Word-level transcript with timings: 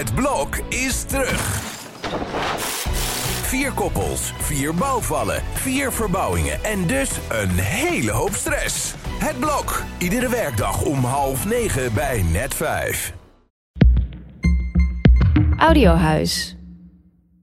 Het 0.00 0.14
blok 0.14 0.56
is 0.68 1.02
terug. 1.02 1.60
Vier 3.42 3.72
koppels, 3.72 4.32
vier 4.38 4.74
bouwvallen, 4.74 5.42
vier 5.52 5.92
verbouwingen 5.92 6.64
en 6.64 6.86
dus 6.86 7.10
een 7.28 7.50
hele 7.50 8.10
hoop 8.10 8.34
stress. 8.34 8.94
Het 9.18 9.38
blok, 9.38 9.82
iedere 9.98 10.28
werkdag 10.28 10.82
om 10.82 11.04
half 11.04 11.46
negen 11.46 11.94
bij 11.94 12.24
net 12.32 12.54
vijf. 12.54 13.12
Audiohuis. 15.56 16.56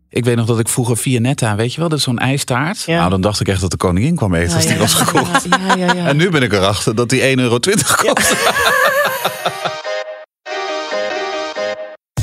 Ik 0.10 0.26
weet 0.26 0.36
nog 0.36 0.46
dat 0.46 0.60
ik 0.60 0.68
vroeger 0.68 0.98
Vianetta, 0.98 1.56
weet 1.56 1.74
je 1.74 1.80
wel, 1.80 1.90
dat 1.90 1.98
is 1.98 2.04
zo'n 2.04 2.20
ijstaart. 2.20 2.84
Ja. 2.84 2.98
Nou, 2.98 3.10
dan 3.10 3.22
dacht 3.22 3.40
ik 3.40 3.48
echt 3.48 3.62
dat 3.62 3.72
de 3.72 3.78
koningin 3.78 4.16
kwam 4.16 4.34
eten 4.34 4.56
als 4.56 4.68
die 4.68 4.78
was 4.78 4.94
gekocht. 4.94 5.46
Ja, 5.50 5.76
ja, 5.76 5.94
ja. 5.94 6.08
En 6.08 6.18
nu 6.18 6.30
ben 6.30 6.42
ik 6.42 6.54
erachter 6.54 6.96
dat 6.96 7.10
die 7.10 7.22
1,20 7.22 7.28
euro 7.36 7.60
kost. 7.60 8.36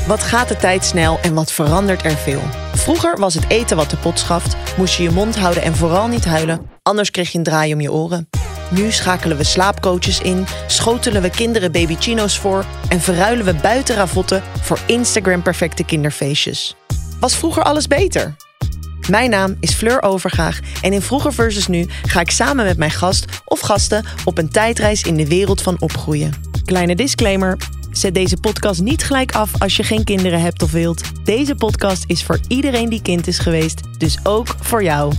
Wat 0.07 0.23
gaat 0.23 0.47
de 0.47 0.57
tijd 0.57 0.85
snel 0.85 1.19
en 1.21 1.33
wat 1.33 1.51
verandert 1.51 2.05
er 2.05 2.17
veel? 2.17 2.41
Vroeger 2.73 3.19
was 3.19 3.33
het 3.33 3.49
eten 3.49 3.77
wat 3.77 3.89
de 3.89 3.97
pot 3.97 4.19
schaft, 4.19 4.55
moest 4.77 4.97
je 4.97 5.03
je 5.03 5.11
mond 5.11 5.35
houden 5.35 5.63
en 5.63 5.75
vooral 5.75 6.07
niet 6.07 6.25
huilen, 6.25 6.69
anders 6.81 7.11
kreeg 7.11 7.31
je 7.31 7.37
een 7.37 7.43
draai 7.43 7.73
om 7.73 7.81
je 7.81 7.91
oren. 7.91 8.29
Nu 8.69 8.91
schakelen 8.91 9.37
we 9.37 9.43
slaapcoaches 9.43 10.21
in, 10.21 10.45
schotelen 10.67 11.21
we 11.21 11.29
kinderen 11.29 11.71
babychino's 11.71 12.39
voor 12.39 12.65
en 12.87 13.01
verruilen 13.01 13.45
we 13.45 13.53
buiten 13.53 13.95
ravotten 13.95 14.43
voor 14.61 14.79
Instagram-perfecte 14.85 15.83
kinderfeestjes. 15.83 16.75
Was 17.19 17.37
vroeger 17.37 17.63
alles 17.63 17.87
beter? 17.87 18.35
Mijn 19.09 19.29
naam 19.29 19.57
is 19.59 19.73
Fleur 19.73 20.01
Overgaag 20.01 20.59
en 20.81 20.93
in 20.93 21.01
Vroeger 21.01 21.33
versus 21.33 21.67
Nu 21.67 21.87
ga 22.05 22.19
ik 22.19 22.31
samen 22.31 22.65
met 22.65 22.77
mijn 22.77 22.91
gast 22.91 23.25
of 23.45 23.59
gasten 23.59 24.05
op 24.23 24.37
een 24.37 24.49
tijdreis 24.49 25.01
in 25.01 25.15
de 25.15 25.27
wereld 25.27 25.61
van 25.61 25.75
opgroeien. 25.79 26.33
Kleine 26.65 26.95
disclaimer. 26.95 27.57
Zet 27.97 28.13
deze 28.13 28.37
podcast 28.37 28.81
niet 28.81 29.03
gelijk 29.03 29.31
af 29.31 29.61
als 29.61 29.75
je 29.75 29.83
geen 29.83 30.03
kinderen 30.03 30.41
hebt 30.41 30.63
of 30.63 30.71
wilt. 30.71 31.25
Deze 31.25 31.55
podcast 31.55 32.03
is 32.07 32.23
voor 32.23 32.39
iedereen 32.47 32.89
die 32.89 33.01
kind 33.01 33.27
is 33.27 33.39
geweest, 33.39 33.99
dus 33.99 34.17
ook 34.23 34.47
voor 34.47 34.83
jou. 34.83 35.13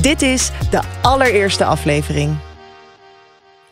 Dit 0.00 0.22
is 0.22 0.50
de 0.70 0.80
allereerste 1.02 1.64
aflevering. 1.64 2.36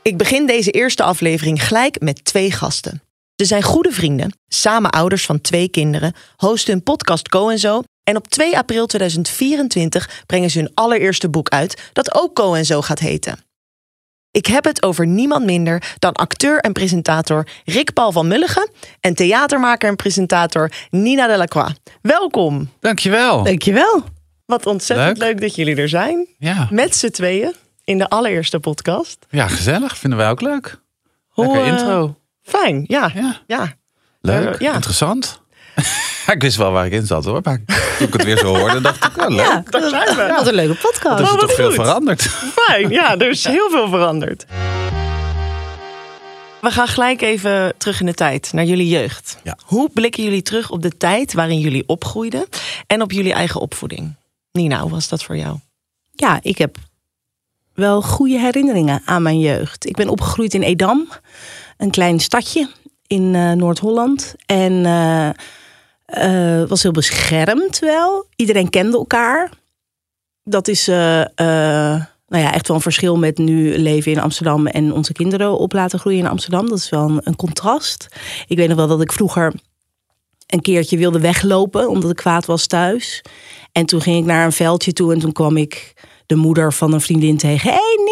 Ik 0.03 0.17
begin 0.17 0.47
deze 0.47 0.71
eerste 0.71 1.03
aflevering 1.03 1.67
gelijk 1.67 2.01
met 2.01 2.25
twee 2.25 2.51
gasten. 2.51 3.03
Ze 3.37 3.45
zijn 3.45 3.63
goede 3.63 3.91
vrienden, 3.91 4.39
samen 4.49 4.91
ouders 4.91 5.27
van 5.27 5.41
twee 5.41 5.69
kinderen, 5.69 6.13
hosten 6.37 6.73
hun 6.73 6.83
podcast 6.83 7.29
Co 7.29 7.49
en 7.49 7.59
Zo 7.59 7.83
en 8.03 8.17
op 8.17 8.29
2 8.29 8.57
april 8.57 8.87
2024 8.87 10.23
brengen 10.27 10.51
ze 10.51 10.59
hun 10.59 10.71
allereerste 10.75 11.29
boek 11.29 11.49
uit 11.49 11.91
dat 11.93 12.15
ook 12.15 12.35
Co 12.35 12.55
en 12.55 12.65
Zo 12.65 12.83
gaat 12.83 12.99
heten. 12.99 13.39
Ik 14.35 14.47
heb 14.47 14.65
het 14.65 14.83
over 14.83 15.07
niemand 15.07 15.45
minder 15.45 15.83
dan 15.99 16.13
acteur 16.13 16.59
en 16.61 16.73
presentator 16.73 17.47
Rick 17.65 17.93
Paul 17.93 18.13
van 18.13 18.29
Mulligen 18.29 18.71
en 19.01 19.15
theatermaker 19.15 19.89
en 19.89 19.97
presentator 19.97 20.71
Nina 20.91 21.27
Delacroix. 21.27 21.73
Welkom. 22.03 22.71
Dankjewel. 22.81 23.43
Dankjewel. 23.43 24.05
Wat 24.47 24.67
ontzettend 24.67 25.19
Leuk. 25.19 25.29
leuk 25.29 25.41
dat 25.41 25.55
jullie 25.55 25.77
er 25.77 25.89
zijn. 25.89 26.27
Ja. 26.39 26.69
Met 26.71 26.97
z'n 26.97 27.11
tweeën 27.11 27.55
in 27.85 27.99
de 27.99 28.09
allereerste 28.09 28.61
podcast. 28.61 29.27
ja, 29.31 29.49
gezellig. 29.49 29.97
Vinden 29.99 30.19
wij 30.19 30.31
ook 30.31 30.41
leuk. 30.41 30.81
Hoe, 31.29 31.45
Lekker 31.47 31.63
eh, 31.65 31.69
intro. 31.69 32.17
Fijn, 32.43 32.85
ja. 32.87 33.11
Ja, 33.15 33.41
ja. 33.47 33.75
leuk. 34.21 34.55
eh, 34.55 34.61
ja. 34.61 34.75
Interessant. 34.75 35.41
ik 36.35 36.43
wist 36.43 36.57
wel 36.57 36.71
waar 36.73 36.87
ik 36.87 36.93
in 36.93 37.07
zat 37.07 37.25
hoor. 37.25 37.41
Maar 37.43 37.61
toen 37.99 38.07
ik 38.07 38.13
het 38.13 38.25
weer 38.25 38.39
zo 38.39 38.57
hoorde, 38.57 38.81
dacht 38.81 39.05
ik, 39.05 39.17
oh, 39.23 39.29
leuk. 39.29 39.47
Ja, 39.47 39.63
Daar 39.71 39.89
zijn 39.89 40.17
we. 40.17 40.33
wat 40.37 40.47
een 40.47 40.55
leuke 40.55 40.75
podcast. 40.75 41.19
Dat 41.19 41.21
is 41.21 41.27
Oh, 41.27 41.33
er 41.33 41.39
wat 41.41 41.49
toch 41.49 41.55
veel 41.57 41.73
veranderd. 41.73 42.23
Fijn, 42.23 42.91
ja, 42.91 43.17
er 43.19 43.29
is 43.29 43.45
heel 43.45 43.71
veel 43.71 43.89
veranderd. 43.89 44.45
We 46.61 46.71
gaan 46.71 46.89
gelijk 46.89 47.21
even 47.23 47.75
terug 47.79 48.01
in 48.01 48.07
de 48.07 48.15
tijd, 48.15 48.53
naar 48.53 48.65
jullie 48.65 48.89
jeugd. 48.89 49.39
Ja. 49.43 49.59
Hoe 49.65 49.91
blikken 49.93 50.23
jullie 50.25 50.43
terug 50.43 50.71
op 50.71 50.83
de 50.83 50.97
tijd 50.97 51.33
waarin 51.33 51.59
jullie 51.61 51.85
opgroeiden 51.87 52.47
en 52.87 53.03
op 53.03 53.13
jullie 53.13 53.33
eigen 53.33 53.61
opvoeding? 53.61 54.15
Nina, 54.53 54.81
hoe 54.81 54.91
was 54.91 55.09
dat 55.09 55.23
voor 55.25 55.37
jou? 55.37 55.57
Ja, 56.13 56.39
ik 56.43 56.59
heb 56.59 56.77
wel 57.75 58.03
goede 58.03 58.39
herinneringen 58.39 59.03
aan 59.05 59.23
mijn 59.23 59.39
jeugd. 59.41 59.87
Ik 59.87 59.97
ben 59.97 60.09
opgegroeid 60.09 60.55
in 60.55 60.63
Edam, 60.63 61.09
een 61.77 61.91
klein 61.91 62.21
stadje 62.21 62.69
in 63.07 63.35
eh, 63.35 63.53
Noord-Holland. 63.53 64.35
En 64.47 64.87
eh, 64.87 65.29
eh, 66.15 66.69
was 66.69 66.83
heel 66.83 66.93
beschermd 66.93 67.79
wel. 67.79 68.27
Iedereen 68.37 68.71
kende 68.71 68.97
elkaar. 68.97 69.51
Dat 70.43 70.69
is 70.69 70.89
eh, 70.89 71.21
eh, 71.21 72.03
nou 72.29 72.43
ja, 72.43 72.53
echt 72.53 72.67
wel 72.67 72.77
een 72.77 72.83
verschil 72.83 73.19
met 73.19 73.39
nu 73.39 73.79
leven 73.79 74.13
in 74.13 74.21
Amsterdam 74.21 74.67
en 74.67 74.93
onze 74.93 75.13
kinderen 75.13 75.59
op 75.59 75.73
laten 75.73 75.99
groeien 75.99 76.19
in 76.19 76.27
Amsterdam. 76.27 76.69
Dat 76.69 76.79
is 76.79 76.89
wel 76.89 77.21
een, 77.23 77.37
contrast. 77.37 78.09
Ik 78.47 78.57
weet 78.57 78.69
nog 78.69 78.77
wel 78.77 78.87
dat 78.87 79.01
ik 79.01 79.13
vroeger 79.13 79.55
een 80.47 80.61
keertje 80.61 80.97
wilde 80.97 81.21
weglopen 81.21 81.89
omdat 81.89 82.11
ik 82.11 82.17
kwaad 82.17 82.47
was 82.47 82.67
thuis. 82.67 83.23
En 83.73 83.87
toen 83.87 84.01
ging 84.01 84.19
ik 84.19 84.25
naar 84.25 84.45
een 84.45 84.53
veldje 84.53 84.93
toe 84.93 85.13
en 85.13 85.19
toen 85.19 85.33
kwam 85.33 85.57
ik 85.57 85.93
de 86.27 86.35
moeder 86.35 86.73
van 86.73 86.93
een 86.93 87.01
vriendin 87.01 87.37
tegen. 87.37 87.71
Hé 87.71 87.77
hey 87.77 88.05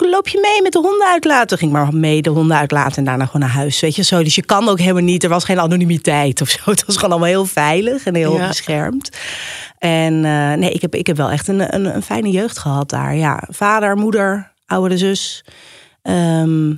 Loop 0.00 0.28
je 0.28 0.38
mee 0.40 0.62
met 0.62 0.72
de 0.72 0.78
honden 0.78 1.06
uitlaten? 1.06 1.46
Toen 1.48 1.58
ging 1.58 1.70
ik 1.70 1.76
maar 1.76 1.94
mee 1.94 2.22
de 2.22 2.30
honden 2.30 2.56
uitlaten 2.56 2.96
en 2.96 3.04
daarna 3.04 3.24
gewoon 3.26 3.40
naar 3.40 3.50
huis. 3.56 3.80
Weet 3.80 3.96
je 3.96 4.02
zo. 4.02 4.22
Dus 4.22 4.34
je 4.34 4.44
kan 4.44 4.68
ook 4.68 4.78
helemaal 4.78 5.02
niet. 5.02 5.22
Er 5.22 5.28
was 5.28 5.44
geen 5.44 5.60
anonimiteit 5.60 6.40
of 6.40 6.48
zo. 6.48 6.58
Het 6.70 6.84
was 6.86 6.94
gewoon 6.94 7.10
allemaal 7.10 7.28
heel 7.28 7.46
veilig 7.46 8.04
en 8.04 8.14
heel 8.14 8.36
Ja. 8.36 8.46
beschermd. 8.48 9.08
En 9.78 10.24
eh, 10.24 10.52
nee, 10.52 10.70
ik 10.70 10.80
heb, 10.82 10.94
ik 10.94 11.06
heb 11.06 11.16
wel 11.16 11.30
echt 11.30 11.48
een, 11.48 11.74
een, 11.74 11.94
een 11.94 12.02
fijne 12.02 12.30
jeugd 12.30 12.58
gehad 12.58 12.88
daar. 12.90 13.16
Ja, 13.16 13.42
vader, 13.50 13.96
moeder, 13.96 14.52
oudere 14.66 14.98
zus. 14.98 15.44
Ehm, 16.02 16.72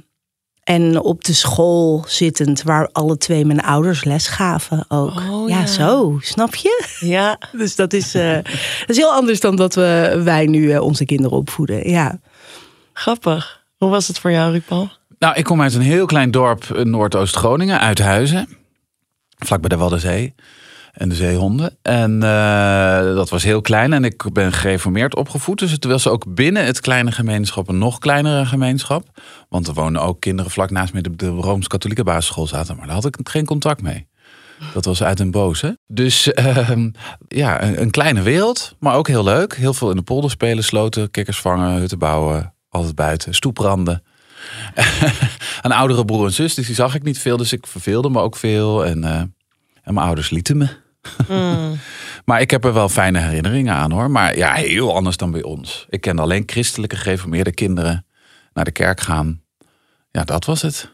en 0.65 1.01
op 1.01 1.25
de 1.25 1.33
school 1.33 2.05
zittend, 2.09 2.63
waar 2.63 2.89
alle 2.93 3.17
twee 3.17 3.45
mijn 3.45 3.63
ouders 3.63 4.05
les 4.05 4.29
gaven 4.29 4.85
ook. 4.89 5.11
Oh, 5.31 5.49
ja. 5.49 5.59
ja. 5.59 5.67
zo, 5.67 6.19
snap 6.21 6.55
je? 6.55 6.85
Ja, 7.01 7.39
Dus 7.59 7.77
dat 7.77 7.93
is, 7.93 8.15
eh, 8.15 8.33
dat 8.81 8.89
is 8.89 8.97
heel 8.97 9.13
anders 9.13 9.41
dan 9.41 9.57
dat 9.57 9.75
we, 9.75 10.21
wij 10.25 10.47
nu 10.47 10.71
eh, 10.73 10.83
onze 10.83 11.05
kinderen 11.05 11.37
opvoeden. 11.39 11.91
Ja. 11.91 12.19
Grappig. 12.97 13.65
Hoe 13.77 13.91
was 13.91 14.09
het 14.09 14.19
voor 14.19 14.31
jou, 14.31 14.53
Rupal? 14.53 14.91
Nou, 15.19 15.35
ik 15.35 15.45
kom 15.45 15.63
uit 15.63 15.75
een 15.75 15.81
heel 15.81 16.07
klein 16.07 16.31
dorp 16.31 16.65
in 16.65 16.91
Noordoost-Groningen, 16.91 17.81
Uithuizen. 17.81 18.49
Vlak 19.39 19.61
bij 19.61 19.69
de 19.69 19.77
Waddenzee 19.77 20.35
en 20.93 21.09
de 21.09 21.15
zeehonden. 21.15 21.77
En 21.83 22.23
eh, 22.23 23.15
dat 23.15 23.31
was 23.31 23.43
heel 23.43 23.61
klein 23.61 23.93
en 23.93 24.05
ik 24.05 24.33
ben 24.33 24.53
gereformeerd 24.53 25.17
opgevoed. 25.17 25.59
Dus 25.59 25.71
het 25.71 25.85
was 25.85 26.09
ook 26.09 26.35
binnen 26.35 26.65
het 26.65 26.81
kleine 26.81 27.13
gemeenschap 27.13 27.69
een 27.69 27.79
nog 27.79 27.99
kleinere 27.99 28.47
gemeenschap. 28.47 29.21
Want 29.49 29.67
er 29.67 29.75
wonen 29.75 30.03
ook 30.03 30.21
kinderen 30.21 30.51
vlak 30.51 30.71
naast 30.71 30.93
me 30.93 31.05
op 31.09 31.19
de 31.19 31.29
Rooms-Katholieke 31.29 32.05
basisschool 32.05 32.47
zaten. 32.47 32.77
Maar 32.77 32.87
daar 32.87 32.95
had 32.95 33.07
ik 33.07 33.19
geen 33.23 33.47
contact 33.47 33.83
mee. 33.83 34.07
Dat 34.73 34.85
was 34.85 35.03
uit 35.03 35.21
een 35.21 35.31
boze. 35.31 35.79
Dus 35.87 36.33
ehm, 36.33 36.91
ja, 37.29 37.63
een, 37.63 37.81
een 37.81 37.91
kleine 37.91 38.23
wereld, 38.23 38.75
maar 38.79 38.95
ook 38.95 39.09
heel 39.09 39.25
leuk. 39.25 39.57
Heel 39.57 39.75
veel 39.75 39.91
in 39.91 39.97
de 39.97 40.03
polder 40.03 40.31
spelen, 40.31 40.65
sloten, 40.65 41.11
kikkers 41.11 41.41
vangen, 41.41 41.79
hutten 41.79 41.99
bouwen. 41.99 42.55
Altijd 42.77 42.95
buiten, 42.95 43.35
stoepranden. 43.35 44.03
een 45.63 45.73
oudere 45.73 46.05
broer 46.05 46.27
en 46.27 46.33
zus, 46.33 46.55
dus 46.55 46.67
die 46.67 46.75
zag 46.75 46.95
ik 46.95 47.03
niet 47.03 47.19
veel. 47.19 47.37
Dus 47.37 47.53
ik 47.53 47.67
verveelde 47.67 48.11
me 48.11 48.21
ook 48.21 48.37
veel. 48.37 48.85
En, 48.85 49.05
eh, 49.05 49.21
en 49.83 49.95
mijn 49.95 50.07
ouders 50.07 50.31
lieten 50.31 50.57
me. 50.57 50.69
maar 52.25 52.41
ik 52.41 52.51
heb 52.51 52.65
er 52.65 52.73
wel 52.73 52.89
fijne 52.89 53.19
herinneringen 53.19 53.75
aan 53.75 53.91
hoor. 53.91 54.11
Maar 54.11 54.37
ja, 54.37 54.53
heel 54.53 54.95
anders 54.95 55.17
dan 55.17 55.31
bij 55.31 55.43
ons. 55.43 55.87
Ik 55.89 56.01
kende 56.01 56.23
alleen 56.23 56.43
christelijke 56.47 56.97
gereformeerde 56.97 57.53
kinderen 57.53 58.07
naar 58.53 58.65
de 58.65 58.71
kerk 58.71 59.01
gaan. 59.01 59.43
Ja, 60.11 60.25
dat 60.25 60.45
was 60.45 60.63
het. 60.63 60.91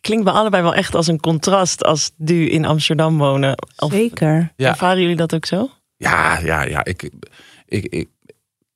Klinkt 0.00 0.24
bij 0.24 0.32
allebei 0.32 0.62
wel 0.62 0.74
echt 0.74 0.94
als 0.94 1.06
een 1.06 1.20
contrast 1.20 1.84
als 1.84 2.10
nu 2.16 2.48
in 2.48 2.64
Amsterdam 2.64 3.18
wonen. 3.18 3.54
Of 3.76 3.92
Zeker. 3.92 4.52
Ja. 4.56 4.68
ervaren 4.68 5.00
jullie 5.00 5.16
dat 5.16 5.34
ook 5.34 5.46
zo? 5.46 5.70
Ja, 5.96 6.38
ja, 6.38 6.62
ja. 6.62 6.84
Ik, 6.84 7.10
ik, 7.66 7.84
ik, 7.84 8.08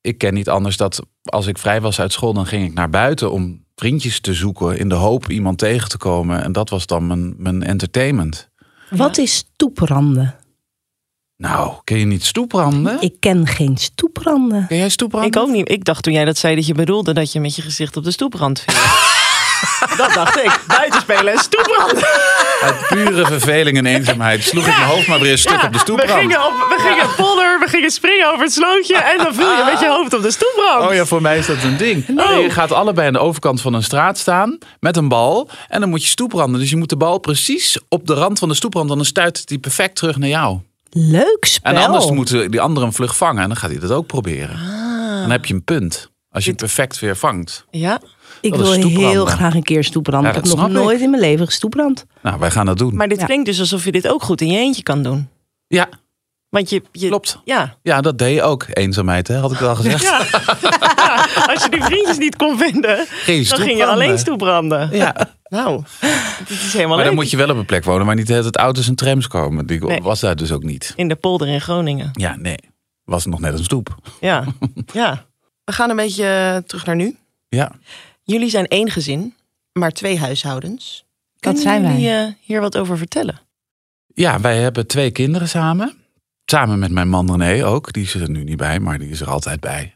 ik 0.01 0.17
ken 0.17 0.33
niet 0.33 0.49
anders 0.49 0.77
dat 0.77 1.05
als 1.25 1.47
ik 1.47 1.57
vrij 1.57 1.81
was 1.81 1.99
uit 1.99 2.13
school, 2.13 2.33
dan 2.33 2.45
ging 2.45 2.65
ik 2.65 2.73
naar 2.73 2.89
buiten 2.89 3.31
om 3.31 3.63
vriendjes 3.75 4.19
te 4.19 4.33
zoeken 4.33 4.77
in 4.77 4.89
de 4.89 4.95
hoop 4.95 5.29
iemand 5.29 5.57
tegen 5.57 5.89
te 5.89 5.97
komen. 5.97 6.43
En 6.43 6.51
dat 6.51 6.69
was 6.69 6.85
dan 6.85 7.07
mijn, 7.07 7.33
mijn 7.37 7.63
entertainment. 7.63 8.49
Wat 8.89 9.17
is 9.17 9.35
stoepranden? 9.35 10.35
Nou, 11.37 11.73
ken 11.83 11.97
je 11.97 12.05
niet 12.05 12.23
stoepranden? 12.23 13.01
Ik 13.01 13.15
ken 13.19 13.47
geen 13.47 13.77
stoepranden. 13.77 14.67
Ken 14.67 14.77
jij 14.77 14.89
stoepranden? 14.89 15.31
Ik 15.31 15.37
ook 15.37 15.49
niet. 15.49 15.69
Ik 15.69 15.83
dacht 15.83 16.03
toen 16.03 16.13
jij 16.13 16.25
dat 16.25 16.37
zei 16.37 16.55
dat 16.55 16.65
je 16.65 16.73
bedoelde 16.73 17.13
dat 17.13 17.31
je 17.31 17.39
met 17.39 17.55
je 17.55 17.61
gezicht 17.61 17.97
op 17.97 18.03
de 18.03 18.11
stoeprand 18.11 18.59
viel. 18.59 18.75
dat 19.97 20.13
dacht 20.13 20.37
ik. 20.37 20.59
Buiten 20.67 21.01
spelen 21.01 21.33
en 21.33 21.39
stoeprand. 21.39 22.05
Uit 22.61 22.87
pure 22.87 23.25
verveling 23.25 23.77
en 23.77 23.85
eenzaamheid 23.85 24.43
sloeg 24.43 24.67
ik 24.67 24.77
mijn 24.77 24.89
hoofd 24.89 25.07
maar 25.07 25.19
weer 25.19 25.31
een 25.31 25.37
stuk 25.37 25.53
op 25.53 25.61
de 25.61 25.69
we 25.71 25.77
stoeprand. 25.77 26.19
gingen, 26.19 26.45
op, 26.45 26.53
we 26.69 26.75
gingen 26.77 27.15
polder, 27.15 27.59
we 27.59 27.67
gingen 27.67 27.91
springen 27.91 28.31
over 28.31 28.43
het 28.43 28.53
slootje 28.53 28.95
en 28.95 29.17
dan 29.17 29.33
viel 29.33 29.49
je 29.49 29.63
met 29.71 29.79
je 29.79 29.87
hoofd 29.87 30.13
op 30.13 30.21
de 30.21 30.31
stoeprand. 30.31 30.89
Oh 30.89 30.93
ja, 30.93 31.05
voor 31.05 31.21
mij 31.21 31.37
is 31.37 31.45
dat 31.45 31.63
een 31.63 31.77
ding. 31.77 32.07
Nee, 32.07 32.41
je 32.41 32.49
gaat 32.49 32.71
allebei 32.71 33.07
aan 33.07 33.13
de 33.13 33.19
overkant 33.19 33.61
van 33.61 33.73
een 33.73 33.83
straat 33.83 34.17
staan 34.17 34.57
met 34.79 34.97
een 34.97 35.07
bal. 35.07 35.49
En 35.67 35.79
dan 35.79 35.89
moet 35.89 36.03
je 36.03 36.09
stoepranden. 36.09 36.59
Dus 36.59 36.69
je 36.69 36.77
moet 36.77 36.89
de 36.89 36.97
bal 36.97 37.19
precies 37.19 37.79
op 37.89 38.07
de 38.07 38.13
rand 38.13 38.39
van 38.39 38.49
de 38.49 38.55
stoeprand. 38.55 38.89
Dan 38.89 39.05
stuit 39.05 39.47
die 39.47 39.59
perfect 39.59 39.95
terug 39.95 40.17
naar 40.17 40.29
jou. 40.29 40.59
Leuk 40.89 41.45
spel. 41.45 41.73
En 41.73 41.83
anders 41.83 42.09
moeten 42.11 42.51
die 42.51 42.61
andere 42.61 42.85
een 42.85 42.93
vlug 42.93 43.17
vangen. 43.17 43.41
En 43.41 43.47
dan 43.47 43.57
gaat 43.57 43.69
hij 43.69 43.79
dat 43.79 43.91
ook 43.91 44.07
proberen. 44.07 44.55
En 44.55 45.21
dan 45.21 45.29
heb 45.29 45.45
je 45.45 45.53
een 45.53 45.63
punt. 45.63 46.09
Als 46.31 46.43
je 46.43 46.49
het 46.49 46.59
perfect 46.59 46.99
weer 46.99 47.17
vangt. 47.17 47.65
Ja, 47.71 47.99
Ik 48.45 48.51
Dat 48.51 48.61
wil 48.61 48.71
heel 48.71 48.89
stoepranden. 48.89 49.27
graag 49.27 49.53
een 49.55 49.63
keer 49.63 49.83
stoepranden. 49.83 50.31
Ja, 50.31 50.37
ik 50.37 50.43
dat 50.43 50.51
heb 50.51 50.61
nog 50.61 50.69
ik. 50.77 50.83
nooit 50.83 51.01
in 51.01 51.09
mijn 51.09 51.21
leven 51.21 51.45
gestoeprand. 51.45 52.05
Nou, 52.21 52.39
wij 52.39 52.51
gaan 52.51 52.65
dat 52.65 52.77
doen. 52.77 52.95
Maar 52.95 53.07
dit 53.07 53.19
Ja. 53.19 53.25
klinkt 53.25 53.45
dus 53.45 53.59
alsof 53.59 53.85
je 53.85 53.91
dit 53.91 54.07
ook 54.07 54.23
goed 54.23 54.41
in 54.41 54.47
je 54.51 54.57
eentje 54.57 54.83
kan 54.83 55.03
doen. 55.03 55.29
Ja, 55.67 55.89
Want 56.49 56.69
je, 56.69 56.81
je 56.91 57.07
klopt. 57.07 57.39
Ja. 57.45 57.75
Ja, 57.81 58.01
dat 58.01 58.17
deed 58.17 58.33
je 58.35 58.41
ook. 58.41 58.65
Eenzaamheid, 58.69 59.27
hè, 59.27 59.35
had 59.37 59.51
ik 59.51 59.61
al 59.61 59.75
gezegd. 59.75 60.01
ja. 60.03 60.17
Als 61.53 61.63
je 61.63 61.67
die 61.69 61.83
vriendjes 61.83 62.17
niet 62.17 62.35
kon 62.35 62.57
vinden, 62.57 62.95
Geen 62.97 63.05
dan 63.07 63.25
ging 63.25 63.37
je 63.37 63.43
stoepranden. 63.45 63.87
alleen 63.87 64.19
stoebranden. 64.19 64.89
Ja, 64.91 65.15
Nou, 65.49 65.83
dit 66.47 66.49
is 66.49 66.73
helemaal 66.73 66.87
maar 66.95 67.05
dan 67.05 67.13
leuk. 67.13 67.21
moet 67.23 67.31
je 67.31 67.37
wel 67.37 67.49
op 67.49 67.57
een 67.57 67.65
plek 67.65 67.83
wonen 67.83 68.05
waar 68.05 68.15
niet 68.15 68.27
het 68.27 68.55
auto's 68.57 68.87
en 68.87 68.95
trams 68.95 69.27
komen. 69.27 69.65
Die 69.65 69.85
Nee. 69.85 70.01
was 70.01 70.19
daar 70.19 70.35
dus 70.35 70.51
ook 70.51 70.63
niet. 70.63 70.93
In 70.95 71.07
de 71.07 71.15
polder 71.15 71.47
in 71.47 71.61
Groningen. 71.61 72.09
Ja, 72.13 72.35
nee. 72.35 72.57
Was 73.03 73.25
nog 73.25 73.39
net 73.39 73.57
een 73.57 73.63
stoep. 73.63 73.95
Ja. 74.19 74.43
ja. 74.93 75.25
We 75.63 75.71
gaan 75.71 75.89
een 75.89 75.95
beetje 75.95 76.25
eh, 76.25 76.57
terug 76.57 76.85
naar 76.85 76.95
nu. 76.95 77.17
Ja. 77.49 77.71
Jullie 78.27 78.49
zijn 78.49 78.67
één 78.67 78.91
gezin, 78.91 79.33
maar 79.71 79.91
twee 79.91 80.19
huishoudens. 80.19 81.05
Kunnen 81.39 81.61
zijn 81.61 81.81
wij. 81.81 81.91
jullie 81.91 82.09
eh, 82.09 82.27
hier 82.41 82.61
wat 82.61 82.77
over 82.77 82.97
vertellen? 82.97 83.41
Ja, 84.13 84.39
wij 84.39 84.57
hebben 84.57 84.87
twee 84.87 85.11
kinderen 85.11 85.49
samen. 85.49 85.93
Samen 86.45 86.79
met 86.79 86.91
mijn 86.91 87.09
man 87.09 87.41
René 87.41 87.65
ook. 87.65 87.93
Die 87.93 88.03
is 88.03 88.13
er 88.13 88.29
nu 88.29 88.43
niet 88.43 88.57
bij, 88.57 88.79
maar 88.79 88.99
die 88.99 89.09
is 89.09 89.21
er 89.21 89.29
altijd 89.29 89.59
bij. 89.59 89.95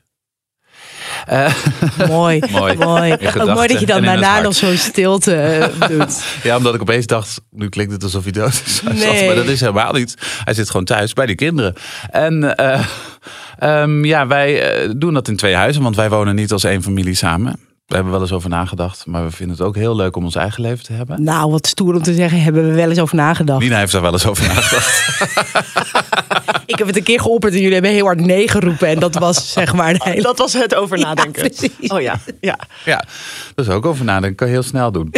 Eh, 1.25 1.53
Mooi. 2.07 2.41
Mooi. 2.51 2.75
mooi. 2.77 3.13
Ook 3.37 3.53
mooi 3.53 3.67
dat 3.67 3.79
je 3.79 3.85
dan 3.85 4.01
daarna 4.01 4.41
nog 4.41 4.55
zo'n 4.55 4.77
stilte 4.77 5.35
eh, 5.35 5.89
doet. 5.89 6.23
ja, 6.43 6.57
omdat 6.57 6.75
ik 6.75 6.81
opeens 6.81 7.05
dacht, 7.05 7.41
nu 7.51 7.69
klinkt 7.69 7.91
het 7.91 8.03
alsof 8.03 8.23
hij 8.23 8.31
dood 8.31 8.61
is. 8.65 8.81
Nee. 8.93 9.25
Maar 9.25 9.35
dat 9.35 9.47
is 9.47 9.59
helemaal 9.59 9.93
niet. 9.93 10.15
Hij 10.43 10.53
zit 10.53 10.69
gewoon 10.69 10.85
thuis 10.85 11.13
bij 11.13 11.25
die 11.25 11.35
kinderen. 11.35 11.75
En 12.11 12.55
eh, 12.55 12.85
ehm, 13.57 14.05
ja, 14.05 14.27
wij 14.27 14.63
doen 14.97 15.13
dat 15.13 15.27
in 15.27 15.35
twee 15.35 15.55
huizen, 15.55 15.83
want 15.83 15.95
wij 15.95 16.09
wonen 16.09 16.35
niet 16.35 16.51
als 16.51 16.63
één 16.63 16.83
familie 16.83 17.15
samen. 17.15 17.68
We 17.89 17.95
hebben 17.95 18.13
wel 18.13 18.21
eens 18.21 18.31
over 18.31 18.49
nagedacht, 18.49 19.05
maar 19.05 19.23
we 19.23 19.31
vinden 19.31 19.57
het 19.57 19.65
ook 19.65 19.75
heel 19.75 19.95
leuk 19.95 20.15
om 20.15 20.23
ons 20.23 20.35
eigen 20.35 20.61
leven 20.61 20.83
te 20.83 20.93
hebben. 20.93 21.23
Nou, 21.23 21.51
wat 21.51 21.67
stoer 21.67 21.95
om 21.95 22.01
te 22.01 22.13
zeggen, 22.13 22.41
hebben 22.41 22.67
we 22.69 22.73
wel 22.73 22.89
eens 22.89 22.99
over 22.99 23.15
nagedacht. 23.15 23.59
Nina 23.59 23.77
heeft 23.77 23.91
daar 23.91 24.01
wel 24.01 24.11
eens 24.11 24.25
over 24.25 24.47
nagedacht. 24.47 25.07
Ik 26.65 26.77
heb 26.77 26.87
het 26.87 26.95
een 26.97 27.03
keer 27.03 27.21
geopperd 27.21 27.53
en 27.53 27.59
jullie 27.59 27.73
hebben 27.73 27.91
heel 27.91 28.05
hard 28.05 28.19
nee 28.19 28.49
geroepen. 28.49 28.87
En 28.87 28.99
dat 28.99 29.15
was 29.15 29.51
zeg 29.51 29.73
maar 29.73 29.93
de 29.93 29.99
hele... 30.03 30.21
Dat 30.21 30.37
was 30.37 30.53
het 30.53 30.75
over 30.75 30.99
nadenken. 31.07 31.43
Ja, 31.43 31.49
precies. 31.49 31.89
oh 31.89 32.01
ja, 32.01 32.19
ja. 32.39 32.59
ja, 32.85 33.03
dat 33.55 33.67
is 33.67 33.73
ook 33.73 33.85
over 33.85 34.05
nadenken. 34.05 34.35
Kan 34.35 34.47
je 34.47 34.53
heel 34.53 34.63
snel 34.63 34.91
doen. 34.91 35.13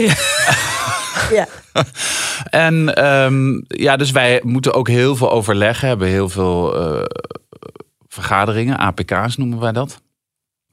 Ja. 1.32 1.48
En 2.50 2.96
ehm, 2.96 3.62
ja, 3.68 3.98
dus 3.98 4.12
wij 4.12 4.42
moeten 4.44 4.74
ook 4.74 4.88
heel 4.88 5.16
veel 5.16 5.32
overleggen, 5.32 5.88
hebben 5.88 6.08
heel 6.08 6.30
veel 6.30 6.76
eh, 6.76 7.04
vergaderingen, 8.08 8.78
APK's 8.78 9.38
noemen 9.38 9.60
wij 9.60 9.72
dat. 9.72 10.02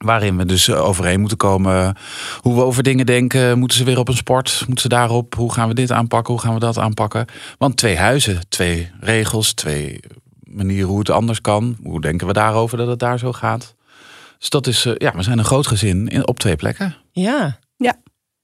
Waarin 0.05 0.37
we 0.37 0.45
dus 0.45 0.67
eh, 0.67 0.85
overeen 0.85 1.19
moeten 1.19 1.37
komen 1.37 1.95
hoe 2.39 2.55
we 2.55 2.61
over 2.61 2.83
dingen 2.83 3.05
denken. 3.05 3.59
Moeten 3.59 3.77
ze 3.77 3.83
weer 3.83 3.99
op 3.99 4.07
een 4.07 4.15
sport? 4.15 4.63
Moeten 4.65 4.81
ze 4.81 4.89
daarop? 4.89 5.35
Hoe 5.35 5.53
gaan 5.53 5.67
we 5.67 5.73
dit 5.73 5.91
aanpakken? 5.91 6.33
Hoe 6.33 6.41
gaan 6.41 6.53
we 6.53 6.59
dat 6.59 6.77
aanpakken? 6.77 7.25
Want 7.57 7.77
twee 7.77 7.97
huizen, 7.97 8.49
twee 8.49 8.91
regels, 8.99 9.53
twee 9.53 9.99
manieren 10.43 10.89
hoe 10.89 10.99
het 10.99 11.09
anders 11.09 11.41
kan. 11.41 11.77
Hoe 11.83 12.01
denken 12.01 12.27
we 12.27 12.33
daarover 12.33 12.77
dat 12.77 12.87
het 12.87 12.99
daar 12.99 13.19
zo 13.19 13.31
gaat? 13.33 13.75
Dus 14.39 14.49
dat 14.49 14.67
is, 14.67 14.85
eh, 14.85 14.93
ja, 14.97 15.11
we 15.15 15.23
zijn 15.23 15.37
een 15.37 15.45
groot 15.45 15.67
gezin 15.67 16.07
in, 16.07 16.27
op 16.27 16.39
twee 16.39 16.55
plekken. 16.55 16.95
Ja. 17.11 17.59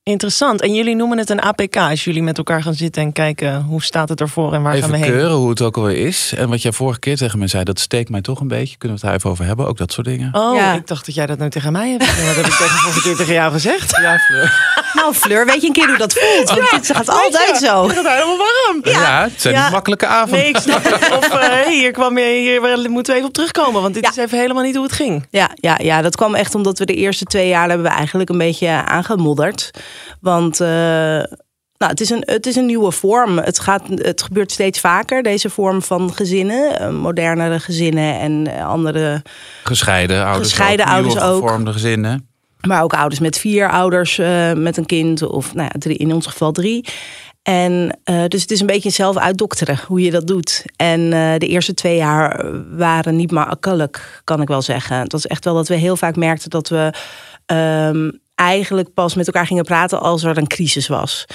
Ja. 0.08 0.12
Interessant. 0.12 0.62
En 0.62 0.74
jullie 0.74 0.96
noemen 0.96 1.18
het 1.18 1.30
een 1.30 1.42
APK 1.42 1.78
als 1.78 2.04
jullie 2.04 2.24
met 2.24 2.38
elkaar 2.38 2.62
gaan 2.64 2.74
zitten 2.74 3.02
en 3.04 3.12
kijken 3.12 3.62
hoe 3.62 3.84
staat 3.84 4.10
het 4.10 4.22
ervoor 4.22 4.54
en 4.54 4.62
waar 4.62 4.74
gaan 4.74 4.82
even 4.84 4.92
we 4.92 4.98
heen. 5.06 5.12
keuren 5.16 5.36
hoe 5.36 5.50
het 5.50 5.62
ook 5.62 5.78
alweer 5.78 6.06
is. 6.08 6.34
En 6.38 6.50
wat 6.50 6.62
jij 6.62 6.72
vorige 6.72 7.00
keer 7.00 7.18
tegen 7.18 7.40
me 7.40 7.48
zei, 7.48 7.64
dat 7.64 7.80
steekt 7.80 8.10
mij 8.10 8.22
toch 8.22 8.40
een 8.40 8.48
beetje. 8.48 8.78
Kunnen 8.78 8.98
we 8.98 9.04
het 9.04 9.12
daar 9.12 9.14
even 9.14 9.30
over 9.30 9.46
hebben? 9.46 9.68
Ook 9.68 9.78
dat 9.78 9.92
soort 9.92 10.08
dingen. 10.08 10.30
Oh, 10.36 10.56
Ja. 10.56 10.74
ik 10.74 10.88
dacht 10.88 11.06
dat 11.06 11.16
jij 11.16 11.26
dat 11.26 11.38
nou 11.38 11.50
tegen 11.50 11.72
mij 11.72 11.90
hebt. 11.90 12.04
gezegd. 12.04 12.28
Wat 12.28 12.36
heb 12.36 12.46
ik 12.46 12.52
tegen 12.52 12.78
vorige 12.78 13.02
keer 13.02 13.16
tegen 13.16 13.34
jou 13.34 13.52
gezegd? 13.52 13.98
Ja, 14.02 14.18
Fleur. 14.18 14.74
Nou, 14.94 15.14
Fleur, 15.14 15.46
weet 15.46 15.62
je 15.62 15.68
een 15.68 15.74
keer 15.74 15.88
hoe 15.88 15.98
dat 15.98 16.14
voelt? 16.14 16.50
Want 16.50 16.70
dit 16.72 16.96
gaat 16.96 17.10
altijd 17.10 17.58
zo. 17.58 17.86
Ik 17.88 17.94
word 17.94 18.08
helemaal 18.08 18.38
warm. 18.38 18.80
Ja, 18.84 19.24
het 19.24 19.42
zijn 19.42 19.54
Ja. 19.54 19.64
niet 19.64 19.72
makkelijke 19.72 20.06
avonden. 20.08 20.40
Nee, 20.40 20.48
ik 20.50 20.58
snap 20.58 20.84
het. 20.84 21.12
Of 21.18 21.28
eh, 21.30 21.66
hier, 21.68 21.92
kwam 21.92 22.18
je, 22.18 22.26
hier 22.26 22.90
moeten 22.90 23.12
we 23.14 23.18
even 23.20 23.28
op 23.30 23.34
terugkomen. 23.34 23.82
Want 23.82 23.94
dit 23.94 24.04
Ja. 24.04 24.10
is 24.10 24.18
even 24.18 24.40
helemaal 24.40 24.64
niet 24.64 24.76
hoe 24.76 24.84
het 24.84 24.94
ging. 24.94 25.26
Ja, 25.30 25.50
ja, 25.56 25.80
ja, 25.82 26.02
dat 26.02 26.16
kwam 26.16 26.36
echt 26.36 26.56
omdat 26.56 26.80
we 26.80 26.86
de 26.86 26.94
eerste 26.96 27.26
twee 27.26 27.48
jaar 27.48 27.68
hebben 27.70 27.88
we 27.88 27.94
eigenlijk 27.94 28.30
een 28.30 28.38
beetje 28.38 28.68
aangemodderd. 28.70 29.72
Want 30.22 30.60
eh, 30.60 30.68
nou, 31.78 31.92
het, 31.92 32.02
is 32.02 32.10
een, 32.10 32.24
het 32.26 32.46
is 32.46 32.56
een 32.56 32.66
nieuwe 32.66 32.92
vorm. 32.92 33.38
Het, 33.38 33.60
gaat, 33.60 33.82
het 33.88 34.22
gebeurt 34.22 34.52
steeds 34.52 34.80
vaker, 34.80 35.24
deze 35.24 35.50
vorm 35.50 35.82
van 35.82 36.14
gezinnen. 36.14 36.80
eh, 36.80 36.90
modernere 36.90 37.60
gezinnen 37.60 38.20
en 38.20 38.48
eh, 38.48 38.68
andere 38.68 39.22
Gescheiden 39.64 40.26
ouders 40.26 40.50
Gescheiden 40.50 40.86
ook, 40.86 40.92
ouders 40.92 41.14
nieuwe 41.14 41.30
ook. 41.30 41.42
gevormde 41.42 41.72
gezinnen. 41.72 42.30
Maar 42.62 42.84
ook 42.84 42.94
ouders 42.94 43.20
met 43.20 43.38
vier 43.38 43.70
ouders 43.70 44.18
met 44.56 44.78
een 44.78 44.86
kind. 44.86 45.22
Of 45.22 45.54
nou 45.54 45.70
ja, 45.72 45.80
drie, 45.80 45.98
in 45.98 46.14
ons 46.14 46.26
geval 46.26 46.52
drie. 46.52 46.86
En 47.44 48.00
dus 48.28 48.42
het 48.42 48.52
is 48.52 48.60
een 48.60 48.66
beetje 48.66 48.90
zelf 48.90 49.18
uitdokteren 49.18 49.80
hoe 49.88 50.02
je 50.02 50.12
dat 50.12 50.28
doet. 50.28 50.66
En 50.76 51.10
de 51.40 51.48
eerste 51.48 51.74
twee 51.74 51.96
jaar 51.96 52.52
waren 52.76 53.16
niet 53.16 53.32
makkelijk, 53.32 54.22
kan 54.24 54.42
ik 54.42 54.48
wel 54.48 54.62
zeggen. 54.62 54.98
Het 54.98 55.12
was 55.12 55.28
echt 55.28 55.46
wel 55.46 55.54
dat 55.54 55.68
we 55.68 55.76
heel 55.76 55.96
vaak 55.96 56.16
merkten 56.16 56.50
dat 56.50 56.70
we 56.70 56.94
ehm, 57.46 58.10
eigenlijk 58.36 58.94
pas 58.94 59.16
met 59.16 59.28
elkaar 59.28 59.46
gingen 59.46 59.64
praten 59.64 60.02
als 60.02 60.24
er 60.24 60.38
een 60.38 60.48
crisis 60.48 60.88
was. 60.88 61.26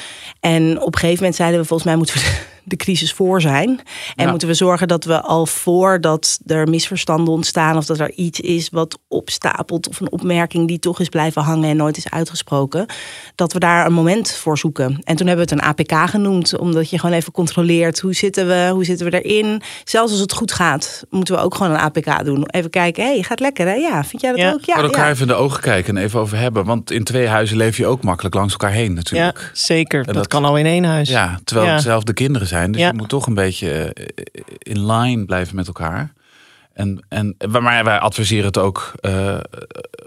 En 0.40 0.80
op 0.80 0.86
een 0.86 0.98
gegeven 0.98 1.16
moment 1.16 1.36
zeiden 1.36 1.60
we 1.60 1.66
volgens 1.66 1.88
mij 1.88 1.96
moeten 1.98 2.14
we 2.14 2.49
de 2.70 2.76
crisis 2.76 3.12
voor 3.12 3.40
zijn. 3.40 3.68
En 4.16 4.24
Ja. 4.24 4.30
moeten 4.30 4.48
we 4.48 4.54
zorgen 4.54 4.88
dat 4.88 5.04
we 5.04 5.20
al 5.20 5.46
voordat 5.46 6.38
er 6.46 6.68
misverstanden 6.68 7.34
ontstaan 7.34 7.76
of 7.76 7.84
dat 7.86 7.98
er 8.00 8.12
iets 8.12 8.40
is 8.40 8.68
wat 8.68 8.98
opstapelt 9.08 9.88
of 9.88 10.00
een 10.00 10.12
opmerking 10.12 10.68
die 10.68 10.78
toch 10.78 11.00
is 11.00 11.08
blijven 11.08 11.42
hangen 11.42 11.70
en 11.70 11.76
nooit 11.76 11.96
is 11.96 12.10
uitgesproken, 12.10 12.86
dat 13.34 13.52
we 13.52 13.58
daar 13.58 13.86
een 13.86 13.92
moment 13.92 14.32
voor 14.32 14.58
zoeken. 14.58 14.98
En 15.04 15.16
toen 15.16 15.26
hebben 15.26 15.46
we 15.46 15.52
het 15.54 15.62
een 15.62 15.68
APK 15.68 16.10
genoemd, 16.10 16.58
omdat 16.58 16.90
je 16.90 16.98
gewoon 16.98 17.14
even 17.16 17.32
controleert 17.32 18.00
hoe 18.00 18.14
zitten 18.14 18.46
we, 18.46 18.68
hoe 18.72 18.84
zitten 18.84 19.10
we 19.10 19.20
erin. 19.22 19.62
Zelfs 19.84 20.10
als 20.12 20.20
het 20.20 20.32
goed 20.32 20.52
gaat, 20.52 21.04
moeten 21.10 21.34
we 21.34 21.40
ook 21.40 21.54
gewoon 21.54 21.72
een 21.72 21.78
APK 21.78 22.24
doen. 22.24 22.46
Even 22.50 22.70
kijken, 22.70 23.04
hé, 23.04 23.12
hey, 23.12 23.22
gaat 23.22 23.40
lekker 23.40 23.66
hè? 23.66 23.74
Ja, 23.74 24.04
vind 24.04 24.22
jij 24.22 24.30
dat 24.30 24.40
Ja. 24.40 24.52
ook? 24.52 24.64
Ja, 24.64 24.74
Voor 24.74 24.84
elkaar 24.84 25.04
ja. 25.04 25.10
even 25.10 25.22
in 25.22 25.28
de 25.28 25.34
ogen 25.34 25.60
kijken 25.60 25.96
en 25.96 26.02
even 26.02 26.20
over 26.20 26.38
hebben. 26.38 26.64
Want 26.64 26.90
in 26.90 27.04
twee 27.04 27.26
huizen 27.26 27.56
leef 27.56 27.76
je 27.76 27.86
ook 27.86 28.02
makkelijk 28.02 28.34
langs 28.34 28.52
elkaar 28.52 28.70
heen 28.70 28.88
Ja, 28.88 28.94
natuurlijk. 28.94 29.50
zeker. 29.52 30.04
Dat, 30.04 30.14
dat- 30.14 30.26
kan 30.26 30.44
al 30.44 30.56
in 30.58 30.66
één 30.66 30.84
huis. 30.84 31.08
Ja, 31.08 31.38
terwijl 31.44 31.68
Ja. 31.68 31.72
het 31.74 31.82
zelf 31.82 32.02
de 32.04 32.12
kinderen 32.12 32.48
zijn. 32.48 32.59
Dus 32.66 32.80
Ja. 32.80 32.86
je 32.86 32.94
moet 32.94 33.08
toch 33.08 33.26
een 33.26 33.34
beetje 33.34 33.70
eh, 33.92 34.04
in 34.58 34.86
line 34.92 35.24
blijven 35.24 35.56
met 35.56 35.66
elkaar. 35.66 36.12
En, 36.72 37.04
en, 37.08 37.36
maar 37.60 37.84
wij 37.84 37.98
adviseren 37.98 38.44
het 38.44 38.58
ook 38.58 38.92
eh, 39.00 39.38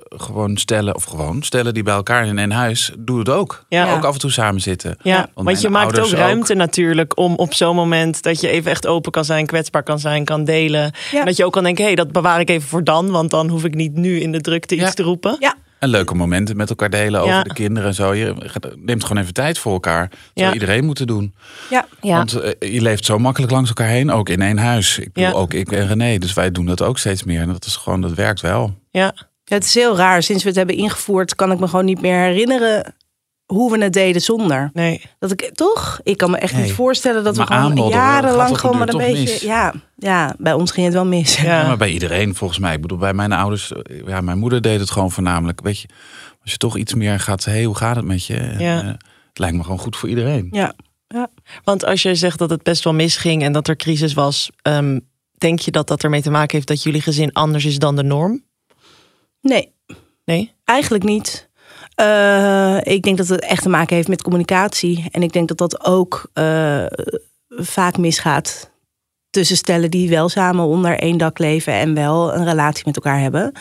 gewoon 0.10 0.58
stellen, 0.58 0.96
of 0.96 1.04
gewoon 1.04 1.44
stellen 1.44 1.74
die 1.74 1.84
bij 1.84 1.94
elkaar 1.94 2.26
in 2.26 2.38
één 2.40 2.52
huis, 2.52 2.92
doe 3.00 3.20
het 3.20 3.30
ook. 3.30 3.66
Ja. 3.70 3.94
Ook 3.96 4.04
af 4.04 4.14
en 4.14 4.20
toe 4.20 4.32
samen 4.32 4.62
zitten. 4.62 4.98
Ja, 5.02 5.28
want, 5.34 5.62
je 5.62 5.70
maakt 5.70 6.00
ook 6.00 6.10
ruimte 6.10 6.54
natuurlijk 6.54 7.18
om 7.18 7.36
op 7.36 7.54
zo'n 7.54 7.76
moment 7.76 8.24
dat 8.24 8.42
je 8.42 8.48
even 8.50 8.72
echt 8.72 8.88
open 8.88 9.12
kan 9.12 9.26
zijn, 9.26 9.46
kwetsbaar 9.46 9.84
kan 9.84 10.00
zijn, 10.00 10.26
kan 10.26 10.44
delen. 10.44 10.92
Ja. 11.12 11.20
En 11.20 11.26
dat 11.26 11.38
je 11.38 11.46
ook 11.46 11.54
kan 11.54 11.64
denken, 11.64 11.82
hé, 11.84 11.88
hey, 11.88 11.96
dat 12.04 12.12
bewaar 12.12 12.40
ik 12.40 12.50
even 12.50 12.68
voor 12.70 12.84
dan, 12.84 13.10
want 13.12 13.30
dan 13.32 13.50
hoef 13.50 13.64
ik 13.64 13.76
niet 13.76 13.96
nu 13.96 14.20
in 14.20 14.32
de 14.32 14.42
drukte 14.42 14.76
iets 14.76 14.84
Ja. 14.84 14.92
te 14.92 15.04
roepen. 15.04 15.36
Ja. 15.40 15.56
En 15.84 15.90
leuke 15.90 16.16
momenten 16.16 16.58
met 16.58 16.70
elkaar 16.70 16.90
delen 16.90 17.22
over 17.22 17.34
Ja. 17.34 17.44
de 17.44 17.54
kinderen 17.54 17.90
en 17.90 17.96
zo. 17.96 18.14
Je 18.14 18.36
neemt 18.76 19.04
gewoon 19.04 19.22
even 19.22 19.34
tijd 19.34 19.58
voor 19.58 19.74
elkaar. 19.74 20.10
Dat 20.10 20.20
zou 20.34 20.48
Ja. 20.48 20.54
iedereen 20.54 20.86
moeten 20.86 21.08
doen. 21.08 21.34
Ja. 21.70 21.86
Ja. 22.02 22.16
Want 22.18 22.34
eh, 22.34 22.74
je 22.74 22.82
leeft 22.82 23.06
zo 23.06 23.18
makkelijk 23.20 23.52
langs 23.52 23.70
elkaar 23.70 23.88
heen, 23.88 24.12
ook 24.12 24.30
in 24.30 24.42
één 24.42 24.58
huis. 24.58 24.98
Ik 25.00 25.14
bedoel, 25.14 25.34
ook 25.34 25.54
ik 25.54 25.72
en 25.72 25.88
René. 25.88 26.18
Dus 26.18 26.34
wij 26.34 26.52
doen 26.52 26.66
dat 26.66 26.82
ook 26.82 26.98
steeds 26.98 27.24
meer. 27.24 27.42
En 27.42 27.48
dat 27.48 27.66
is 27.66 27.76
gewoon, 27.76 28.02
dat 28.02 28.14
werkt 28.14 28.42
wel. 28.42 28.74
Ja, 28.92 29.14
het 29.46 29.64
is 29.64 29.74
heel 29.74 29.96
raar. 29.96 30.24
Sinds 30.24 30.42
we 30.44 30.48
het 30.50 30.58
hebben 30.58 30.76
ingevoerd, 30.76 31.36
kan 31.36 31.52
ik 31.52 31.60
me 31.60 31.68
gewoon 31.68 31.86
niet 31.86 32.02
meer 32.02 32.20
herinneren 32.20 32.96
hoe 33.46 33.72
we 33.72 33.84
het 33.84 33.94
deden 33.94 34.22
zonder. 34.22 34.70
Nee. 34.74 35.02
Dat 35.20 35.32
ik 35.32 35.50
toch, 35.54 36.00
ik 36.04 36.18
kan 36.18 36.32
me 36.32 36.38
echt 36.38 36.54
Nee. 36.54 36.64
niet 36.64 36.72
voorstellen 36.72 37.24
dat 37.24 37.36
Maar 37.36 37.48
we 37.48 37.54
gewoon 37.54 37.90
jarenlang 37.90 38.58
gewoon 38.60 38.78
maar 38.78 38.88
een 38.90 38.98
beetje. 38.98 39.20
mis. 39.34 39.42
Ja, 39.42 39.74
ja, 39.96 40.36
bij 40.38 40.54
ons 40.54 40.72
ging 40.72 40.86
het 40.86 40.96
wel 40.96 41.06
mis. 41.06 41.36
Ja. 41.38 41.60
Ja, 41.62 41.68
maar 41.68 41.78
bij 41.78 41.90
iedereen 41.92 42.36
volgens 42.36 42.60
mij. 42.60 42.74
Ik 42.76 42.82
bedoel, 42.82 42.98
bij 42.98 43.14
mijn 43.14 43.32
ouders, 43.32 43.72
eh, 43.72 44.08
ja, 44.08 44.22
mijn 44.22 44.38
moeder 44.38 44.62
deed 44.62 44.80
het 44.80 44.92
gewoon 44.92 45.12
voornamelijk. 45.12 45.62
Weet 45.62 45.80
je, 45.80 45.88
als 46.42 46.52
je 46.52 46.58
toch 46.58 46.78
iets 46.78 46.94
meer 46.94 47.20
gaat, 47.20 47.46
hé, 47.46 47.52
hey, 47.52 47.64
hoe 47.64 47.76
gaat 47.76 47.96
het 47.96 48.06
met 48.06 48.26
je? 48.26 48.36
En, 48.38 48.60
Ja. 48.60 48.82
eh, 48.82 48.88
het 49.28 49.40
lijkt 49.40 49.56
me 49.56 49.64
gewoon 49.64 49.80
goed 49.80 49.96
voor 49.98 50.10
iedereen. 50.10 50.48
Ja. 50.52 50.74
Want 51.64 51.86
als 51.86 52.02
je 52.02 52.16
zegt 52.16 52.40
dat 52.40 52.50
het 52.50 52.64
best 52.64 52.84
wel 52.84 52.94
misging 52.94 53.44
en 53.44 53.52
dat 53.52 53.68
er 53.68 53.76
crisis 53.76 54.14
was, 54.14 54.50
ehm, 54.62 55.00
denk 55.38 55.60
je 55.60 55.72
dat 55.72 55.88
dat 55.88 56.04
ermee 56.04 56.22
te 56.22 56.30
maken 56.32 56.56
heeft 56.56 56.68
dat 56.68 56.84
jullie 56.84 57.02
gezin 57.02 57.34
anders 57.34 57.66
is 57.66 57.80
dan 57.80 57.96
de 57.96 58.04
norm? 58.04 58.44
Nee, 59.42 59.74
Nee? 60.26 60.54
eigenlijk 60.64 61.04
niet. 61.04 61.50
Eh, 61.96 62.78
ik 62.84 63.04
denk 63.04 63.18
dat 63.18 63.28
het 63.28 63.42
echt 63.42 63.62
te 63.62 63.70
maken 63.70 63.96
heeft 63.96 64.08
met 64.08 64.22
communicatie. 64.22 65.08
En 65.12 65.24
ik 65.24 65.34
denk 65.34 65.48
dat 65.48 65.58
dat 65.58 65.86
ook 65.86 66.30
eh, 66.34 66.86
vaak 67.50 67.98
misgaat. 67.98 68.72
tussen 69.30 69.58
stellen 69.58 69.92
die 69.92 70.10
wel 70.10 70.30
samen 70.30 70.66
onder 70.66 71.00
één 71.00 71.18
dak 71.18 71.38
leven 71.38 71.74
en 71.74 71.94
wel 71.94 72.34
een 72.34 72.46
relatie 72.46 72.84
met 72.86 72.96
elkaar 72.96 73.20
hebben. 73.20 73.52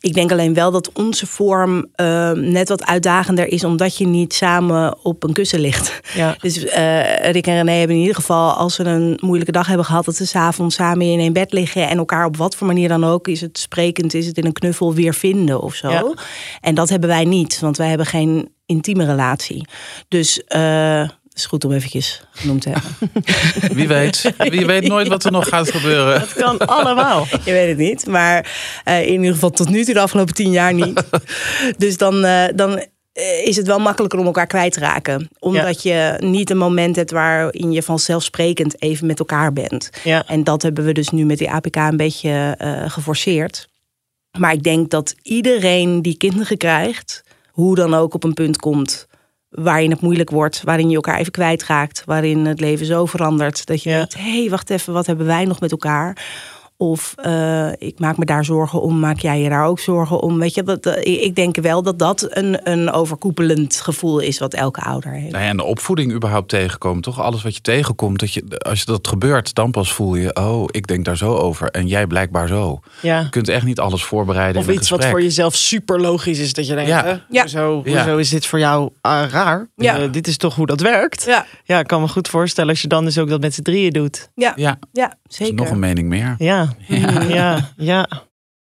Ik 0.00 0.14
denk 0.14 0.32
alleen 0.32 0.54
wel 0.54 0.70
dat 0.70 0.92
onze 0.92 1.26
vorm 1.26 1.86
uh, 1.96 2.30
net 2.32 2.68
wat 2.68 2.86
uitdagender 2.86 3.46
is, 3.46 3.64
omdat 3.64 3.96
je 3.96 4.06
niet 4.06 4.34
samen 4.34 4.96
op 5.02 5.22
een 5.22 5.32
kussen 5.32 5.60
ligt. 5.60 6.00
Ja. 6.14 6.36
Dus 6.46 6.64
uh, 6.64 7.30
Rick 7.30 7.46
en 7.46 7.54
René 7.54 7.72
hebben 7.72 7.96
in 7.96 8.02
ieder 8.02 8.14
geval, 8.14 8.52
als 8.52 8.74
ze 8.74 8.84
een 8.84 9.18
moeilijke 9.20 9.52
dag 9.52 9.66
hebben 9.66 9.86
gehad, 9.86 10.04
dat 10.04 10.16
ze 10.16 10.26
s'avonds 10.26 10.74
samen 10.74 11.06
in 11.06 11.18
één 11.18 11.32
bed 11.32 11.52
liggen 11.52 11.88
en 11.88 11.98
elkaar 11.98 12.24
op 12.24 12.36
wat 12.36 12.56
voor 12.56 12.66
manier 12.66 12.88
dan 12.88 13.04
ook, 13.04 13.28
is 13.28 13.40
het 13.40 13.58
sprekend, 13.58 14.14
is 14.14 14.26
het 14.26 14.38
in 14.38 14.44
een 14.44 14.52
knuffel 14.52 14.94
weer 14.94 15.14
vinden 15.14 15.60
of 15.60 15.74
zo. 15.74 15.90
Ja. 15.90 16.14
En 16.60 16.74
dat 16.74 16.88
hebben 16.88 17.08
wij 17.08 17.24
niet, 17.24 17.60
want 17.60 17.76
wij 17.76 17.88
hebben 17.88 18.06
geen 18.06 18.48
intieme 18.66 19.04
relatie. 19.04 19.66
Dus 20.08 20.42
uh, 20.48 21.00
het 21.00 21.25
is 21.36 21.46
goed 21.46 21.64
om 21.64 21.72
eventjes 21.72 22.22
genoemd 22.30 22.62
te 22.62 22.68
hebben. 22.68 23.12
Wie 23.76 23.88
weet. 23.88 24.32
Wie 24.38 24.66
weet 24.66 24.88
nooit 24.88 25.08
wat 25.08 25.24
er 25.24 25.32
nog 25.32 25.48
gaat 25.48 25.70
gebeuren. 25.70 26.20
Het 26.20 26.32
kan 26.32 26.58
allemaal. 26.58 27.26
Je 27.44 27.52
weet 27.52 27.68
het 27.68 27.78
niet, 27.78 28.06
maar 28.06 28.52
uh, 28.88 29.06
in 29.06 29.12
ieder 29.12 29.32
geval 29.32 29.50
tot 29.50 29.68
nu 29.68 29.84
toe 29.84 29.94
de 29.94 30.00
afgelopen 30.00 30.34
tien 30.34 30.50
jaar 30.50 30.74
niet. 30.74 31.02
dus 31.78 31.96
dan, 31.96 32.24
uh, 32.24 32.44
dan 32.54 32.84
is 33.44 33.56
het 33.56 33.66
wel 33.66 33.78
makkelijker 33.78 34.18
om 34.18 34.26
elkaar 34.26 34.46
kwijt 34.46 34.72
te 34.72 34.80
raken. 34.80 35.28
Omdat 35.38 35.82
ja. 35.82 36.12
je 36.18 36.26
niet 36.26 36.50
een 36.50 36.56
moment 36.56 36.96
hebt 36.96 37.10
waarin 37.10 37.72
je 37.72 37.82
vanzelfsprekend 37.82 38.82
even 38.82 39.06
met 39.06 39.18
elkaar 39.18 39.52
bent. 39.52 39.90
Ja. 40.04 40.26
En 40.26 40.44
dat 40.44 40.62
hebben 40.62 40.84
we 40.84 40.92
dus 40.92 41.08
nu 41.08 41.24
met 41.24 41.38
die 41.38 41.50
APK 41.50 41.76
een 41.76 41.96
beetje 41.96 42.58
uh, 42.62 42.90
geforceerd. 42.90 43.68
Maar 44.38 44.52
ik 44.52 44.62
denk 44.62 44.90
dat 44.90 45.14
iedereen 45.22 46.02
die 46.02 46.16
kinderen 46.16 46.56
krijgt, 46.56 47.22
hoe 47.50 47.74
dan 47.74 47.94
ook 47.94 48.14
op 48.14 48.24
een 48.24 48.34
punt 48.34 48.56
komt 48.56 49.06
waarin 49.56 49.90
het 49.90 50.00
moeilijk 50.00 50.30
wordt, 50.30 50.62
waarin 50.64 50.88
je 50.88 50.94
elkaar 50.94 51.18
even 51.18 51.32
kwijtraakt, 51.32 52.02
waarin 52.04 52.44
het 52.46 52.60
leven 52.60 52.86
zo 52.86 53.06
verandert 53.06 53.66
dat 53.66 53.82
je 53.82 53.90
Ja. 53.90 53.96
denkt: 53.96 54.14
hé, 54.14 54.40
hey, 54.40 54.50
wacht 54.50 54.70
even, 54.70 54.92
wat 54.92 55.06
hebben 55.06 55.26
wij 55.26 55.44
nog 55.44 55.60
met 55.60 55.70
elkaar? 55.70 56.16
Of 56.78 57.14
uh, 57.26 57.68
ik 57.78 57.98
maak 57.98 58.16
me 58.16 58.24
daar 58.24 58.44
zorgen 58.44 58.80
om, 58.82 58.98
maak 58.98 59.18
jij 59.18 59.40
je 59.40 59.48
daar 59.48 59.64
ook 59.64 59.78
zorgen 59.80 60.20
om? 60.20 60.38
Weet 60.38 60.54
je, 60.54 60.62
dat, 60.62 60.86
uh, 60.86 60.94
ik 61.24 61.34
denk 61.34 61.56
wel 61.56 61.82
dat 61.82 61.98
dat 61.98 62.26
een, 62.30 62.70
een 62.70 62.90
overkoepelend 62.92 63.76
gevoel 63.80 64.18
is 64.18 64.38
wat 64.38 64.54
elke 64.54 64.80
ouder 64.80 65.12
heeft. 65.12 65.32
Nou 65.32 65.44
ja, 65.44 65.50
en 65.50 65.56
de 65.56 65.62
opvoeding 65.64 66.12
überhaupt 66.12 66.48
tegenkomen, 66.48 67.02
toch? 67.02 67.20
Alles 67.20 67.42
wat 67.42 67.54
je 67.54 67.60
tegenkomt, 67.60 68.18
dat 68.20 68.32
je, 68.32 68.58
als 68.58 68.78
je 68.78 68.84
dat 68.86 69.08
gebeurt, 69.08 69.54
dan 69.54 69.70
pas 69.70 69.92
voel 69.92 70.14
je, 70.14 70.34
oh, 70.34 70.64
ik 70.66 70.86
denk 70.86 71.04
daar 71.04 71.16
zo 71.16 71.34
over 71.34 71.70
en 71.70 71.86
jij 71.86 72.06
blijkbaar 72.06 72.48
zo. 72.48 72.80
Ja. 73.02 73.20
Je 73.20 73.28
kunt 73.28 73.48
echt 73.48 73.64
niet 73.64 73.78
alles 73.80 74.04
voorbereiden. 74.04 74.60
Of 74.62 74.68
in 74.68 74.74
iets 74.74 74.90
wat 74.90 75.04
voor 75.04 75.22
jezelf 75.22 75.54
super 75.54 76.00
logisch 76.00 76.38
is. 76.38 76.52
Dat 76.52 76.66
je 76.66 76.74
denkt, 76.74 76.90
Ja. 76.90 77.04
hè, 77.04 77.16
Ja. 77.30 77.40
Hoezo, 77.40 77.80
Ja. 77.84 77.92
hoezo 77.96 78.16
is 78.16 78.28
dit 78.28 78.46
voor 78.46 78.58
jou 78.58 78.90
ah, 79.00 79.30
raar? 79.30 79.68
Ja. 79.76 79.96
Eh, 79.98 80.12
dit 80.12 80.26
is 80.26 80.36
toch 80.36 80.54
hoe 80.54 80.66
dat 80.66 80.80
werkt? 80.80 81.24
Ja, 81.24 81.46
Ja, 81.64 81.78
ik 81.78 81.86
kan 81.86 82.00
me 82.00 82.08
goed 82.08 82.28
voorstellen 82.28 82.70
als 82.70 82.82
je 82.82 82.88
dan 82.88 83.04
dus 83.04 83.18
ook 83.18 83.28
dat 83.28 83.40
met 83.40 83.54
z'n 83.54 83.62
drieën 83.62 83.92
doet. 83.92 84.30
ja, 84.34 84.52
Ja, 84.56 84.78
ja 84.92 85.14
zeker. 85.28 85.54
nog 85.54 85.70
een 85.70 85.78
mening 85.78 86.08
meer. 86.08 86.34
Ja, 86.38 86.65
ja, 87.28 87.72
ja. 87.76 88.08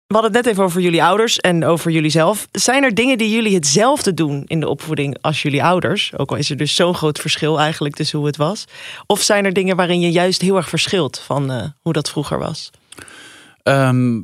We 0.08 0.14
hadden 0.14 0.34
het 0.34 0.44
net 0.44 0.54
even 0.54 0.64
over 0.64 0.82
jullie 0.82 1.04
ouders 1.04 1.40
en 1.40 1.66
over 1.66 1.92
jullie 1.92 2.10
zelf. 2.10 2.48
Zijn 2.52 2.84
er 2.84 2.94
dingen 2.94 3.18
die 3.18 3.30
jullie 3.30 3.56
hetzelfde 3.56 4.14
doen 4.14 4.44
in 4.46 4.60
de 4.60 4.68
opvoeding 4.68 5.18
als 5.22 5.42
jullie 5.42 5.64
ouders? 5.64 6.18
Ook 6.18 6.30
al 6.32 6.38
is 6.38 6.50
er 6.50 6.58
dus 6.58 6.75
zo'n 6.75 6.96
groot 6.96 7.20
verschil 7.20 7.60
eigenlijk 7.60 7.96
tussen 7.96 8.18
hoe 8.18 8.28
het 8.28 8.38
was. 8.38 8.66
Of 9.06 9.22
zijn 9.22 9.46
er 9.46 9.54
dingen 9.54 9.75
waarin 9.75 10.00
je 10.00 10.12
juist 10.12 10.42
heel 10.42 10.56
erg 10.56 10.70
verschilt 10.70 11.20
van 11.20 11.52
eh, 11.52 11.64
hoe 11.82 11.94
dat 11.94 12.10
vroeger 12.10 12.40
was? 12.40 12.70
Ehm, 13.64 14.22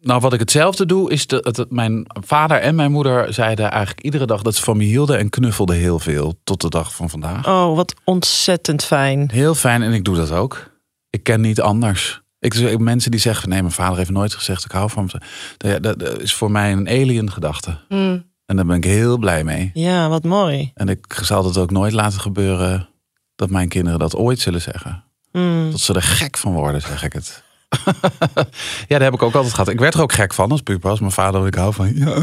nou, 0.00 0.20
wat 0.20 0.32
ik 0.32 0.40
hetzelfde 0.40 0.86
doe, 0.86 1.10
is 1.10 1.26
dat 1.26 1.54
dat 1.54 1.70
mijn 1.70 2.06
vader 2.06 2.58
en 2.60 2.74
mijn 2.74 2.92
moeder 2.92 3.32
zeiden 3.34 3.70
eigenlijk 3.70 4.02
iedere 4.02 4.26
dag 4.26 4.42
dat 4.42 4.54
ze 4.54 4.62
van 4.62 4.76
me 4.76 4.84
hielden 4.84 5.18
en 5.18 5.30
knuffelden 5.30 5.76
heel 5.76 5.98
veel 5.98 6.34
tot 6.44 6.60
de 6.60 6.68
dag 6.68 6.94
van 6.94 7.10
vandaag. 7.10 7.46
Oh, 7.46 7.76
wat 7.76 7.94
ontzettend 8.04 8.84
fijn. 8.84 9.30
Heel 9.32 9.54
fijn 9.54 9.82
en 9.82 9.92
ik 9.92 10.04
doe 10.04 10.16
dat 10.16 10.30
ook. 10.30 10.70
Ik 11.10 11.22
ken 11.22 11.40
niet 11.40 11.60
anders. 11.60 12.24
Ik, 12.46 12.54
ik- 12.54 12.78
mensen 12.78 13.10
die 13.10 13.20
zeggen, 13.20 13.48
nee, 13.48 13.60
mijn 13.60 13.72
vader 13.72 13.96
heeft 13.96 14.10
nooit 14.10 14.34
gezegd 14.34 14.64
ik 14.64 14.70
hou 14.70 14.90
van 14.90 15.10
hem. 15.58 15.82
Dat, 15.82 16.02
is 16.20 16.34
voor 16.34 16.50
mij 16.50 16.72
een 16.72 16.88
alien 16.88 17.32
gedachte. 17.32 17.78
Mm. 17.88 18.24
En 18.46 18.56
daar 18.56 18.66
ben 18.66 18.76
ik 18.76 18.84
heel 18.84 19.18
blij 19.18 19.44
mee. 19.44 19.70
Ja, 19.74 20.08
wat 20.08 20.24
mooi. 20.24 20.70
En 20.74 20.88
ik 20.88 21.20
zal 21.22 21.44
het 21.44 21.56
ook 21.56 21.70
nooit 21.70 21.92
laten 21.92 22.20
gebeuren 22.20 22.88
dat 23.36 23.50
mijn 23.50 23.68
kinderen 23.68 23.98
dat 23.98 24.16
ooit 24.16 24.38
zullen 24.40 24.62
zeggen. 24.62 25.04
Mm. 25.32 25.70
Dat 25.70 25.80
ze 25.80 25.94
er 25.94 26.02
gek 26.02 26.36
van 26.36 26.52
worden, 26.52 26.80
zeg 26.80 27.02
ik 27.04 27.12
het. 27.12 27.42
ja, 28.88 28.98
dat 28.98 29.00
heb 29.00 29.14
ik 29.14 29.22
ook 29.22 29.34
altijd 29.34 29.54
gehad. 29.54 29.68
Ik 29.68 29.78
werd 29.78 29.94
er 29.94 30.00
ook 30.00 30.12
gek 30.12 30.34
van 30.34 30.50
als 30.50 30.60
puber. 30.62 30.90
Als 30.90 31.00
mijn 31.00 31.12
vader, 31.12 31.46
ik 31.46 31.54
hou 31.54 31.74
van 31.74 31.94
ja, 31.94 32.14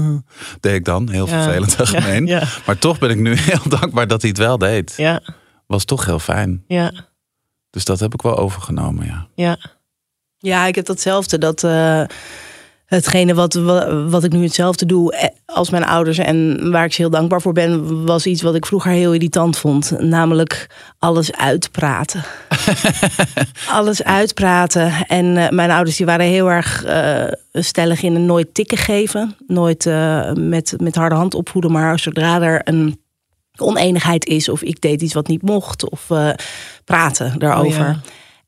deed 0.60 0.74
ik 0.74 0.84
dan. 0.84 1.08
Heel 1.10 1.28
Ja. 1.28 1.42
vervelend 1.42 1.76
en 1.76 1.86
gemeen. 1.86 2.26
Ja, 2.26 2.42
Maar 2.66 2.78
toch 2.78 2.98
ben 2.98 3.10
ik 3.10 3.18
nu 3.18 3.34
heel 3.50 3.68
dankbaar 3.68 4.06
dat 4.06 4.20
hij 4.20 4.30
het 4.30 4.38
wel 4.38 4.58
deed. 4.58 4.94
ja, 4.96 5.20
Was 5.66 5.84
toch 5.84 6.04
heel 6.04 6.18
fijn. 6.18 6.64
ja, 6.66 6.92
Dus 7.76 7.84
dat 7.84 8.00
heb 8.00 8.14
ik 8.14 8.22
wel 8.22 8.36
overgenomen, 8.36 9.06
ja. 9.06 9.26
ja. 9.34 9.56
Ja, 10.38 10.66
ik 10.66 10.74
heb 10.74 10.86
datzelfde. 10.86 11.38
Dat 11.38 11.64
eh, 11.64 12.02
hetgene 12.86 13.34
wat, 13.34 13.54
wa- 13.54 14.04
wat 14.04 14.24
ik 14.24 14.32
nu 14.32 14.42
hetzelfde 14.42 14.86
doe 14.86 15.12
eh, 15.12 15.28
als 15.46 15.70
mijn 15.70 15.84
ouders 15.84 16.18
en 16.18 16.70
waar 16.70 16.84
ik 16.84 16.92
ze 16.92 17.00
heel 17.00 17.10
dankbaar 17.10 17.40
voor 17.40 17.52
ben, 17.52 18.04
was 18.06 18.26
iets 18.26 18.42
wat 18.42 18.54
ik 18.54 18.66
vroeger 18.66 18.90
heel 18.90 19.12
irritant 19.12 19.58
vond. 19.58 19.90
Namelijk 20.00 20.66
alles 20.98 21.32
uitpraten. 21.32 22.24
alles 23.70 24.02
uitpraten. 24.04 24.92
En 25.06 25.36
eh, 25.36 25.50
mijn 25.50 25.70
ouders 25.70 25.96
die 25.96 26.06
waren 26.06 26.26
heel 26.26 26.50
erg 26.50 26.84
eh, 26.84 27.24
stellig 27.52 28.02
in 28.02 28.14
een 28.14 28.26
nooit 28.26 28.54
tikken 28.54 28.78
geven. 28.78 29.36
Nooit 29.46 29.86
eh, 29.86 30.32
met, 30.32 30.74
met 30.78 30.94
harde 30.94 31.14
hand 31.14 31.34
opvoeden. 31.34 31.72
Maar 31.72 31.98
zodra 31.98 32.40
er 32.42 32.60
een 32.64 33.00
oneenigheid 33.60 34.26
is 34.26 34.48
of 34.48 34.62
ik 34.62 34.80
deed 34.80 35.02
iets 35.02 35.14
wat 35.14 35.28
niet 35.28 35.42
mocht 35.42 35.90
of 35.90 36.10
eh, 36.10 36.30
praten 36.84 37.38
daarover. 37.38 37.80
Oh 37.80 37.86
ja. 37.86 38.00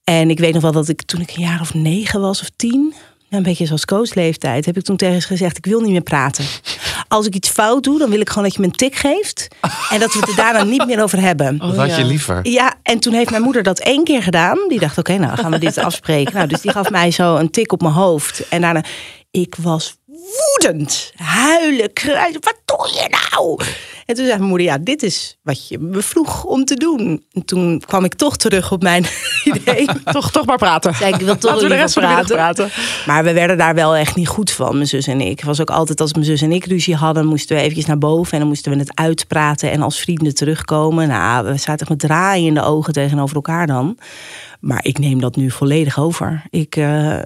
En 0.04 0.30
ik 0.30 0.38
weet 0.38 0.52
nog 0.52 0.62
wel 0.62 0.72
dat 0.72 0.88
ik 0.88 1.02
toen 1.02 1.20
ik 1.20 1.30
een 1.36 1.42
jaar 1.42 1.60
of 1.60 1.74
negen 1.74 2.20
was 2.20 2.40
of 2.40 2.50
tien, 2.56 2.94
een 3.30 3.42
beetje 3.42 3.66
zoals 3.66 3.84
coachleeftijd, 3.84 4.64
heb 4.66 4.76
ik 4.76 4.84
toen 4.84 4.96
tegen 4.96 5.20
ze 5.20 5.26
gezegd: 5.26 5.56
ik 5.56 5.66
wil 5.66 5.80
niet 5.80 5.90
meer 5.90 6.00
praten. 6.00 6.44
Als 7.08 7.26
ik 7.26 7.34
iets 7.34 7.48
fout 7.48 7.84
doe, 7.84 7.98
dan 7.98 8.10
wil 8.10 8.20
ik 8.20 8.28
gewoon 8.28 8.44
dat 8.44 8.54
je 8.54 8.60
me 8.60 8.66
een 8.66 8.72
tik 8.72 8.94
geeft 8.94 9.48
en 9.90 10.00
dat 10.00 10.12
we 10.12 10.18
het 10.18 10.28
er 10.28 10.36
daarna 10.36 10.62
niet 10.62 10.86
meer 10.86 11.02
over 11.02 11.20
hebben. 11.20 11.58
Wat 11.58 11.70
Oh, 11.72 11.76
had 11.78 11.88
ja. 11.88 11.96
je 11.96 12.04
liever? 12.04 12.48
Ja, 12.48 12.74
en 12.82 12.98
toen 12.98 13.12
heeft 13.12 13.30
mijn 13.30 13.42
moeder 13.42 13.62
dat 13.62 13.78
één 13.78 14.04
keer 14.04 14.22
gedaan. 14.22 14.58
Die 14.68 14.78
dacht, 14.78 14.98
oké, 14.98 15.16
nou 15.16 15.36
gaan 15.38 15.50
we 15.50 15.58
dit 15.58 15.78
afspreken. 15.78 16.34
Nou, 16.34 16.48
dus 16.48 16.60
die 16.60 16.70
gaf 16.70 16.90
mij 16.90 17.10
zo 17.10 17.36
een 17.36 17.50
tik 17.50 17.72
op 17.72 17.80
mijn 17.80 17.94
hoofd. 17.94 18.48
En 18.48 18.60
daarna, 18.60 18.84
ik 19.30 19.54
was 19.58 19.96
woedend. 20.18 21.12
Huilen, 21.16 21.92
kruiden. 21.92 22.40
Wat 22.40 22.60
doe 22.64 22.88
je 22.92 23.18
nou? 23.30 23.60
En 24.08 24.14
toen 24.14 24.24
zei 24.24 24.36
mijn 24.36 24.48
moeder, 24.48 24.66
ja, 24.66 24.78
dit 24.78 25.02
is 25.02 25.38
wat 25.42 25.68
je 25.68 25.78
me 25.78 26.02
vroeg 26.02 26.44
om 26.44 26.64
te 26.64 26.74
doen. 26.74 27.24
En 27.32 27.44
toen 27.44 27.82
kwam 27.86 28.04
ik 28.04 28.14
toch 28.14 28.36
terug 28.36 28.72
op 28.72 28.82
mijn 28.82 29.06
idee. 29.44 29.86
Toch, 30.04 30.30
toch 30.30 30.46
maar 30.46 30.56
praten. 30.56 30.94
Zei 30.94 31.14
ik, 31.14 31.20
wil 31.20 31.38
toch 31.38 31.50
Laten 31.50 31.68
we 31.68 31.74
de 31.74 31.80
rest 31.80 31.94
van 31.94 32.02
de 32.02 32.08
middag 32.08 32.26
praten. 32.26 32.70
maar 33.06 33.24
we 33.24 33.32
werden 33.32 33.58
daar 33.58 33.74
wel 33.74 33.96
echt 33.96 34.14
niet 34.14 34.28
goed 34.28 34.50
van, 34.50 34.74
mijn 34.74 34.86
zus 34.86 35.06
en 35.06 35.20
ik. 35.20 35.38
Het 35.38 35.46
was 35.46 35.60
ook 35.60 35.70
altijd 35.70 36.00
als 36.00 36.12
mijn 36.12 36.24
zus 36.24 36.42
en 36.42 36.52
ik 36.52 36.64
ruzie 36.64 36.96
hadden, 36.96 37.26
moesten 37.26 37.56
we 37.56 37.62
eventjes 37.62 37.86
naar 37.86 37.98
boven 37.98 38.32
en 38.32 38.38
dan 38.38 38.48
moesten 38.48 38.72
we 38.72 38.78
het 38.78 38.94
uitpraten 38.94 39.70
en 39.70 39.82
als 39.82 40.00
vrienden 40.00 40.34
terugkomen. 40.34 41.08
Nou, 41.08 41.46
we 41.46 41.56
zaten 41.56 41.86
met 41.88 41.98
draaien 41.98 42.46
in 42.46 42.54
de 42.54 42.62
ogen 42.62 42.92
tegenover 42.92 43.36
elkaar 43.36 43.66
dan. 43.66 43.98
Maar 44.60 44.84
ik 44.84 44.98
neem 44.98 45.20
dat 45.20 45.36
nu 45.36 45.50
volledig 45.50 45.98
over. 45.98 46.42
Ik 46.50 46.76
eh, 46.76 47.18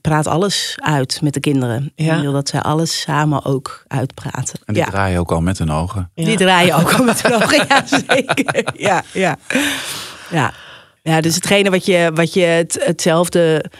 praat 0.00 0.26
alles 0.26 0.74
uit 0.76 1.20
met 1.22 1.34
de 1.34 1.40
kinderen. 1.40 1.92
Ja. 1.94 2.16
Dat 2.38 2.48
zij 2.48 2.60
alles 2.62 3.00
samen 3.00 3.44
ook 3.44 3.84
uitpraten. 3.86 4.60
En 4.64 4.74
die 4.74 4.82
ja. 4.82 4.88
draaien 4.90 5.20
ook 5.20 5.32
al 5.32 5.40
met 5.40 5.58
hun 5.58 5.70
ogen. 5.70 6.10
Ja. 6.14 6.24
Die 6.24 6.36
draaien 6.36 6.76
ook 6.76 6.92
al 6.92 7.04
met 7.04 7.22
hun 7.22 7.34
ogen. 7.34 7.66
Ja, 7.68 7.86
zeker. 7.86 8.64
Ja, 8.76 9.02
ja. 9.12 9.36
Ja, 10.30 10.52
ja 11.02 11.20
dus 11.20 11.34
hetgene 11.34 11.70
wat 11.70 11.86
je, 11.86 12.10
wat 12.14 12.34
je 12.34 12.40
het, 12.40 12.78
hetzelfde 12.84 13.70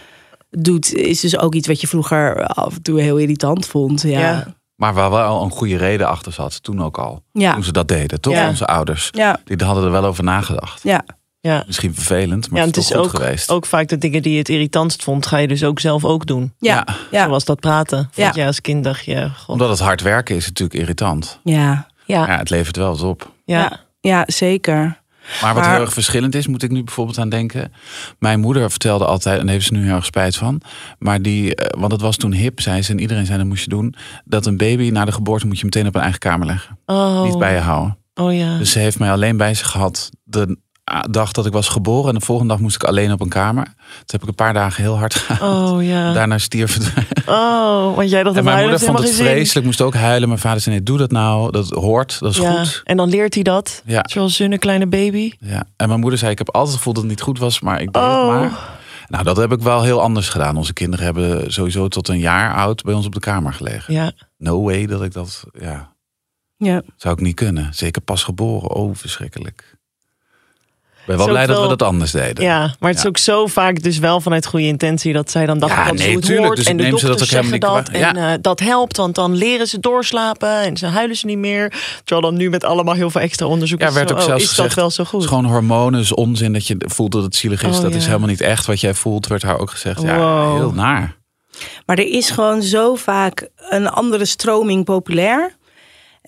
doet, 0.50 0.95
is 0.95 1.21
dus 1.21 1.38
ook 1.38 1.55
iets 1.55 1.67
wat 1.67 1.81
je 1.81 1.87
vroeger 1.87 2.47
af 2.47 2.75
en 2.75 2.83
toe 2.83 3.00
heel 3.00 3.17
irritant 3.17 3.67
vond. 3.67 4.03
Ja. 4.03 4.47
Maar 4.75 4.95
waar 4.95 5.11
wel 5.11 5.43
een 5.43 5.50
goede 5.50 5.77
reden 5.77 6.09
achter 6.09 6.33
zat, 6.33 6.62
toen 6.62 6.83
ook 6.83 6.99
al. 6.99 7.23
Ja, 7.33 7.53
Toen 7.53 7.65
ze 7.65 7.73
dat 7.73 7.88
deden, 7.88 8.21
toch? 8.21 8.33
Ja. 8.35 8.49
Onze 8.49 8.67
ouders. 8.67 9.09
ja, 9.11 9.41
Die 9.45 9.67
hadden 9.67 9.85
er 9.85 9.91
wel 9.91 10.05
over 10.05 10.25
nagedacht. 10.25 10.83
ja. 10.83 11.05
Ja. 11.40 11.62
Misschien 11.66 11.95
vervelend, 11.95 12.50
maar 12.50 12.61
Ja, 12.61 12.66
het 12.66 12.75
het 12.75 12.85
is 12.85 12.90
is 12.90 12.97
toch 12.97 13.07
goed 13.11 13.14
ook, 13.21 13.25
geweest. 13.26 13.50
ook 13.50 13.66
vaak 13.66 13.88
de 13.88 13.99
dingen 13.99 14.23
die 14.23 14.33
je 14.33 14.38
het 14.38 14.49
irritantst 14.49 15.02
vond, 15.02 15.26
ga 15.26 15.37
je 15.37 15.49
dus 15.49 15.64
ook 15.64 15.80
zelf 15.80 16.04
ook 16.04 16.26
doen. 16.26 16.52
ja, 16.59 16.87
ja. 17.11 17.25
Zoals 17.26 17.45
dat 17.45 17.61
praten. 17.61 17.99
Vond 18.12 18.14
Ja. 18.26 18.33
jij 18.35 18.47
als 18.47 18.61
kind 18.61 18.85
dacht 18.85 19.04
je, 19.04 19.30
god. 19.37 19.49
Omdat 19.49 19.68
het 19.68 19.78
hard 19.78 20.00
werken 20.02 20.37
is 20.37 20.47
natuurlijk 20.47 20.80
irritant. 20.80 21.40
ja. 21.45 21.87
Ja, 22.07 22.26
Ja, 22.26 22.38
het 22.38 22.50
levert 22.50 22.76
wel 22.76 22.90
wat 22.90 23.02
op. 23.02 23.33
ja. 23.45 23.80
ja. 24.00 24.23
zeker. 24.26 25.00
Maar 25.42 25.54
wat 25.54 25.62
Maar- 25.62 25.73
heel 25.73 25.80
erg 25.83 25.92
verschillend 25.92 26.35
is, 26.35 26.47
moet 26.47 26.62
ik 26.62 26.71
nu 26.71 26.85
bijvoorbeeld 26.85 27.18
aan 27.18 27.28
denken. 27.28 27.73
Mijn 28.18 28.40
moeder 28.40 28.71
vertelde 28.71 29.04
altijd, 29.04 29.38
en 29.38 29.45
daar 29.45 29.54
heeft 29.54 29.66
ze 29.66 29.73
nu 29.73 29.85
heel 29.85 29.95
erg 29.95 30.04
spijt 30.04 30.37
van. 30.37 30.61
Maar 30.99 31.23
die, 31.23 31.54
eh, 31.54 31.80
want 31.80 31.92
het 31.92 32.00
was 32.00 32.16
toen 32.16 32.33
hip, 32.33 32.61
zei 32.61 32.83
ze, 32.83 32.90
en 32.92 33.00
iedereen 33.00 33.26
zei 33.26 33.38
dat 33.38 33.47
moest 33.47 33.62
je 33.64 33.68
doen. 33.71 33.95
Dat 34.25 34.47
een 34.47 34.57
baby 34.57 34.90
na 34.90 35.04
de 35.04 35.12
geboorte 35.12 35.47
moet 35.47 35.59
je 35.59 35.64
meteen 35.64 35.87
op 35.87 35.95
een 35.95 36.00
eigen 36.00 36.18
kamer 36.21 36.47
leggen. 36.47 36.78
Oh. 36.87 37.23
Niet 37.23 37.38
bij 37.38 37.54
je 37.54 37.61
houden. 37.61 37.99
Oh 38.14 38.35
ja. 38.35 38.59
Dus 38.59 38.71
ze 38.71 38.78
heeft 38.78 38.99
mij 38.99 39.11
alleen 39.12 39.37
bij 39.37 39.54
zich 39.54 39.71
gehad 39.71 40.11
de 40.25 40.59
dag 41.11 41.33
dat 41.33 41.47
ik 41.47 41.52
was 41.52 41.68
geboren. 41.68 42.09
En 42.12 42.18
de 42.18 42.25
volgende 42.25 42.52
dag 42.52 42.62
moest 42.62 42.75
ik 42.75 42.85
alleen 42.85 43.12
op 43.12 43.21
een 43.21 43.28
kamer. 43.28 43.64
Toen 43.64 43.75
heb 44.07 44.23
ik 44.23 44.28
een 44.28 44.35
paar 44.35 44.52
dagen 44.54 44.83
heel 44.83 44.99
hard 44.99 45.14
gehuild. 45.14 45.71
Oh 45.71 45.85
ja. 45.85 46.12
Daarna 46.12 46.38
stierf 46.38 46.75
het. 46.75 46.92
Oh, 47.26 47.97
want 47.97 48.11
jij 48.11 48.23
dacht 48.23 48.37
En 48.37 48.45
mijn 48.45 48.61
moeder 48.61 48.80
vond 48.80 48.99
het 48.99 49.14
vreselijk, 49.14 49.66
moest 49.66 49.80
ook 49.80 49.95
huilen. 49.95 50.28
Mijn 50.28 50.40
vader 50.40 50.61
zei, 50.61 50.75
nee, 50.75 50.85
doe 50.85 50.99
dat 50.99 51.11
nou. 51.11 51.50
Dat 51.52 51.68
hoort, 51.71 52.18
dat 52.21 52.30
is 52.30 52.37
Ja. 52.38 52.64
goed. 52.64 52.80
En 52.85 52.97
dan 52.97 53.09
leert 53.09 53.35
hij 53.35 53.42
dat. 53.42 53.83
Ja. 53.85 54.04
Zoals 54.11 54.38
een 54.38 54.59
kleine 54.59 54.87
baby. 54.87 55.33
Ja. 55.40 55.64
En 55.76 55.88
mijn 55.88 56.00
moeder 56.00 56.18
zei, 56.18 56.30
ik 56.30 56.38
heb 56.38 56.49
altijd 56.49 56.68
het 56.68 56.76
gevoel 56.76 56.92
dat 56.92 57.02
het 57.02 57.11
niet 57.12 57.21
goed 57.21 57.38
was, 57.38 57.61
maar 57.61 57.80
ik 57.80 57.92
deed 57.92 58.02
het 58.02 58.12
Oh. 58.12 58.26
maar. 58.28 58.76
Nou, 59.09 59.25
dat 59.25 59.37
heb 59.37 59.52
ik 59.52 59.61
wel 59.61 59.83
heel 59.83 60.00
anders 60.00 60.28
gedaan. 60.28 60.57
Onze 60.57 60.73
kinderen 60.73 61.04
hebben 61.04 61.52
sowieso 61.52 61.88
tot 61.88 62.09
een 62.09 62.18
jaar 62.18 62.54
oud 62.54 62.83
bij 62.83 62.95
ons 62.95 63.07
op 63.07 63.14
de 63.14 63.21
kamer 63.21 63.52
gelegen. 63.52 63.95
Ja. 63.95 64.12
No 64.37 64.62
way 64.62 64.87
dat 64.87 65.02
ik 65.02 65.12
dat, 65.12 65.45
ja, 65.61 65.92
Ja. 66.57 66.83
zou 66.97 67.14
ik 67.14 67.21
niet 67.21 67.35
kunnen. 67.35 67.75
Zeker 67.75 68.02
pas 68.02 68.23
geboren. 68.23 68.71
Oh, 68.75 68.95
verschrikkelijk. 68.95 69.76
Ik 71.09 71.17
ben 71.17 71.25
wel 71.27 71.35
blij 71.35 71.47
dat 71.47 71.62
we 71.62 71.69
dat 71.69 71.83
anders 71.83 72.11
deden. 72.11 72.45
Ja, 72.45 72.75
maar 72.79 72.88
het 72.88 72.97
is 72.99 73.03
Ja. 73.03 73.09
ook 73.09 73.19
zo 73.19 73.47
vaak 73.47 73.83
dus 73.83 73.99
wel 73.99 74.21
vanuit 74.21 74.47
goede 74.47 74.67
intentie 74.67 75.12
dat 75.12 75.31
zij 75.31 75.47
dan 75.47 75.59
dachten 75.59 75.79
Ja, 75.79 75.85
dat 75.85 75.95
nee, 75.95 76.09
ze 76.09 76.12
het 76.15 76.23
tuurlijk. 76.25 76.45
hoort 76.47 76.57
Dus 76.57 76.67
en 76.67 76.77
de 76.77 76.83
neem 76.83 76.99
ze 76.99 77.07
dat 77.07 77.19
dokters 77.19 77.37
ook 77.37 77.43
helemaal 77.45 77.71
zeggen 77.71 77.85
niet 77.93 78.12
dat 78.12 78.17
en 78.23 78.33
eh, 78.33 78.38
dat 78.41 78.61
helpt, 78.61 78.97
want 78.97 79.15
dan 79.15 79.35
leren 79.35 79.67
ze 79.67 79.81
doorslapen 79.81 80.61
en 80.62 80.77
ze 80.77 80.87
huilen 80.87 81.17
ze 81.17 81.27
niet 81.27 81.38
meer. 81.38 81.69
Terwijl 82.05 82.21
dan 82.31 82.37
nu 82.37 82.50
met 82.50 82.65
allemaal 82.65 82.95
heel 82.95 83.11
veel 83.11 83.21
extra 83.21 83.47
onderzoek 83.47 83.81
Ja, 83.81 83.88
is, 83.88 83.95
werd 83.95 84.09
zo, 84.09 84.15
ook 84.15 84.21
oh, 84.21 84.27
zelfs 84.27 84.43
is 84.43 84.49
gezegd, 84.49 84.69
dat 84.69 84.77
wel 84.79 84.91
zo 84.91 85.05
goed? 85.05 85.12
Het 85.12 85.23
is 85.23 85.29
gewoon 85.37 85.45
hormonen, 85.53 86.00
is 86.00 86.15
onzin 86.15 86.53
dat 86.53 86.67
je 86.67 86.77
voelt 86.79 87.12
dat 87.12 87.23
het 87.23 87.35
zielig 87.37 87.62
is. 87.62 87.77
Oh, 87.77 87.83
dat 87.83 87.95
is 87.95 88.07
helemaal 88.07 88.29
niet 88.29 88.41
echt 88.41 88.67
wat 88.67 88.81
jij 88.81 88.95
voelt, 88.95 89.27
werd 89.27 89.43
haar 89.43 89.59
ook 89.59 89.71
gezegd. 89.71 90.03
Ja, 90.03 90.17
Wow. 90.19 90.57
heel 90.57 90.73
naar. 90.73 91.17
Maar 91.87 91.99
er 91.99 92.07
is 92.09 92.31
gewoon 92.31 92.62
zo 92.62 92.95
vaak 92.95 93.49
een 93.57 93.88
andere 93.88 94.25
stroming 94.25 94.85
populair. 94.85 95.57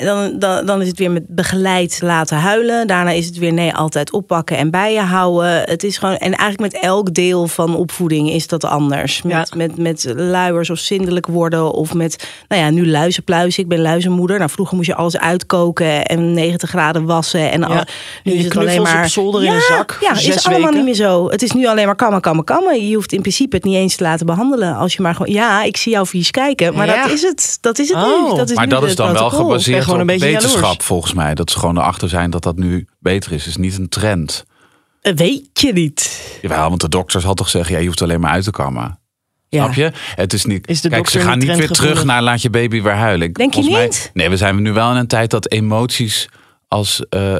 En 0.00 0.06
dan, 0.06 0.38
dan, 0.38 0.66
dan 0.66 0.80
is 0.80 0.88
het 0.88 0.98
weer 0.98 1.10
met 1.10 1.22
begeleid 1.28 1.98
laten 2.02 2.36
huilen. 2.36 2.86
Daarna 2.86 3.10
is 3.10 3.26
het 3.26 3.38
weer 3.38 3.52
nee, 3.52 3.74
altijd 3.74 4.12
oppakken 4.12 4.56
en 4.56 4.70
bij 4.70 4.92
je 4.92 5.00
houden. 5.00 5.62
Het 5.64 5.84
is 5.84 5.98
gewoon, 5.98 6.16
en 6.16 6.34
eigenlijk 6.34 6.72
met 6.72 6.82
elk 6.82 7.14
deel 7.14 7.46
van 7.48 7.76
opvoeding 7.76 8.30
is 8.30 8.46
dat 8.46 8.64
anders. 8.64 9.22
Met, 9.22 9.32
Ja. 9.32 9.56
met, 9.56 9.76
met 9.78 10.12
luiers 10.16 10.70
of 10.70 10.78
zindelijk 10.78 11.26
worden. 11.26 11.72
Of 11.72 11.94
met, 11.94 12.28
nou 12.48 12.62
ja, 12.62 12.70
nu 12.70 12.88
luizenpluizen. 12.90 13.62
Ik 13.62 13.68
ben 13.68 13.80
luizenmoeder. 13.80 14.38
Nou, 14.38 14.50
vroeger 14.50 14.76
moest 14.76 14.88
je 14.88 14.94
alles 14.94 15.18
uitkoken 15.18 16.04
en 16.04 16.32
90 16.34 16.68
graden 16.70 17.04
wassen. 17.04 17.50
En 17.50 17.62
al, 17.64 17.74
nu 18.24 18.32
Je 18.32 18.38
is 18.38 18.44
het 18.44 18.56
alleen 18.56 18.82
maar 18.82 19.02
op 19.04 19.08
zolder 19.10 19.40
in 19.44 19.46
ja, 19.48 19.54
een 19.54 19.60
zak 19.68 19.98
Ja, 20.00 20.14
voor 20.16 20.28
is 20.34 20.44
allemaal 20.46 20.60
weken. 20.70 20.74
niet 20.76 20.84
meer 20.84 21.06
zo. 21.06 21.30
Het 21.30 21.42
is 21.42 21.52
nu 21.52 21.66
alleen 21.66 21.86
maar 21.86 21.96
kammen, 21.96 22.20
kammen, 22.20 22.44
kammen. 22.44 22.88
Je 22.88 22.94
hoeft 22.94 23.12
in 23.12 23.20
principe 23.20 23.56
het 23.56 23.64
niet 23.64 23.74
eens 23.76 23.96
te 23.96 24.02
laten 24.02 24.26
behandelen. 24.26 24.76
Als 24.76 24.94
je 24.94 25.02
maar 25.02 25.14
gewoon, 25.14 25.32
ja, 25.32 25.62
ik 25.62 25.76
zie 25.76 25.92
jou 25.92 26.06
vies 26.06 26.30
kijken. 26.30 26.74
Maar 26.74 26.86
Ja. 26.86 27.02
dat 27.02 27.12
is 27.12 27.22
het. 27.22 27.58
Dat 27.60 27.78
is 27.78 27.88
het 27.88 27.96
Oh. 27.98 28.30
nu. 28.30 28.36
Dat 28.36 28.50
is 28.50 28.56
Maar 28.56 28.66
nu 28.66 28.72
dat 28.72 28.82
is 28.84 28.94
dan 28.96 29.12
wel 29.12 29.30
gebaseerd 29.30 29.84
gewoon 29.90 30.08
een 30.08 30.18
beetje 30.18 30.32
wetenschap 30.32 30.62
jaloers. 30.62 30.84
volgens 30.84 31.12
mij. 31.14 31.34
Dat 31.34 31.50
ze 31.50 31.58
gewoon 31.58 31.78
erachter 31.78 32.08
zijn 32.08 32.30
dat 32.30 32.42
dat 32.42 32.56
nu 32.56 32.86
beter 32.98 33.32
is. 33.32 33.38
Het 33.44 33.48
is 33.50 33.56
niet 33.56 33.78
een 33.78 33.88
trend. 33.88 34.44
Eh, 35.00 35.14
Weet 35.14 35.48
je 35.52 35.72
niet. 35.72 36.28
Jawel, 36.42 36.68
want 36.68 36.80
de 36.80 36.88
dokter 36.88 37.20
zal 37.20 37.34
toch 37.34 37.48
zeggen, 37.48 37.74
ja, 37.74 37.80
je 37.80 37.86
hoeft 37.86 38.02
alleen 38.02 38.20
maar 38.20 38.30
uit 38.30 38.44
te 38.44 38.50
kammen. 38.50 38.98
Ja. 39.48 39.62
Snap 39.62 39.74
je? 39.74 39.92
Het 40.14 40.32
is 40.32 40.44
niet. 40.44 40.68
Is 40.68 40.80
kijk, 40.80 41.08
ze 41.08 41.20
gaan 41.20 41.38
niet 41.38 41.56
weer 41.56 41.70
terug 41.70 42.04
naar 42.04 42.22
laat 42.22 42.42
je 42.42 42.50
baby 42.50 42.82
weer 42.82 42.94
huilen. 42.94 43.28
Ik- 43.28 43.34
Denk 43.34 43.54
je 43.54 43.62
volgens 43.62 43.84
niet? 43.86 44.10
nee, 44.14 44.28
we 44.28 44.36
zijn 44.36 44.62
nu 44.62 44.72
wel 44.72 44.90
in 44.90 44.96
een 44.96 45.06
tijd 45.06 45.30
dat 45.30 45.50
emoties 45.50 46.28
als, 46.70 47.02
eh, 47.08 47.36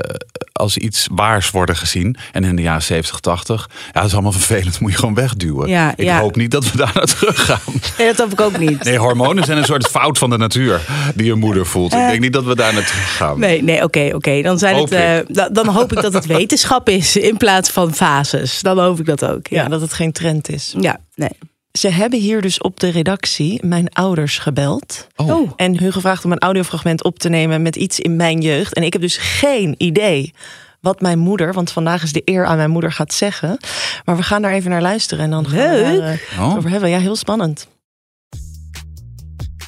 als 0.53 0.77
iets 0.77 1.09
waars 1.13 1.51
worden 1.51 1.77
gezien. 1.77 2.17
En 2.33 2.45
in 2.45 2.57
de 2.57 2.63
jaren 2.63 2.83
70, 2.83 3.21
80, 3.21 3.69
ja, 3.87 3.93
dat 3.93 4.05
is 4.05 4.13
allemaal 4.13 4.33
vervelend. 4.33 4.81
Moet 4.81 4.91
je 4.91 4.99
gewoon 4.99 5.15
wegduwen. 5.15 5.69
Ja, 5.69 5.93
ik 5.97 6.05
ja. 6.05 6.21
hoop 6.21 6.37
niet 6.37 6.51
dat 6.51 6.71
we 6.71 6.77
daar 6.77 6.91
naar 6.95 7.05
terug 7.07 7.45
gaan. 7.45 7.59
Nee, 7.99 8.07
dat 8.07 8.17
hoop 8.19 8.33
ik 8.33 8.41
ook 8.41 8.59
niet. 8.59 8.85
Nee, 8.85 8.99
hormonen 8.99 9.45
zijn 9.45 9.59
een 9.59 9.65
soort 9.65 9.87
fout 9.87 10.19
van 10.19 10.31
de 10.31 10.37
natuur 10.37 10.81
die 11.15 11.33
een 11.33 11.39
moeder 11.39 11.67
voelt. 11.67 11.93
Ik 11.93 11.99
denk 11.99 12.21
niet 12.21 12.33
dat 12.33 12.45
we 12.45 12.55
daar 12.57 12.75
naar 12.75 12.87
terug 12.87 13.17
gaan. 13.17 13.39
Nee, 13.39 13.63
nee, 13.63 13.83
oké, 13.83 14.11
oké. 14.15 14.43
Dan 14.43 14.59
zijn 14.59 14.75
Hoop 14.77 14.91
het. 14.91 15.29
eh, 15.29 15.35
da- 15.35 15.49
dan 15.49 15.69
hoop 15.69 15.93
ik 15.93 16.03
dat 16.03 16.13
het 16.13 16.27
wetenschap 16.37 16.89
is 16.89 17.17
in 17.17 17.37
plaats 17.37 17.71
van 17.71 17.95
fases. 17.95 18.61
Dan 18.63 18.79
hoop 18.79 18.99
ik 19.01 19.07
dat 19.07 19.25
ook. 19.25 19.47
Ja, 19.47 19.63
Ja, 19.63 19.69
dat 19.69 19.81
het 19.81 19.93
geen 19.93 20.13
trend 20.13 20.49
is. 20.49 20.75
ja 20.81 20.99
nee. 21.15 21.31
Ze 21.73 21.89
hebben 21.89 22.19
hier 22.19 22.41
dus 22.41 22.61
op 22.61 22.81
de 22.81 22.89
redactie 22.89 23.67
mijn 23.67 23.89
ouders 23.93 24.39
gebeld. 24.39 25.07
Oh. 25.17 25.50
En 25.57 25.79
hun 25.79 25.93
gevraagd 25.93 26.25
om 26.25 26.33
een 26.33 26.39
audiofragment 26.39 27.05
op 27.05 27.19
te 27.19 27.29
nemen 27.29 27.62
met 27.62 27.77
iets 27.77 28.00
in 28.00 28.17
mijn 28.17 28.41
jeugd. 28.41 28.75
En 28.75 28.83
ik 28.83 28.93
heb 28.93 29.03
dus 29.03 29.17
geen 29.17 29.75
idee 29.79 30.33
wat 30.81 31.00
mijn 31.00 31.19
moeder, 31.19 31.53
want 31.53 31.71
vandaag 31.73 32.03
is 32.03 32.12
de 32.12 32.23
eer 32.25 32.45
aan 32.45 32.57
mijn 32.57 32.71
moeder, 32.71 32.93
gaat 32.93 33.12
zeggen. 33.12 33.59
Maar 34.05 34.17
we 34.17 34.23
gaan 34.23 34.43
daar 34.43 34.53
even 34.53 34.71
naar 34.71 34.83
luisteren 34.83 35.25
en 35.25 35.31
dan 35.31 35.49
gaan 35.49 35.71
we 35.71 35.81
Leuk. 35.81 35.99
daar, 36.00 36.21
eh, 36.31 36.41
Oh. 36.41 36.57
over 36.57 36.71
hebben. 36.71 36.91
Ja, 36.91 36.99
heel 36.99 37.17
spannend. 37.17 37.67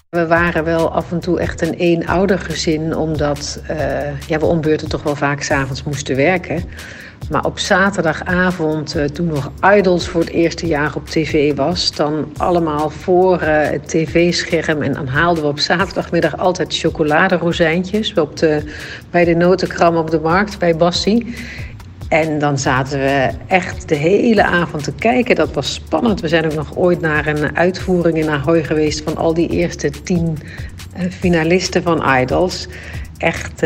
We 0.09 0.27
waren 0.27 0.65
wel 0.65 0.93
af 0.93 1.13
en 1.13 1.21
toe 1.21 1.41
echt 1.41 1.61
een 1.61 1.75
eenoudergezin, 1.75 2.97
omdat 2.97 3.61
eh, 3.67 4.21
ja, 4.29 4.39
we 4.39 4.45
ombeurten 4.47 4.89
toch 4.89 5.03
wel 5.03 5.17
vaak 5.17 5.43
s'avonds 5.43 5.83
moesten 5.83 6.17
werken. 6.17 6.65
Maar 7.31 7.45
op 7.45 7.59
zaterdagavond, 7.59 8.95
eh, 8.95 9.05
toen 9.05 9.27
nog 9.27 9.51
Idols 9.77 10.09
voor 10.09 10.21
het 10.21 10.31
eerste 10.31 10.67
jaar 10.67 10.93
op 10.95 11.07
tv 11.09 11.55
was, 11.55 11.95
dan 11.95 12.33
allemaal 12.37 12.91
voor 12.91 13.41
eh, 13.41 13.71
het 13.71 13.89
tv-scherm. 13.89 14.83
En 14.83 14.93
dan 14.93 15.07
haalden 15.07 15.43
we 15.43 15.49
op 15.49 15.59
zaterdagmiddag 15.59 16.39
altijd 16.39 16.79
chocoladerozijntjes 16.79 18.15
op 18.15 18.37
de, 18.37 18.63
bij 19.11 19.25
de 19.25 19.35
notenkram 19.35 19.97
op 19.97 20.11
de 20.11 20.21
markt 20.21 20.59
bij 20.59 20.77
Bassie. 20.77 21.35
En 22.09 22.39
dan 22.39 22.59
zaten 22.59 22.99
we 22.99 23.31
echt 23.47 23.89
de 23.89 23.95
hele 23.95 24.45
avond 24.45 24.85
te 24.85 24.93
kijken. 24.93 25.35
Dat 25.35 25.53
was 25.53 25.75
spannend. 25.75 26.21
We 26.21 26.29
zijn 26.29 26.45
ook 26.45 26.55
nog 26.55 26.77
ooit 26.77 27.01
naar 27.01 27.27
een 27.27 27.57
uitvoering 27.57 28.19
in 28.19 28.29
Ahoy 28.29 28.65
geweest 28.65 29.03
van 29.03 29.17
al 29.17 29.35
die 29.35 29.49
eerste 29.49 29.91
tien 29.91 30.39
eh, 30.93 31.11
finalisten 31.11 31.83
van 31.83 32.19
Idols. 32.21 32.69
Echt 33.19 33.63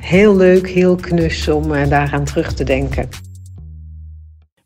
heel 0.00 0.36
leuk, 0.36 0.68
heel 0.68 0.94
knus 0.96 1.48
om 1.48 1.74
eh, 1.74 1.88
daaraan 1.88 2.24
terug 2.24 2.52
te 2.54 2.64
denken. 2.64 3.08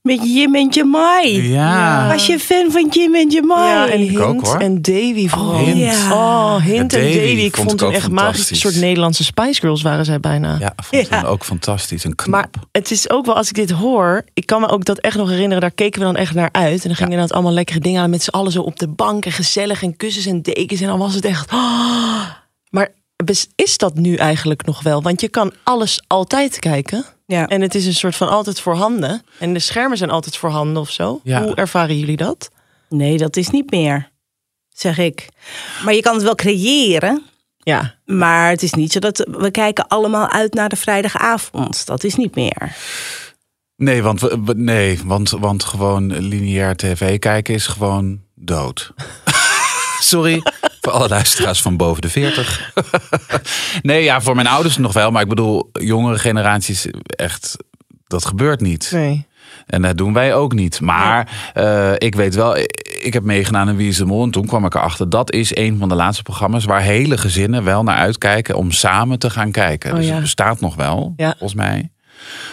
Met 0.02 0.20
Jim 0.34 0.54
en 0.54 0.68
Jamai. 0.68 1.48
Ja. 1.48 2.08
Was 2.08 2.26
je 2.26 2.38
fan 2.38 2.70
van 2.70 2.88
Jim 2.90 3.14
en 3.14 3.30
Jamai? 3.30 3.68
Ja, 3.68 3.88
en 3.88 4.00
Hint 4.00 4.18
ook, 4.20 4.46
hoor. 4.46 4.56
en 4.56 4.82
Davy 4.82 5.28
vooral. 5.28 5.58
Hint. 5.58 5.78
Ja. 5.78 6.12
Oh, 6.12 6.56
Hint 6.56 6.92
Ja, 6.92 6.98
en 6.98 7.04
Davy. 7.04 7.40
Ik 7.40 7.56
vond 7.56 7.82
ook 7.82 7.92
echt 7.92 8.10
magisch. 8.10 8.50
Een 8.50 8.56
soort 8.56 8.76
Nederlandse 8.76 9.24
Spice 9.24 9.60
Girls 9.60 9.82
waren 9.82 10.04
zij 10.04 10.20
bijna. 10.20 10.56
Ja, 10.58 10.72
vond 10.76 11.10
ik 11.12 11.24
ook 11.26 11.44
fantastisch. 11.44 12.04
Een 12.04 12.14
knap. 12.14 12.30
Maar 12.30 12.48
het 12.72 12.90
is 12.90 13.10
ook 13.10 13.26
wel, 13.26 13.34
als 13.34 13.48
ik 13.48 13.54
dit 13.54 13.70
hoor, 13.70 14.24
ik 14.34 14.46
kan 14.46 14.60
me 14.60 14.68
ook 14.68 14.84
dat 14.84 14.98
echt 14.98 15.16
nog 15.16 15.28
herinneren, 15.28 15.60
daar 15.60 15.70
keken 15.70 16.00
we 16.00 16.06
dan 16.06 16.16
echt 16.16 16.34
naar 16.34 16.48
uit. 16.52 16.82
En 16.82 16.88
dan 16.88 16.94
gingen 16.96 17.12
inderdaad 17.12 17.32
allemaal 17.32 17.52
lekkere 17.52 17.80
dingen 17.80 18.02
aan 18.02 18.10
met 18.10 18.22
z'n 18.22 18.30
allen 18.30 18.52
zo 18.52 18.60
op 18.62 18.78
de 18.78 18.88
bank 18.88 19.24
en 19.26 19.32
gezellig 19.32 19.82
en 19.82 19.96
kussens 19.96 20.26
en 20.26 20.42
dekens. 20.42 20.80
En 20.80 20.86
dan 20.86 20.98
was 20.98 21.14
het 21.14 21.24
echt. 21.24 21.50
ah. 21.50 22.42
Is 23.54 23.78
dat 23.78 23.94
nu 23.94 24.14
eigenlijk 24.14 24.66
nog 24.66 24.82
wel? 24.82 25.02
Want 25.02 25.20
je 25.20 25.28
kan 25.28 25.52
alles 25.62 26.02
altijd 26.06 26.58
kijken. 26.58 27.04
Ja. 27.26 27.46
En 27.48 27.60
het 27.60 27.74
is 27.74 27.86
een 27.86 27.94
soort 27.94 28.16
van 28.16 28.28
altijd 28.28 28.60
voorhanden. 28.60 29.22
En 29.38 29.52
de 29.52 29.58
schermen 29.58 29.96
zijn 29.98 30.10
altijd 30.10 30.36
voorhanden 30.36 30.82
of 30.82 30.90
zo. 30.90 31.20
Ja. 31.24 31.42
Hoe 31.42 31.54
ervaren 31.54 31.98
jullie 31.98 32.16
dat? 32.16 32.50
Nee, 32.88 33.16
dat 33.18 33.36
is 33.36 33.48
niet 33.50 33.70
meer, 33.70 34.10
zeg 34.68 34.98
ik. 34.98 35.28
Maar 35.84 35.94
je 35.94 36.00
kan 36.02 36.14
het 36.14 36.22
wel 36.22 36.34
creëren. 36.34 37.22
Ja, 37.58 37.94
Maar 38.04 38.48
het 38.50 38.62
is 38.62 38.72
niet 38.72 38.92
zo 38.92 38.98
dat 38.98 39.28
we 39.30 39.50
kijken 39.50 39.86
allemaal 39.88 40.28
uit 40.28 40.54
naar 40.54 40.68
de 40.68 40.76
vrijdagavond. 40.76 41.86
Dat 41.86 42.04
is 42.04 42.14
niet 42.14 42.34
meer. 42.34 42.76
Nee, 43.76 44.02
want, 44.02 44.20
we- 44.20 44.52
nee 44.56 45.00
want, 45.04 45.30
want 45.30 45.64
gewoon 45.64 46.18
lineair 46.18 46.76
tv 46.76 47.18
kijken 47.18 47.54
is 47.54 47.66
gewoon 47.66 48.20
dood. 48.34 48.92
Sorry 50.00 50.42
voor 50.84 50.92
alle 50.92 51.08
luisteraars 51.08 51.62
van 51.62 51.76
boven 51.76 52.02
de 52.02 52.08
40. 52.08 52.72
nee, 53.82 54.02
ja, 54.02 54.20
voor 54.20 54.34
mijn 54.34 54.46
ouders 54.46 54.76
nog 54.76 54.92
wel. 54.92 55.10
Maar 55.10 55.22
ik 55.22 55.28
bedoel, 55.28 55.70
jongere 55.72 56.18
generaties 56.18 56.86
echt, 57.06 57.56
dat 58.06 58.24
gebeurt 58.24 58.60
niet. 58.60 58.88
nee. 58.92 59.26
En 59.66 59.82
dat 59.82 59.96
doen 59.96 60.12
wij 60.12 60.34
ook 60.34 60.52
niet. 60.54 60.80
Maar 60.80 61.50
eh, 61.54 61.92
ik 61.98 62.14
weet 62.14 62.34
wel, 62.34 62.56
ik 63.02 63.12
heb 63.12 63.22
meegedaan 63.22 63.68
in 63.68 63.76
Wie 63.76 63.88
is 63.88 63.96
de 63.96 64.04
Mol. 64.04 64.22
En 64.22 64.30
toen 64.30 64.46
kwam 64.46 64.64
ik 64.64 64.74
erachter, 64.74 65.10
dat 65.10 65.32
is 65.32 65.56
een 65.56 65.78
van 65.78 65.88
de 65.88 65.94
laatste 65.94 66.22
programma's... 66.22 66.64
waar 66.64 66.80
hele 66.80 67.18
gezinnen 67.18 67.64
wel 67.64 67.82
naar 67.82 67.96
uitkijken 67.96 68.56
om 68.56 68.70
samen 68.70 69.18
te 69.18 69.30
gaan 69.30 69.50
kijken. 69.50 69.90
Oh, 69.90 69.96
dus 69.96 70.06
ja. 70.06 70.12
het 70.12 70.20
bestaat 70.22 70.60
nog 70.60 70.74
wel, 70.74 71.12
Ja. 71.16 71.28
volgens 71.38 71.54
mij. 71.54 71.90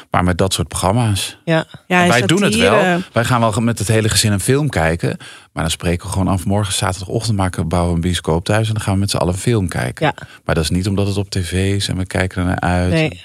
Maar 0.09 0.23
met 0.23 0.37
dat 0.37 0.53
soort 0.53 0.67
programma's. 0.67 1.37
Ja, 1.45 1.65
Ja, 1.87 2.07
wij 2.07 2.21
doen 2.21 2.41
het 2.43 2.55
wel. 2.55 3.01
Wij 3.11 3.23
gaan 3.23 3.39
wel 3.39 3.51
met 3.61 3.79
het 3.79 3.87
hele 3.87 4.09
gezin 4.09 4.31
een 4.31 4.39
film 4.39 4.69
kijken. 4.69 5.17
Maar 5.51 5.63
dan 5.63 5.71
spreken 5.71 6.05
we 6.05 6.11
gewoon 6.11 6.27
af. 6.27 6.45
Morgen 6.45 6.73
zaterdagochtend 6.73 7.37
maken 7.37 7.61
we 7.61 7.67
bouwen 7.67 7.95
een 7.95 8.01
bioscoop 8.01 8.45
thuis. 8.45 8.67
En 8.67 8.73
dan 8.73 8.83
gaan 8.83 8.93
we 8.93 8.99
met 8.99 9.09
z'n 9.09 9.17
allen 9.17 9.33
een 9.33 9.39
film 9.39 9.67
kijken. 9.67 10.05
ja. 10.05 10.13
Maar 10.45 10.55
dat 10.55 10.63
is 10.63 10.69
niet 10.69 10.87
omdat 10.87 11.07
het 11.07 11.17
op 11.17 11.29
tv 11.29 11.75
is 11.75 11.87
en 11.87 11.97
we 11.97 12.05
kijken 12.05 12.41
er 12.41 12.47
naar 12.47 12.59
uit. 12.59 12.91
Nee. 12.91 13.21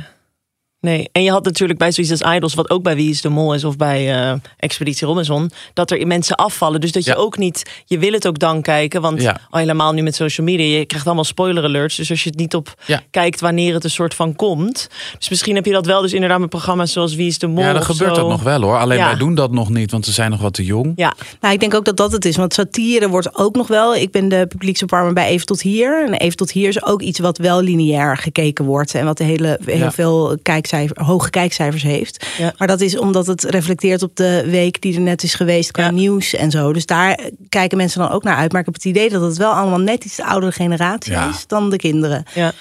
Nee, 0.86 1.08
en 1.12 1.22
je 1.22 1.30
had 1.30 1.44
natuurlijk 1.44 1.78
bij 1.78 1.92
zoiets 1.92 2.22
als 2.22 2.34
Idols, 2.34 2.54
wat 2.54 2.70
ook 2.70 2.82
bij 2.82 2.96
Wie 2.96 3.10
is 3.10 3.20
de 3.20 3.28
Mol 3.28 3.54
is 3.54 3.64
of 3.64 3.76
bij 3.76 4.14
eh, 4.30 4.32
Expeditie 4.58 5.06
Robinson, 5.06 5.50
dat 5.74 5.90
er 5.90 6.06
mensen 6.06 6.36
afvallen. 6.36 6.80
Dus 6.80 6.92
dat 6.92 7.04
je 7.04 7.10
Ja. 7.10 7.16
ook 7.16 7.38
niet, 7.38 7.82
je 7.86 7.98
wil 7.98 8.12
het 8.12 8.26
ook 8.26 8.38
dan 8.38 8.62
kijken, 8.62 9.00
want 9.00 9.22
Ja. 9.22 9.40
al 9.50 9.58
helemaal 9.58 9.92
nu 9.92 10.02
met 10.02 10.14
social 10.14 10.46
media, 10.46 10.78
je 10.78 10.84
krijgt 10.86 11.06
allemaal 11.06 11.24
spoiler 11.24 11.64
alerts. 11.64 11.96
Dus 11.96 12.10
als 12.10 12.22
je 12.22 12.28
het 12.30 12.38
niet 12.38 12.54
op 12.54 12.74
Ja. 12.86 13.02
kijkt 13.10 13.40
wanneer 13.40 13.74
het 13.74 13.84
een 13.84 13.90
soort 13.90 14.14
van 14.14 14.36
komt. 14.36 14.88
Dus 15.18 15.28
misschien 15.28 15.54
heb 15.54 15.64
je 15.64 15.72
dat 15.72 15.86
wel 15.86 16.00
dus 16.02 16.12
inderdaad 16.12 16.38
met 16.40 16.48
programma's 16.48 16.92
zoals 16.92 17.14
Wie 17.14 17.26
is 17.26 17.38
de 17.38 17.46
Mol 17.46 17.62
Ja, 17.64 17.72
dan 17.72 17.82
gebeurt 17.82 18.14
zo. 18.14 18.20
dat 18.20 18.30
nog 18.30 18.42
wel 18.42 18.60
hoor. 18.62 18.78
Alleen 18.78 18.98
Ja. 18.98 19.06
wij 19.06 19.16
doen 19.18 19.34
dat 19.34 19.52
nog 19.52 19.68
niet, 19.70 19.90
want 19.90 20.04
ze 20.04 20.12
zijn 20.12 20.30
nog 20.30 20.40
wat 20.40 20.54
te 20.54 20.64
jong. 20.64 20.92
Ja, 20.96 21.14
Nou, 21.40 21.54
ik 21.54 21.60
denk 21.60 21.74
ook 21.74 21.84
dat 21.84 21.96
dat 21.96 22.12
het 22.12 22.24
is. 22.24 22.36
Want 22.36 22.54
satire 22.54 23.08
wordt 23.08 23.36
ook 23.36 23.54
nog 23.56 23.66
wel. 23.68 23.94
Ik 23.96 24.10
ben 24.10 24.28
de 24.28 24.46
publieksopwarmer 24.48 25.12
bij 25.12 25.26
Even 25.28 25.46
tot 25.46 25.62
Hier. 25.62 26.04
En 26.06 26.14
Even 26.14 26.36
tot 26.36 26.50
Hier 26.50 26.68
is 26.68 26.84
ook 26.84 27.02
iets 27.02 27.18
wat 27.18 27.38
wel 27.38 27.60
lineair 27.62 28.16
gekeken 28.16 28.64
wordt. 28.64 28.94
En 28.94 29.04
wat 29.04 29.18
hele, 29.18 29.58
heel 29.64 29.76
Ja. 29.76 29.90
veel 29.92 30.36
kijkcijfer, 30.76 31.04
hoge 31.12 31.30
kijkcijfers 31.30 31.82
heeft. 31.82 32.26
Ja. 32.38 32.52
Maar 32.58 32.68
dat 32.68 32.80
is 32.80 32.98
omdat 32.98 33.26
het 33.26 33.42
reflecteert 33.42 34.02
op 34.02 34.16
de 34.16 34.42
week 34.46 34.80
die 34.80 34.94
er 34.94 35.00
net 35.00 35.22
is 35.22 35.34
geweest 35.34 35.70
qua 35.70 35.82
Ja. 35.84 35.90
nieuws 35.90 36.34
en 36.34 36.50
zo. 36.50 36.72
Dus 36.72 36.86
daar 36.86 37.18
kijken 37.48 37.76
mensen 37.76 38.00
dan 38.00 38.10
ook 38.10 38.22
naar 38.22 38.36
uit. 38.36 38.50
Maar 38.52 38.60
ik 38.60 38.66
heb 38.66 38.74
het 38.74 38.84
idee 38.84 39.10
dat 39.10 39.22
het 39.22 39.36
wel 39.36 39.52
allemaal 39.52 39.78
net 39.80 40.04
iets 40.04 40.16
de 40.16 40.24
oudere 40.26 40.52
generatie 40.52 41.12
Ja. 41.12 41.28
is 41.28 41.46
dan 41.46 41.70
de 41.70 41.76
kinderen. 41.76 42.24
ja. 42.34 42.52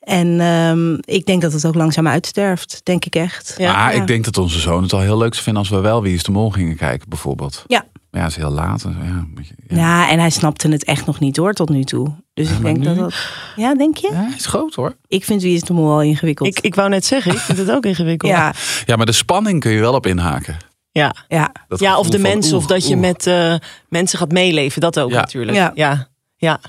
En 0.00 0.40
ehm, 0.40 0.94
ik 0.94 1.26
denk 1.26 1.42
dat 1.42 1.52
het 1.52 1.66
ook 1.66 1.74
langzaam 1.74 2.06
uitsterft, 2.08 2.80
denk 2.82 3.04
ik 3.04 3.14
echt. 3.14 3.54
Ja. 3.56 3.72
maar 3.72 3.94
Ja. 3.94 4.00
ik 4.00 4.06
denk 4.06 4.24
dat 4.24 4.38
onze 4.38 4.58
zoon 4.60 4.82
het 4.82 4.92
al 4.92 5.00
heel 5.00 5.18
leuk 5.18 5.32
zou 5.32 5.42
vinden 5.44 5.62
als 5.62 5.70
we 5.70 5.80
wel 5.80 6.02
Wie 6.02 6.14
is 6.14 6.22
de 6.22 6.30
Mol 6.30 6.50
gingen 6.50 6.76
kijken, 6.76 7.08
bijvoorbeeld. 7.08 7.64
Ja. 7.66 7.84
Maar 8.14 8.22
ja, 8.22 8.28
het 8.28 8.38
is 8.38 8.42
heel 8.44 8.54
laat. 8.54 8.84
en 8.84 8.92
zo, 8.92 8.98
Ja, 9.04 9.26
ja. 9.68 9.76
Ja, 9.76 10.10
en 10.10 10.18
hij 10.18 10.30
snapte 10.30 10.68
het 10.68 10.84
echt 10.84 11.06
nog 11.06 11.20
niet 11.20 11.36
hoor, 11.36 11.52
tot 11.52 11.68
nu 11.68 11.84
toe. 11.84 12.14
Dus 12.34 12.50
ik 12.50 12.58
maar 12.58 12.72
denk 12.74 12.84
dat 12.84 12.94
nu? 12.94 13.00
dat... 13.00 13.14
Ja, 13.56 13.74
denk 13.74 13.96
je? 13.96 14.08
Ja, 14.12 14.14
hij 14.24 14.34
is 14.36 14.46
groot 14.46 14.74
hoor. 14.74 14.96
Ik 15.08 15.24
vind 15.24 15.42
Wie 15.42 15.54
is 15.54 15.62
de 15.62 15.72
Mol 15.72 15.88
wel 15.88 16.02
ingewikkeld. 16.02 16.48
Ik, 16.48 16.60
ik 16.60 16.74
wou 16.74 16.88
net 16.88 17.04
zeggen, 17.06 17.32
ik 17.32 17.38
vind 17.38 17.58
het 17.58 17.70
ook 17.70 17.84
ingewikkeld. 17.86 18.32
ja, 18.32 18.54
Ja, 18.86 18.96
maar 18.96 19.06
de 19.06 19.12
spanning 19.12 19.60
kun 19.60 19.70
je 19.72 19.80
wel 19.80 19.94
op 19.94 20.06
inhaken. 20.06 20.56
ja. 20.92 21.14
ja. 21.28 21.52
Dat 21.68 21.80
ja, 21.80 21.98
of 21.98 22.10
de 22.10 22.18
mensen, 22.18 22.56
of 22.56 22.62
oeh, 22.62 22.70
dat 22.72 22.88
je 22.88 22.96
met 22.96 23.26
eh, 23.26 23.54
mensen 23.88 24.18
gaat 24.18 24.32
meeleven. 24.32 24.80
Dat 24.80 24.98
ook 24.98 25.10
Ja. 25.10 25.20
natuurlijk. 25.20 25.56
Ja. 25.56 25.70
Ja. 25.74 26.08
Ja. 26.36 26.60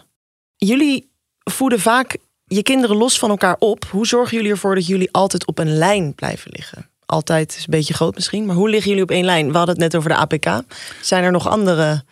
Jullie 0.55 1.11
voeden 1.43 1.79
vaak 1.79 2.17
je 2.45 2.63
kinderen 2.63 2.95
los 2.95 3.19
van 3.19 3.29
elkaar 3.29 3.55
op. 3.59 3.85
Hoe 3.91 4.07
zorgen 4.07 4.37
jullie 4.37 4.51
ervoor 4.51 4.75
dat 4.75 4.87
jullie 4.87 5.11
altijd 5.11 5.45
op 5.45 5.59
een 5.59 5.77
lijn 5.77 6.13
blijven 6.15 6.51
liggen? 6.53 6.89
Altijd 7.05 7.49
is 7.51 7.57
een 7.57 7.65
beetje 7.67 7.93
groot 7.93 8.15
misschien, 8.15 8.45
maar 8.45 8.55
hoe 8.55 8.69
liggen 8.69 8.87
jullie 8.89 9.03
op 9.03 9.11
één 9.11 9.25
lijn? 9.25 9.51
We 9.51 9.57
hadden 9.57 9.75
het 9.75 9.83
net 9.83 9.95
over 9.95 10.09
de 10.09 10.15
APK. 10.15 10.61
Zijn 11.01 11.23
er 11.23 11.31
nog 11.31 11.47
andere... 11.49 12.03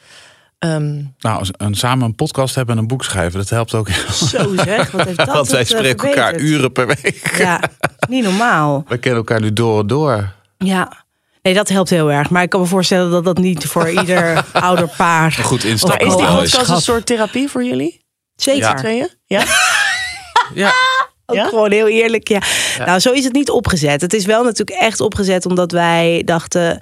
ehm, 0.59 1.01
Nou, 1.19 1.47
een, 1.57 1.75
samen 1.75 2.05
een 2.05 2.15
podcast 2.15 2.55
hebben 2.55 2.75
en 2.75 2.81
een 2.81 2.87
boek 2.87 3.03
schrijven, 3.03 3.39
dat 3.39 3.49
helpt 3.49 3.73
ook 3.73 3.89
heel. 3.89 4.13
Zo 4.13 4.55
zeg, 4.63 4.91
wat 4.91 5.05
heeft 5.05 5.17
dat 5.25 5.27
Want 5.27 5.49
wij 5.49 5.59
eh, 5.59 5.65
spreken 5.65 6.07
elkaar 6.07 6.35
uren 6.35 6.71
per 6.71 6.87
week. 6.87 7.35
Ja, 7.37 7.61
niet 8.09 8.23
normaal. 8.23 8.83
We 8.87 8.97
kennen 8.97 9.19
elkaar 9.19 9.41
nu 9.41 9.53
door 9.53 9.79
en 9.79 9.87
door. 9.87 10.31
Ja. 10.57 11.01
Nee, 11.41 11.53
dat 11.53 11.69
helpt 11.69 11.89
heel 11.89 12.11
erg. 12.11 12.29
Maar 12.29 12.43
ik 12.43 12.49
kan 12.49 12.59
me 12.61 12.65
voorstellen 12.65 13.11
dat 13.11 13.23
dat 13.25 13.37
niet 13.37 13.65
voor 13.65 13.89
ieder 13.99 14.45
ouderpaar... 14.53 15.35
Een 15.37 15.43
goed 15.43 15.61
maar 15.63 15.71
instappen. 15.71 16.07
is 16.07 16.15
die 16.15 16.25
Oh, 16.25 16.35
podcast 16.35 16.51
schat. 16.65 16.75
een 16.75 16.81
soort 16.81 17.05
therapie 17.05 17.49
voor 17.49 17.63
jullie? 17.63 18.05
Zeker. 18.35 18.91
Ja. 18.93 19.07
Ja? 19.25 19.43
Ja, 20.53 20.73
Ook 21.25 21.35
Ja? 21.35 21.47
gewoon 21.47 21.71
heel 21.71 21.87
eerlijk. 21.87 22.27
Ja. 22.27 22.41
Nou, 22.85 22.99
zo 22.99 23.11
is 23.11 23.23
het 23.23 23.33
niet 23.33 23.49
opgezet. 23.49 24.01
Het 24.01 24.13
is 24.13 24.25
wel 24.25 24.43
natuurlijk 24.43 24.79
echt 24.79 25.01
opgezet 25.01 25.45
omdat 25.45 25.71
wij 25.71 26.21
dachten. 26.25 26.79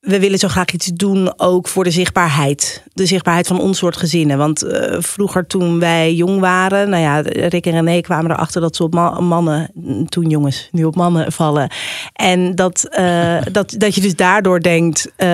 We 0.00 0.20
willen 0.20 0.38
zo 0.38 0.48
graag 0.48 0.70
iets 0.72 0.86
doen 0.86 1.32
ook 1.36 1.68
voor 1.68 1.84
de 1.84 1.90
zichtbaarheid. 1.90 2.82
De 2.92 3.06
zichtbaarheid 3.06 3.46
van 3.46 3.60
ons 3.60 3.78
soort 3.78 3.96
gezinnen. 3.96 4.38
Want 4.38 4.62
eh, 4.62 4.96
vroeger 5.00 5.46
toen 5.46 5.78
wij 5.78 6.14
jong 6.14 6.40
waren... 6.40 6.88
Nou 6.90 7.02
ja, 7.02 7.20
Rick 7.48 7.66
en 7.66 7.72
René 7.72 8.00
kwamen 8.00 8.30
erachter 8.30 8.60
dat 8.60 8.76
ze 8.76 8.82
op 8.82 8.94
ma- 8.94 9.20
mannen... 9.20 9.70
Toen 10.08 10.28
jongens, 10.28 10.68
nu 10.72 10.84
op 10.84 10.94
mannen 10.96 11.32
vallen. 11.32 11.70
En 12.12 12.54
dat, 12.54 12.84
eh, 12.88 13.36
dat, 13.52 13.74
dat 13.78 13.94
je 13.94 14.00
dus 14.00 14.16
daardoor 14.16 14.60
denkt... 14.60 15.12
eh, 15.16 15.28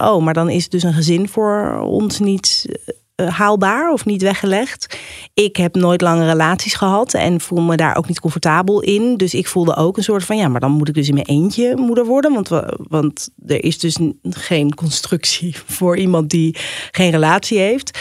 oh, 0.00 0.22
maar 0.22 0.34
dan 0.34 0.50
is 0.50 0.68
dus 0.68 0.82
een 0.82 0.94
gezin 0.94 1.28
voor 1.28 1.78
ons 1.80 2.18
niet 2.18 2.66
haalbaar 3.24 3.92
of 3.92 4.04
niet 4.04 4.22
weggelegd. 4.22 4.98
Ik 5.34 5.56
heb 5.56 5.74
nooit 5.74 6.00
lange 6.00 6.26
relaties 6.26 6.74
gehad 6.74 7.14
en 7.14 7.40
voel 7.40 7.60
me 7.60 7.76
daar 7.76 7.96
ook 7.96 8.08
niet 8.08 8.20
comfortabel 8.20 8.80
in. 8.80 9.16
Dus 9.16 9.34
ik 9.34 9.46
voelde 9.46 9.76
ook 9.76 9.96
een 9.96 10.02
soort 10.02 10.24
van, 10.24 10.36
ja, 10.36 10.48
maar 10.48 10.60
dan 10.60 10.70
moet 10.70 10.88
ik 10.88 10.94
dus 10.94 11.08
in 11.08 11.14
mijn 11.14 11.26
eentje 11.26 11.76
moeder 11.76 12.04
worden. 12.04 12.32
Want, 12.32 12.48
want 12.88 13.28
er 13.46 13.64
is 13.64 13.78
dus 13.78 13.98
geen 14.30 14.74
constructie 14.74 15.56
voor 15.76 15.96
iemand 15.96 16.30
die 16.30 16.56
geen 16.90 17.10
relatie 17.10 17.58
heeft. 17.58 17.98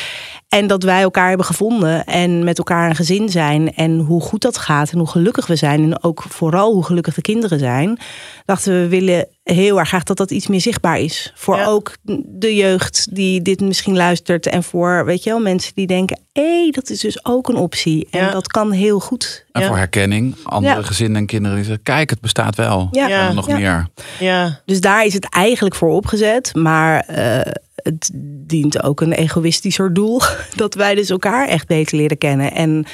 En 0.56 0.68
dat 0.68 0.84
wij 0.84 1.02
elkaar 1.02 1.28
hebben 1.28 1.46
gevonden 1.46 2.06
en 2.06 2.44
met 2.44 2.58
elkaar 2.58 2.90
een 2.90 2.96
gezin 2.96 3.30
zijn. 3.30 3.74
En 3.74 4.00
hoe 4.00 4.22
goed 4.22 4.42
dat 4.42 4.58
gaat 4.58 4.92
en 4.92 4.98
hoe 4.98 5.08
gelukkig 5.08 5.48
we 5.48 5.56
zijn. 5.56 5.84
En 5.84 6.04
ook 6.04 6.24
vooral 6.30 6.74
hoe 6.74 6.84
gelukkig 6.86 7.14
de 7.14 7.22
kinderen 7.22 7.60
zijn. 7.60 8.00
Dachten 8.46 8.74
we, 8.74 8.80
we 8.80 8.88
willen 8.88 9.28
heel 9.44 9.80
erg 9.80 9.88
graag 9.88 10.04
dat 10.04 10.18
dat 10.18 10.32
iets 10.32 10.48
meer 10.48 10.62
zichtbaar 10.62 11.00
is. 11.00 11.34
Voor 11.36 11.58
Ja. 11.58 11.66
ook 11.66 11.96
de 12.26 12.56
jeugd 12.56 13.08
die 13.16 13.42
dit 13.42 13.62
misschien 13.62 13.96
luistert. 13.96 14.48
En 14.48 14.64
voor, 14.64 15.06
weet 15.06 15.24
je 15.24 15.30
wel, 15.30 15.40
mensen 15.40 15.72
die 15.76 15.88
denken... 15.88 16.20
hé, 16.34 16.70
dat 16.72 16.90
is 16.90 17.00
dus 17.00 17.26
ook 17.26 17.48
een 17.48 17.56
optie. 17.56 18.08
En 18.12 18.20
Ja. 18.26 18.32
dat 18.32 18.48
kan 18.48 18.72
heel 18.72 19.00
goed. 19.00 19.44
en 19.52 19.62
Ja. 19.62 19.68
voor 19.68 19.78
herkenning. 19.78 20.36
Andere 20.44 20.76
Ja. 20.76 20.82
gezinnen 20.82 21.18
en 21.18 21.26
kinderen 21.26 21.56
die 21.58 21.66
zeggen, 21.66 21.84
kijk, 21.84 22.10
het 22.10 22.22
bestaat 22.22 22.56
wel. 22.56 22.88
Ja. 22.92 23.08
Ja. 23.08 23.28
En 23.30 23.36
nog 23.36 23.48
Ja. 23.48 23.58
meer. 23.58 23.88
Ja. 24.20 24.60
Dus 24.66 24.82
daar 24.82 25.06
is 25.06 25.14
het 25.14 25.30
eigenlijk 25.30 25.76
voor 25.76 25.90
opgezet. 25.90 26.56
Maar 26.56 27.00
eh, 27.00 27.52
het 27.86 28.12
dient 28.48 28.84
ook 28.84 29.02
een 29.02 29.14
egoïstischer 29.14 29.94
doel. 29.94 30.22
Dat 30.56 30.74
wij 30.74 30.96
dus 30.96 31.10
elkaar 31.10 31.48
echt 31.48 31.68
beter 31.68 31.98
leren 31.98 32.18
kennen. 32.18 32.52
En 32.52 32.86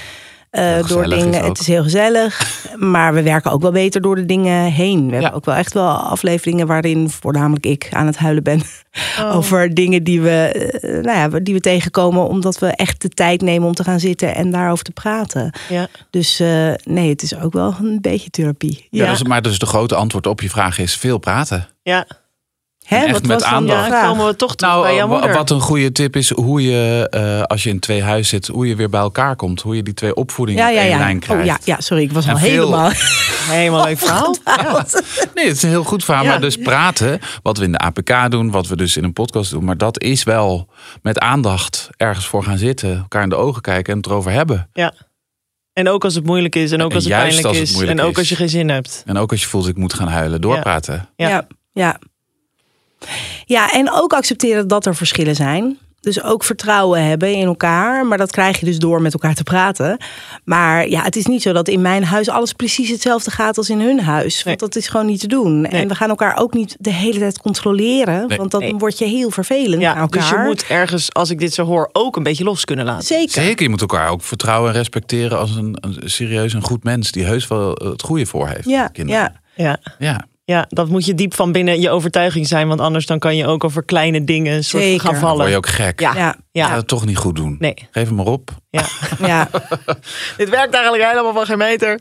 eh, 0.51 0.87
door 0.87 1.03
dingen, 1.07 1.43
het 1.43 1.59
is 1.59 1.67
heel 1.67 1.83
gezellig. 1.83 2.39
Maar 2.77 3.13
we 3.13 3.23
werken 3.23 3.51
ook 3.51 3.61
wel 3.61 3.71
beter 3.71 4.01
door 4.01 4.15
de 4.15 4.25
dingen 4.25 4.71
heen. 4.71 5.07
We 5.07 5.13
hebben 5.13 5.33
ook 5.33 5.45
wel 5.45 5.55
echt 5.55 5.73
wel 5.73 5.89
afleveringen 5.89 6.67
waarin 6.67 7.09
voornamelijk 7.09 7.65
ik 7.65 7.87
aan 7.91 8.05
het 8.05 8.17
huilen 8.17 8.43
ben. 8.43 8.61
Oh. 9.19 9.35
Over 9.35 9.73
dingen 9.73 10.03
die 10.03 10.21
we, 10.21 10.69
eh, 10.81 10.91
nou 10.91 11.17
ja, 11.17 11.39
die 11.39 11.53
we 11.53 11.59
tegenkomen. 11.59 12.27
Omdat 12.27 12.59
we 12.59 12.67
echt 12.67 13.01
de 13.01 13.09
tijd 13.09 13.41
nemen 13.41 13.67
om 13.67 13.73
te 13.73 13.83
gaan 13.83 13.99
zitten 13.99 14.35
en 14.35 14.51
daarover 14.51 14.83
te 14.83 14.91
praten. 14.91 15.53
Ja. 15.69 15.87
Dus 16.09 16.39
eh, 16.39 16.73
nee, 16.83 17.09
het 17.09 17.21
is 17.21 17.35
ook 17.35 17.53
wel 17.53 17.75
een 17.81 18.01
beetje 18.01 18.29
therapie. 18.29 18.87
Ja. 18.89 19.03
Ja. 19.03 19.11
dus, 19.11 19.23
maar 19.23 19.41
dus 19.41 19.59
de 19.59 19.65
grote 19.65 19.95
antwoord 19.95 20.27
op 20.27 20.41
je 20.41 20.49
vraag 20.49 20.79
is 20.79 20.95
veel 20.95 21.17
praten. 21.17 21.67
Ja. 21.81 22.05
Hè, 22.85 22.97
echt 22.97 23.11
wat 23.11 23.21
met 23.21 23.31
was 23.31 23.41
dan 23.41 23.51
aandacht. 23.51 23.79
ja, 23.81 23.87
vraag? 23.87 24.07
komen 24.09 24.25
we 24.25 24.35
toch 24.35 24.55
terug 24.55 24.73
Nou, 24.73 24.85
bij 24.85 24.95
jouw 24.95 25.07
moeder. 25.07 25.33
wat 25.33 25.49
een 25.49 25.59
goede 25.61 25.91
tip 25.91 26.15
is 26.15 26.29
hoe 26.29 26.61
je, 26.63 27.07
eh, 27.09 27.41
als 27.43 27.63
je 27.63 27.69
in 27.69 27.79
twee 27.79 28.03
huizen 28.03 28.25
zit, 28.25 28.47
hoe 28.47 28.67
je 28.67 28.75
weer 28.75 28.89
bij 28.89 28.99
elkaar 28.99 29.35
komt. 29.35 29.61
Hoe 29.61 29.75
je 29.75 29.83
die 29.83 29.93
twee 29.93 30.15
opvoedingen 30.15 30.61
Ja, 30.63 30.69
ja, 30.69 30.75
op 30.77 30.81
één 30.81 30.91
ja. 30.91 30.97
lijn 30.97 31.15
Oh, 31.15 31.21
krijgt. 31.21 31.45
ja, 31.45 31.57
ja, 31.63 31.81
sorry, 31.81 32.03
ik 32.03 32.11
was 32.11 32.25
En 32.25 32.31
al 32.33 32.37
veel- 32.39 32.49
helemaal. 32.49 32.91
Helemaal 33.41 33.83
leuk 33.85 33.97
verhaal. 33.97 34.35
Nee, 35.35 35.45
het 35.47 35.55
is 35.55 35.63
een 35.63 35.69
heel 35.69 35.83
goed 35.83 36.03
verhaal. 36.03 36.23
Ja. 36.23 36.29
Maar 36.29 36.41
dus 36.41 36.55
praten, 36.57 37.19
wat 37.43 37.57
we 37.57 37.63
in 37.63 37.71
de 37.71 37.77
APK 37.77 38.31
doen, 38.31 38.51
wat 38.51 38.67
we 38.67 38.75
dus 38.75 38.97
in 38.97 39.03
een 39.03 39.13
podcast 39.13 39.51
doen. 39.51 39.63
Maar 39.63 39.77
dat 39.77 40.01
is 40.01 40.23
wel 40.23 40.67
met 41.01 41.19
aandacht 41.19 41.89
ergens 41.97 42.25
voor 42.25 42.43
gaan 42.43 42.57
zitten. 42.57 42.97
Elkaar 42.97 43.23
in 43.23 43.29
de 43.29 43.35
ogen 43.35 43.61
kijken 43.61 43.91
en 43.93 43.97
het 43.99 44.07
erover 44.07 44.31
hebben. 44.31 44.69
Ja. 44.73 44.93
En 45.73 45.89
ook 45.89 46.03
als 46.03 46.15
het 46.15 46.25
moeilijk 46.25 46.55
is 46.55 46.71
en 46.71 46.81
ook 46.81 46.89
En 46.89 46.95
als 46.95 47.03
het 47.03 47.13
juist 47.13 47.25
pijnlijk 47.41 47.47
als 47.47 47.57
het 47.57 47.81
is. 47.81 47.89
en 47.89 48.01
ook 48.01 48.11
is. 48.11 48.17
als 48.17 48.29
je 48.29 48.35
geen 48.35 48.49
zin 48.49 48.69
hebt. 48.69 49.03
En 49.05 49.17
ook 49.17 49.31
als 49.31 49.41
je 49.41 49.47
voelt, 49.47 49.67
ik 49.67 49.77
moet 49.77 49.93
gaan 49.93 50.07
huilen, 50.07 50.41
doorpraten. 50.41 51.09
Ja. 51.15 51.47
Ja. 51.73 51.97
Ja. 53.45 53.71
En 53.71 53.91
ook 53.91 54.13
accepteren 54.13 54.67
dat 54.67 54.85
er 54.85 54.95
verschillen 54.95 55.35
zijn. 55.35 55.77
Dus 55.99 56.23
ook 56.23 56.43
vertrouwen 56.43 57.03
hebben 57.05 57.33
in 57.33 57.45
elkaar. 57.45 58.05
Maar 58.05 58.17
dat 58.17 58.31
krijg 58.31 58.59
je 58.59 58.65
dus 58.65 58.79
door 58.79 59.01
met 59.01 59.13
elkaar 59.13 59.33
te 59.35 59.43
praten. 59.43 59.97
Maar 60.43 60.87
ja, 60.87 61.03
het 61.03 61.15
is 61.15 61.25
niet 61.25 61.41
zo 61.41 61.53
dat 61.53 61.67
in 61.67 61.81
mijn 61.81 62.03
huis 62.03 62.29
alles 62.29 62.53
precies 62.53 62.89
hetzelfde 62.89 63.31
gaat 63.31 63.57
als 63.57 63.69
in 63.69 63.79
hun 63.81 63.99
huis. 63.99 64.43
Want 64.43 64.59
dat 64.59 64.75
is 64.75 64.87
gewoon 64.87 65.05
niet 65.05 65.19
te 65.19 65.27
doen. 65.27 65.65
En 65.65 65.87
we 65.87 65.95
gaan 65.95 66.09
elkaar 66.09 66.37
ook 66.37 66.53
niet 66.53 66.75
de 66.79 66.91
hele 66.91 67.19
tijd 67.19 67.39
controleren. 67.39 68.27
Nee. 68.27 68.37
Want 68.37 68.51
dan 68.51 68.61
Nee. 68.61 68.75
word 68.75 68.97
je 68.97 69.05
heel 69.05 69.31
vervelend 69.31 69.81
naar 69.81 69.95
Ja, 69.95 70.01
elkaar. 70.01 70.21
dus 70.21 70.29
je 70.29 70.37
moet 70.37 70.65
ergens, 70.67 71.13
als 71.13 71.29
ik 71.29 71.39
dit 71.39 71.53
zo 71.53 71.65
hoor, 71.65 71.89
ook 71.91 72.15
een 72.15 72.23
beetje 72.23 72.43
los 72.43 72.65
kunnen 72.65 72.85
laten. 72.85 73.05
Zeker. 73.05 73.31
Zeker, 73.43 73.63
je 73.63 73.69
moet 73.69 73.81
elkaar 73.81 74.09
ook 74.09 74.23
vertrouwen 74.23 74.69
en 74.71 74.77
respecteren 74.77 75.37
als 75.39 75.55
een, 75.55 75.77
een 75.81 75.97
serieus 76.09 76.53
een 76.53 76.61
goed 76.63 76.83
mens 76.83 77.11
die 77.11 77.23
heus 77.23 77.47
wel 77.47 77.71
het 77.71 78.01
goede 78.01 78.25
voor 78.25 78.47
heeft. 78.47 78.69
Ja, 78.69 78.87
kinderen. 78.87 79.21
ja. 79.21 79.39
Ja. 79.55 79.77
ja. 79.99 80.25
Ja, 80.51 80.65
dat 80.69 80.89
moet 80.89 81.05
je 81.05 81.15
diep 81.15 81.33
van 81.33 81.51
binnen 81.51 81.81
je 81.81 81.89
overtuiging 81.89 82.47
zijn. 82.47 82.67
Want 82.67 82.79
anders 82.79 83.05
dan 83.05 83.19
kan 83.19 83.35
je 83.35 83.47
ook 83.47 83.63
over 83.63 83.83
kleine 83.83 84.23
dingen 84.23 84.55
een 84.55 84.63
soort 84.63 84.83
Zeker. 84.83 84.99
gaan 85.01 85.11
Dan 85.11 85.21
vallen. 85.21 85.37
word 85.37 85.49
je 85.49 85.55
ook 85.55 85.67
gek. 85.67 85.99
Ja. 85.99 86.15
ja. 86.15 86.35
Ja. 86.53 86.75
Het 86.75 86.87
toch 86.87 87.05
niet 87.05 87.17
goed 87.17 87.35
doen. 87.35 87.55
Nee. 87.59 87.73
Geef 87.91 88.07
hem 88.07 88.15
maar 88.15 88.25
op. 88.25 88.51
Ja. 88.69 88.83
ja. 89.27 89.47
Dit 90.37 90.49
werkt 90.49 90.73
eigenlijk 90.73 91.09
helemaal 91.09 91.33
van 91.33 91.45
geen 91.45 91.57
meter. 91.57 91.99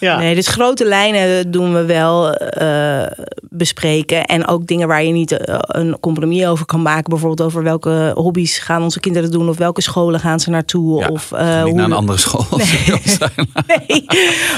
Ja. 0.00 0.18
Nee, 0.18 0.34
dus 0.34 0.46
grote 0.48 0.84
lijnen 0.84 1.50
doen 1.50 1.72
we 1.74 1.84
wel 1.84 2.32
eh, 2.34 3.06
bespreken. 3.48 4.24
En 4.24 4.46
ook 4.46 4.66
dingen 4.66 4.88
waar 4.88 5.02
je 5.02 5.12
niet 5.12 5.32
eh, 5.32 5.56
een 5.60 6.00
compromis 6.00 6.46
over 6.46 6.66
kan 6.66 6.82
maken. 6.82 7.10
Bijvoorbeeld 7.10 7.42
over 7.48 7.62
welke 7.62 8.12
hobby's 8.14 8.58
gaan 8.58 8.82
onze 8.82 9.00
kinderen 9.00 9.30
doen. 9.30 9.48
Of 9.48 9.56
welke 9.58 9.82
scholen 9.82 10.20
gaan 10.20 10.40
ze 10.40 10.50
naartoe. 10.50 11.00
Ja, 11.00 11.08
Of, 11.08 11.32
eh, 11.32 11.62
hoe, 11.62 11.72
naar 11.72 11.84
een 11.84 11.92
andere 11.92 12.18
school. 12.18 12.46
wil 12.48 12.98
zijn. 13.04 13.50
nee. 13.88 14.04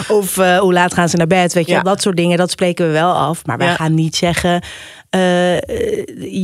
of 0.08 0.34
hoe 0.34 0.72
laat 0.72 0.94
gaan 0.94 1.08
ze 1.08 1.16
naar 1.16 1.26
bed. 1.26 1.52
Weet 1.52 1.66
je, 1.66 1.72
Ja. 1.72 1.82
dat 1.82 2.02
soort 2.02 2.16
dingen. 2.16 2.38
Dat 2.38 2.50
spreken 2.50 2.86
we 2.86 2.92
wel 2.92 3.12
af. 3.12 3.46
Maar 3.46 3.58
wij 3.58 3.74
gaan 3.74 3.94
niet 3.94 4.16
zeggen... 4.16 4.62
eh, 5.10 5.58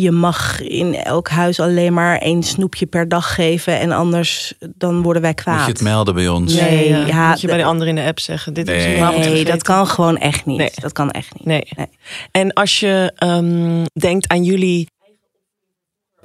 je 0.01 0.11
mag 0.11 0.61
in 0.61 0.95
elk 0.95 1.29
huis 1.29 1.61
alleen 1.61 1.93
maar 1.93 2.19
één 2.19 2.43
snoepje 2.43 2.87
per 2.87 3.09
dag 3.09 3.35
geven. 3.35 3.79
En 3.79 3.93
anders 3.93 4.55
dan 4.77 5.03
worden 5.03 5.23
wij 5.23 5.35
kwaad. 5.35 5.57
Moet 5.57 5.67
je 5.67 5.73
het 5.73 5.81
melden 5.83 6.15
bij 6.15 6.29
ons. 6.29 6.55
Nee. 6.55 6.71
Nee, 6.71 6.89
ja. 6.89 7.07
ja, 7.07 7.29
moet 7.29 7.41
je 7.41 7.47
bij 7.47 7.57
de 7.57 7.63
de- 7.63 7.69
ander 7.69 7.87
in 7.87 7.95
de 7.95 8.03
app 8.03 8.21
zeggen. 8.21 8.55
Dit 8.55 8.69
is 8.69 8.85
Nee. 8.85 8.97
vanavond 8.97 9.25
Nee, 9.25 9.45
dat 9.45 9.63
kan 9.63 9.87
gewoon 9.87 10.17
echt 10.19 10.47
niet. 10.47 10.59
Nee. 10.59 10.71
Dat 10.75 10.93
kan 10.93 11.11
echt 11.11 11.35
niet. 11.35 11.45
Nee. 11.47 11.63
Nee. 11.77 11.87
En 12.31 12.53
als 12.53 12.81
je 12.81 13.13
ehm, 13.17 13.85
denkt 13.93 14.29
aan 14.29 14.45
jullie. 14.45 14.89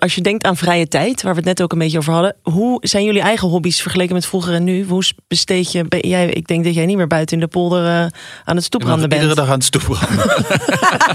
Als 0.02 0.16
je 0.16 0.22
denkt 0.22 0.44
aan 0.44 0.58
vrije 0.58 0.88
tijd, 0.88 1.22
waar 1.22 1.32
we 1.32 1.38
het 1.38 1.48
net 1.48 1.62
ook 1.62 1.72
een 1.72 1.78
beetje 1.78 1.98
over 1.98 2.14
hadden. 2.14 2.36
Hoe 2.44 2.78
zijn 2.82 3.04
jullie 3.04 3.22
eigen 3.22 3.48
hobby's 3.48 3.82
vergeleken 3.82 4.14
met 4.14 4.26
vroeger 4.26 4.54
en 4.54 4.64
nu? 4.64 4.86
Hoe 4.86 5.04
besteed 5.28 5.72
je. 5.72 5.84
ben 5.84 6.00
Jij, 6.00 6.30
ik 6.30 6.48
denk 6.48 6.64
dat 6.64 6.74
jij 6.74 6.86
niet 6.86 6.98
meer 6.98 7.08
buiten 7.08 7.36
in 7.36 7.44
de 7.44 7.50
polder 7.50 7.86
eh, 7.86 8.06
aan 8.44 8.56
het 8.56 8.64
stoepranden 8.64 9.10
bent. 9.10 9.22
Iedere 9.22 9.40
dag 9.40 9.50
aan 9.50 9.54
het 9.54 9.64
stoepranden. 9.64 10.46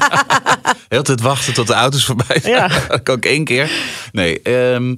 Heel 0.88 1.02
tijd 1.02 1.20
wachten 1.20 1.54
tot 1.54 1.66
de 1.66 1.72
auto's 1.72 2.04
voorbij 2.04 2.40
zijn. 2.40 2.54
Ja. 2.54 2.68
Dat 2.88 3.02
kan 3.02 3.16
ik 3.16 3.24
één 3.24 3.44
keer. 3.44 3.70
Nee, 4.12 4.42
ehm, 4.42 4.94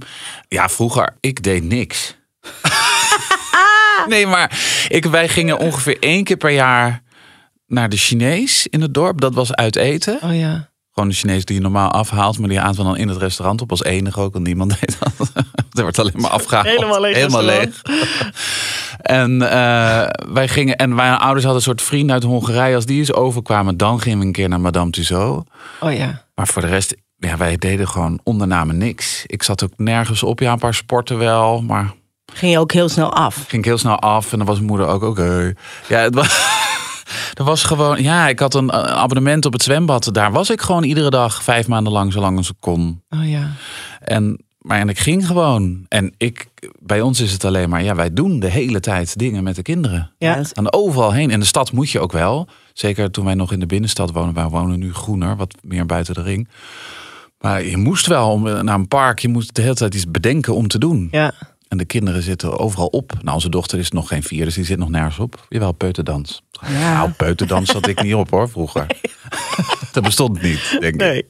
ja, 0.49 0.69
vroeger, 0.69 1.17
ik 1.21 1.43
deed 1.43 1.65
niks. 1.65 2.17
nee, 4.09 4.27
maar 4.27 4.61
ik, 4.89 5.05
wij 5.05 5.29
gingen 5.29 5.59
ongeveer 5.59 5.97
één 6.01 6.25
keer 6.25 6.37
per 6.37 6.51
jaar 6.51 7.03
naar 7.67 7.89
de 7.89 7.97
Chinees 7.97 8.67
in 8.67 8.81
het 8.81 8.95
dorp. 8.95 9.21
Dat 9.21 9.35
was 9.35 9.55
uit 9.55 9.77
eten. 9.77 10.19
Oh 10.23 10.39
ja. 10.39 10.69
Gewoon 10.99 11.13
de 11.13 11.19
Chinees 11.19 11.45
die 11.45 11.57
je 11.57 11.63
normaal 11.63 11.91
afhaalt, 11.91 12.39
maar 12.39 12.49
die 12.49 12.59
haalt 12.59 12.77
we 12.77 12.83
dan 12.83 12.97
in 12.97 13.09
het 13.09 13.17
restaurant 13.17 13.61
op 13.61 13.71
als 13.71 13.85
enige 13.85 14.21
ook. 14.21 14.33
Want 14.33 14.47
niemand 14.47 14.71
deed 14.81 14.99
dat. 14.99 15.31
er 15.73 15.83
wordt 15.83 15.99
alleen 15.99 16.13
maar 16.17 16.31
afgehaald. 16.31 16.67
Helemaal 16.67 17.01
leeg 17.01 17.15
Helemaal 17.15 17.43
leeg. 17.43 17.83
En 18.99 19.43
eh, 19.43 20.09
wij 20.33 20.49
gingen, 20.49 20.77
en 20.77 20.95
mijn 20.95 21.19
ouders 21.19 21.45
hadden 21.45 21.55
een 21.55 21.69
soort 21.69 21.83
vrienden 21.83 22.15
uit 22.15 22.23
Hongarije. 22.23 22.75
Als 22.75 22.87
die 22.87 22.99
eens 22.99 23.13
overkwamen, 23.13 23.77
dan 23.77 24.01
gingen 24.01 24.19
we 24.19 24.25
een 24.25 24.33
keer 24.33 24.49
naar 24.49 24.61
Madame 24.61 24.91
Tussauds. 24.91 25.51
Oh 25.81 25.93
ja. 25.93 26.23
Maar 26.35 26.47
voor 26.47 26.63
de 26.63 26.69
rest, 26.69 26.97
ja, 27.17 27.37
wij 27.37 27.57
deden 27.57 27.89
gewoon 27.89 28.21
ondernamen 28.23 28.79
niks. 28.79 29.23
Ik 29.27 29.43
zat 29.43 29.65
ook 29.65 29.73
nergens 29.77 30.23
op. 30.23 30.41
Ja, 30.41 30.53
een 30.53 30.59
paar 30.59 30.75
sporten 30.75 31.19
wel, 31.19 31.63
maar 31.63 31.95
Ging 32.33 32.53
je 32.53 32.59
ook 32.59 32.73
heel 32.73 32.89
snel 32.89 33.13
af. 33.13 33.35
ging 33.35 33.63
ik 33.63 33.65
heel 33.65 33.79
snel 33.79 33.99
af. 33.99 34.33
En 34.33 34.39
dan 34.39 34.47
was 34.47 34.57
mijn 34.57 34.69
moeder 34.69 34.87
ook 34.87 35.03
oké. 35.03 35.53
Ja, 35.89 35.99
het 35.99 36.15
was, 36.15 36.58
er 37.35 37.45
was 37.45 37.63
gewoon. 37.63 38.03
Ja, 38.03 38.29
ik 38.29 38.39
had 38.39 38.55
een 38.55 38.71
eh, 38.71 38.79
abonnement 38.83 39.45
op 39.47 39.53
het 39.53 39.63
zwembad. 39.63 40.09
Daar 40.15 40.33
was 40.33 40.51
ik 40.51 40.61
gewoon 40.61 40.83
iedere 40.83 41.11
dag 41.11 41.43
vijf 41.43 41.69
maanden 41.69 41.93
lang, 41.93 42.13
zolang 42.13 42.37
als 42.37 42.49
ik 42.49 42.57
kon. 42.61 43.03
Oh 43.11 43.29
ja. 43.29 43.51
En 44.01 44.39
maar 44.59 44.79
en 44.81 44.89
ik 44.89 44.99
ging 44.99 45.27
gewoon. 45.27 45.85
En 45.89 46.15
ik, 46.17 46.49
bij 46.79 47.01
ons 47.01 47.21
is 47.21 47.33
het 47.33 47.45
alleen 47.45 47.69
maar, 47.69 47.83
ja, 47.83 47.95
wij 47.95 48.13
doen 48.13 48.41
de 48.41 48.47
hele 48.51 48.81
tijd 48.81 49.19
dingen 49.19 49.43
met 49.43 49.57
de 49.57 49.63
kinderen. 49.63 50.11
Ja. 50.19 50.37
is- 50.37 50.53
En 50.53 50.73
overal 50.73 51.13
heen. 51.13 51.31
En 51.31 51.41
de 51.41 51.47
stad 51.47 51.73
moet 51.73 51.91
je 51.91 52.01
ook 52.01 52.13
wel. 52.13 52.49
Zeker 52.73 53.11
toen 53.11 53.25
wij 53.25 53.35
nog 53.35 53.53
in 53.53 53.61
de 53.61 53.67
binnenstad 53.67 54.13
wonen. 54.13 54.35
Wij 54.35 54.49
wonen 54.49 54.79
nu 54.79 54.95
groener, 54.95 55.37
wat 55.37 55.55
meer 55.63 55.87
buiten 55.87 56.15
de 56.15 56.23
ring. 56.23 56.49
Maar 57.41 57.65
je 57.65 57.77
moest 57.77 58.07
wel 58.07 58.31
om, 58.31 58.43
naar 58.43 58.75
een 58.75 58.89
park. 58.89 59.19
Je 59.19 59.29
moest 59.29 59.55
de 59.55 59.63
hele 59.63 59.75
tijd 59.75 59.95
iets 59.95 60.11
bedenken 60.11 60.55
om 60.55 60.69
te 60.69 60.79
doen. 60.79 61.09
Ja. 61.11 61.33
En 61.69 61.79
de 61.79 61.85
kinderen 61.85 62.23
zitten 62.23 62.59
overal 62.59 62.87
op. 62.87 63.13
Nou, 63.23 63.35
onze 63.35 63.49
dochter 63.49 63.79
is 63.79 63.91
nog 63.91 64.09
geen 64.09 64.23
vier, 64.23 64.45
dus 64.45 64.55
die 64.55 64.65
zit 64.65 64.79
nog 64.79 64.89
nergens 64.89 65.19
op. 65.19 65.47
Jawel, 65.49 65.73
peuterdans. 65.73 66.43
Ja. 66.67 66.93
Nou, 66.93 67.11
peuterdans 67.11 67.71
zat 67.71 67.87
ik 67.87 68.03
niet 68.03 68.15
op 68.15 68.31
hoor, 68.31 68.49
vroeger. 68.49 68.87
Dat 69.99 70.07
bestond 70.07 70.43
niet, 70.43 70.77
denk 70.81 70.95
ik. 70.95 71.01
Nee. 71.01 71.27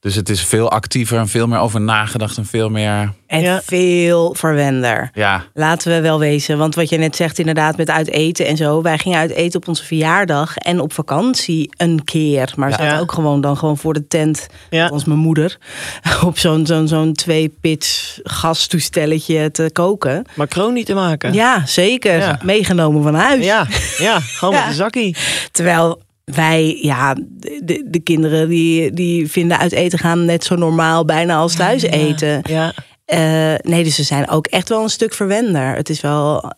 Dus 0.00 0.14
het 0.14 0.28
is 0.28 0.44
veel 0.44 0.70
actiever 0.70 1.18
en 1.18 1.28
veel 1.28 1.46
meer 1.46 1.58
over 1.58 1.80
nagedacht 1.80 2.36
en 2.36 2.46
veel 2.46 2.68
meer... 2.68 3.12
En 3.26 3.40
Ja. 3.40 3.60
veel 3.64 4.34
verwender. 4.38 5.10
Ja, 5.14 5.44
Laten 5.54 5.92
we 5.92 6.00
wel 6.00 6.18
wezen. 6.18 6.58
Want 6.58 6.74
wat 6.74 6.88
je 6.88 6.96
net 6.96 7.16
zegt, 7.16 7.38
inderdaad, 7.38 7.76
met 7.76 7.90
uit 7.90 8.10
eten 8.10 8.46
en 8.46 8.56
zo. 8.56 8.82
Wij 8.82 8.98
gingen 8.98 9.18
uit 9.18 9.30
eten 9.30 9.60
op 9.60 9.68
onze 9.68 9.84
verjaardag 9.84 10.56
en 10.56 10.80
op 10.80 10.92
vakantie 10.92 11.70
een 11.76 12.04
keer. 12.04 12.52
Maar 12.56 12.68
we 12.68 12.74
zaten 12.74 13.00
ook 13.00 13.12
gewoon 13.12 13.40
dan 13.40 13.56
gewoon 13.56 13.78
voor 13.78 13.94
de 13.94 14.06
tent. 14.06 14.46
Ja. 14.70 14.86
Als 14.86 15.04
mijn 15.04 15.18
moeder. 15.18 15.58
Op 16.24 16.38
zo'n 16.38 16.66
zo'n 16.66 16.88
zo'n 16.88 17.12
twee-pits 17.12 18.20
gastoestelletje 18.22 19.50
te 19.50 19.70
koken. 19.72 20.24
Macron 20.34 20.72
niet 20.72 20.86
te 20.86 20.94
maken. 20.94 21.32
Ja, 21.32 21.66
zeker. 21.66 22.16
Ja. 22.18 22.38
Meegenomen 22.42 23.02
van 23.02 23.14
huis. 23.14 23.44
Ja, 23.44 23.66
ja. 23.98 24.20
gewoon 24.20 24.54
Ja. 24.54 24.60
met 24.60 24.68
een 24.68 24.74
zakkie. 24.76 25.16
Terwijl 25.50 26.00
wij, 26.24 26.78
ja, 26.82 27.14
de, 27.62 27.84
de 27.86 28.00
kinderen 28.00 28.48
die, 28.48 28.92
die 28.92 29.30
vinden 29.30 29.58
uit 29.58 29.72
eten 29.72 29.98
gaan 29.98 30.24
net 30.24 30.44
zo 30.44 30.54
normaal 30.54 31.04
bijna 31.04 31.36
als 31.36 31.54
thuis 31.54 31.82
eten. 31.82 32.40
Ja. 32.48 32.72
Eh, 33.04 33.54
nee, 33.62 33.84
dus 33.84 33.94
ze 33.94 34.02
zijn 34.02 34.28
ook 34.28 34.46
echt 34.46 34.68
wel 34.68 34.82
een 34.82 34.88
stuk 34.88 35.14
verwender. 35.14 35.74
Het 35.74 35.88
is 35.88 36.00
wel 36.00 36.52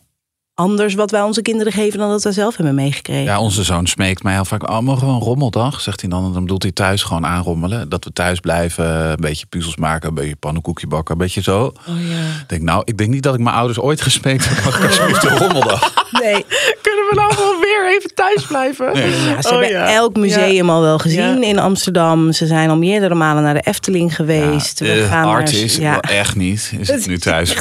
anders 0.55 0.93
wat 0.93 1.11
wij 1.11 1.21
onze 1.21 1.41
kinderen 1.41 1.73
geven 1.73 1.99
dan 1.99 2.09
dat 2.09 2.23
wij 2.23 2.31
zelf 2.31 2.55
hebben 2.55 2.75
meegekregen. 2.75 3.23
ja, 3.23 3.39
onze 3.39 3.63
zoon 3.63 3.87
smeekt 3.87 4.23
mij 4.23 4.33
heel 4.33 4.45
vaak... 4.45 4.69
Oh, 4.69 4.79
mogen 4.79 5.07
we 5.07 5.13
een 5.13 5.19
rommeldag? 5.19 5.81
Zegt 5.81 6.01
hij 6.01 6.09
dan. 6.09 6.25
En 6.25 6.31
dan 6.33 6.41
bedoelt 6.41 6.63
hij 6.63 6.71
thuis 6.71 7.03
gewoon 7.03 7.25
aanrommelen. 7.25 7.89
Dat 7.89 8.03
we 8.03 8.13
thuis 8.13 8.39
blijven, 8.39 8.85
een 9.09 9.15
beetje 9.19 9.45
puzzels 9.45 9.75
maken... 9.75 10.09
een 10.09 10.15
beetje 10.15 10.35
pannenkoekje 10.35 10.87
bakken, 10.87 11.13
een 11.13 11.21
beetje 11.21 11.41
zo. 11.41 11.59
Oh 11.63 11.73
ja. 11.85 12.39
Ik 12.41 12.49
denk, 12.49 12.61
nou, 12.61 12.81
ik 12.85 12.97
denk 12.97 13.09
niet 13.09 13.23
dat 13.23 13.33
ik 13.33 13.39
mijn 13.39 13.55
ouders 13.55 13.79
ooit 13.79 14.01
gesmeekt 14.01 14.49
heb... 14.49 14.63
mag 14.65 14.83
alsjeblieft 14.85 15.23
een 15.23 15.37
rommeldag? 15.37 15.93
Nee, 16.11 16.45
Kunnen 16.85 17.05
we 17.09 17.15
nou 17.15 17.33
wel 17.37 17.59
weer 17.59 17.95
even 17.97 18.13
thuis 18.13 18.45
blijven? 18.45 18.93
Nee. 18.93 19.09
ja, 19.11 19.41
ze 19.41 19.47
Oh, 19.47 19.59
hebben 19.59 19.69
ja. 19.69 19.93
elk 19.93 20.15
museum 20.15 20.69
al 20.69 20.81
wel 20.81 20.97
gezien 20.99 21.39
Ja. 21.41 21.47
in 21.47 21.59
Amsterdam. 21.59 22.31
Ze 22.31 22.45
zijn 22.47 22.69
al 22.69 22.77
meerdere 22.77 23.15
malen 23.15 23.43
naar 23.43 23.53
de 23.53 23.59
Efteling 23.61 24.15
geweest. 24.15 24.79
Ja, 24.79 24.85
We 24.85 24.91
eh, 25.01 25.07
gaan 25.09 25.25
naar- 25.25 25.35
Artis, 25.35 25.77
echt 26.01 26.35
niet. 26.35 26.73
Is 26.79 26.87
het 26.87 27.07
nu 27.11 27.17
thuis? 27.19 27.55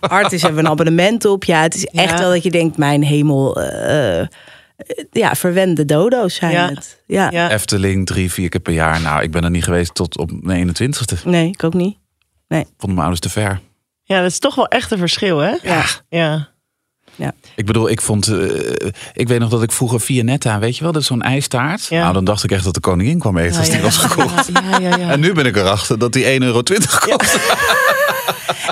Artis 0.00 0.42
hebben 0.42 0.60
we 0.60 0.66
een 0.66 0.72
abonnement 0.72 1.24
op. 1.24 1.44
Ja, 1.44 1.62
het 1.62 1.74
is 1.74 1.84
echt 1.84 2.18
Ja. 2.18 2.23
Wel 2.24 2.32
dat 2.34 2.42
je 2.42 2.50
denkt, 2.50 2.76
mijn 2.76 3.02
hemel. 3.02 3.60
eh, 3.62 4.20
eh, 4.20 4.26
ja, 5.10 5.34
verwende 5.34 5.84
dodo's 5.84 6.34
zijn 6.34 6.52
Ja. 6.52 6.68
het. 6.68 7.02
Ja. 7.06 7.30
Ja. 7.30 7.50
Efteling 7.50 8.06
drie, 8.06 8.32
vier 8.32 8.48
keer 8.48 8.60
per 8.60 8.72
jaar. 8.72 9.00
Nou, 9.00 9.22
ik 9.22 9.30
ben 9.30 9.44
er 9.44 9.50
niet 9.50 9.64
geweest 9.64 9.94
tot 9.94 10.18
op 10.18 10.30
mijn 10.40 10.58
21ste. 10.68 11.24
Nee, 11.24 11.48
ik 11.48 11.64
ook 11.64 11.74
niet. 11.74 11.96
Vonden 12.48 12.68
mijn 12.78 12.98
ouders 12.98 13.20
te 13.20 13.28
ver. 13.30 13.60
ja, 14.02 14.20
dat 14.22 14.30
is 14.30 14.38
toch 14.38 14.54
wel 14.54 14.66
echt 14.68 14.90
een 14.90 14.98
verschil, 14.98 15.38
hè? 15.38 15.54
Ja. 15.62 15.84
Ja. 16.08 16.48
Ik 17.56 17.66
bedoel, 17.66 17.90
ik 17.90 18.00
vond. 18.00 18.26
eh, 18.28 18.86
ik 19.12 19.28
weet 19.28 19.38
nog 19.38 19.48
dat 19.50 19.62
ik 19.62 19.72
vroeger 19.72 20.00
Vianetta, 20.00 20.58
weet 20.58 20.76
je 20.76 20.82
wel, 20.82 20.92
dat 20.92 21.00
is 21.02 21.08
zo'n 21.08 21.22
ijstaart. 21.22 21.86
Ja. 21.86 22.00
Nou, 22.00 22.12
dan 22.12 22.24
dacht 22.24 22.44
ik 22.44 22.50
echt 22.52 22.64
dat 22.64 22.74
de 22.74 22.80
koningin 22.80 23.18
kwam 23.18 23.38
eten 23.38 23.58
als 23.58 23.70
die 23.70 23.80
was 23.80 23.96
gekocht. 23.96 24.48
Ja, 24.52 24.78
ja, 24.78 24.96
ja. 24.96 25.10
En 25.10 25.20
nu 25.20 25.32
ben 25.32 25.46
ik 25.46 25.56
erachter 25.56 25.98
dat 25.98 26.12
die 26.12 26.24
1,20 26.24 26.46
euro 26.46 26.62
kost. 26.62 27.38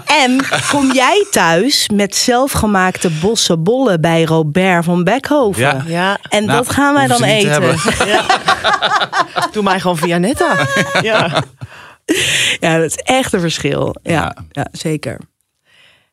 En 0.07 0.41
kom 0.71 0.93
jij 0.93 1.27
thuis 1.31 1.89
met 1.95 2.17
zelfgemaakte 2.17 3.11
bossen 3.11 3.63
bollen 3.63 4.01
bij 4.01 4.25
Robert 4.25 4.85
van 4.85 5.05
Beckhoven? 5.05 5.61
Ja. 5.63 5.85
Ja. 5.87 6.19
En 6.29 6.45
Nou, 6.45 6.59
dat 6.59 6.71
gaan 6.75 6.95
wij 6.95 7.07
dan 7.07 7.23
eten. 7.23 7.51
hebben. 7.51 7.77
Doe 9.53 9.63
mij 9.63 9.81
gewoon 9.81 9.97
via 9.97 10.19
Netta. 10.19 10.67
Ja. 11.03 11.43
Ja, 12.61 12.79
dat 12.79 12.87
is 12.91 12.97
echt 12.97 13.33
een 13.33 13.41
verschil. 13.41 13.97
Ja, 14.03 14.13
Ja. 14.13 14.35
ja. 14.51 14.67
zeker. 14.73 15.19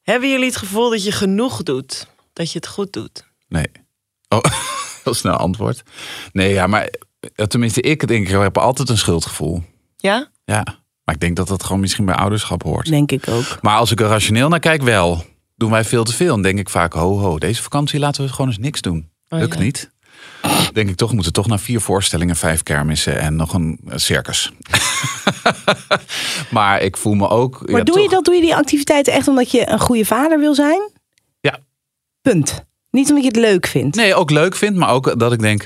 Hebben 0.04 0.30
jullie 0.30 0.46
het 0.46 0.58
gevoel 0.58 0.90
dat 0.90 1.04
je 1.04 1.12
genoeg 1.12 1.64
doet? 1.64 2.08
Dat 2.40 2.52
je 2.52 2.58
het 2.58 2.68
goed 2.68 2.94
doet? 2.94 3.26
Nee. 3.48 3.66
Oh, 4.30 4.44
heel 5.04 5.14
snel 5.14 5.36
antwoord. 5.36 5.84
Nee, 6.32 6.54
ja, 6.54 6.68
maar 6.68 6.90
eh, 7.36 7.46
tenminste, 7.46 7.82
ik 7.82 8.08
denk, 8.08 8.28
ik 8.28 8.40
heb 8.40 8.58
altijd 8.58 8.90
een 8.90 8.98
schuldgevoel. 8.98 9.64
Ja? 9.98 10.30
Ja. 10.46 10.64
Maar 11.04 11.16
ik 11.16 11.22
denk 11.22 11.36
dat 11.36 11.48
dat 11.48 11.64
gewoon 11.64 11.80
misschien 11.80 12.06
bij 12.06 12.16
ouderschap 12.16 12.64
hoort. 12.64 12.90
Denk 12.90 13.12
ik 13.12 13.28
ook. 13.28 13.58
Maar 13.62 13.78
als 13.78 13.92
ik 13.92 14.00
er 14.00 14.08
rationeel 14.08 14.50
naar 14.50 14.60
kijk, 14.60 14.82
wel. 14.82 15.24
Doen 15.56 15.72
wij 15.72 15.84
veel 15.84 16.04
te 16.04 16.14
veel. 16.14 16.28
Dan 16.28 16.42
denk 16.42 16.60
ik 16.60 16.70
vaak, 16.70 16.94
ho, 16.94 17.18
ho, 17.18 17.38
deze 17.38 17.62
vakantie 17.62 18.00
laten 18.00 18.24
we 18.24 18.30
gewoon 18.30 18.48
eens 18.48 18.58
niks 18.58 18.82
doen. 18.82 19.10
Oh, 19.30 19.40
Lukt 19.40 19.54
ja. 19.54 19.60
niet. 19.60 19.92
Denk 20.74 20.90
ik 20.90 20.96
toch, 20.96 21.14
moeten 21.14 21.34
toch 21.34 21.48
naar 21.48 21.60
vier 21.60 21.82
voorstellingen, 21.82 22.36
vijf 22.36 22.64
kermissen 22.64 23.20
en 23.20 23.36
nog 23.36 23.54
een 23.54 23.80
eh, 23.88 23.98
circus. 23.98 24.52
maar 26.52 26.82
ik 26.82 26.98
voel 26.98 27.14
me 27.14 27.28
ook. 27.28 27.70
Maar 27.70 27.78
ja, 27.78 27.84
doe 27.84 28.00
je 28.00 28.10
dat, 28.10 28.26
doe 28.26 28.36
je 28.36 28.42
die 28.42 28.56
activiteiten 28.56 29.14
echt 29.14 29.28
omdat 29.28 29.52
je 29.52 29.70
een 29.70 29.80
goede 29.80 30.06
vader 30.06 30.40
wil 30.40 30.56
zijn? 30.56 30.98
Punt. 32.22 32.66
Niet 32.92 33.08
omdat 33.10 33.24
je 33.24 33.30
het 33.30 33.40
leuk 33.40 33.68
vindt. 33.68 33.96
Nee, 33.96 34.16
ook 34.16 34.30
leuk 34.30 34.56
vind, 34.56 34.76
maar 34.76 34.90
ook 34.90 35.20
dat 35.20 35.32
ik 35.34 35.40
denk. 35.40 35.66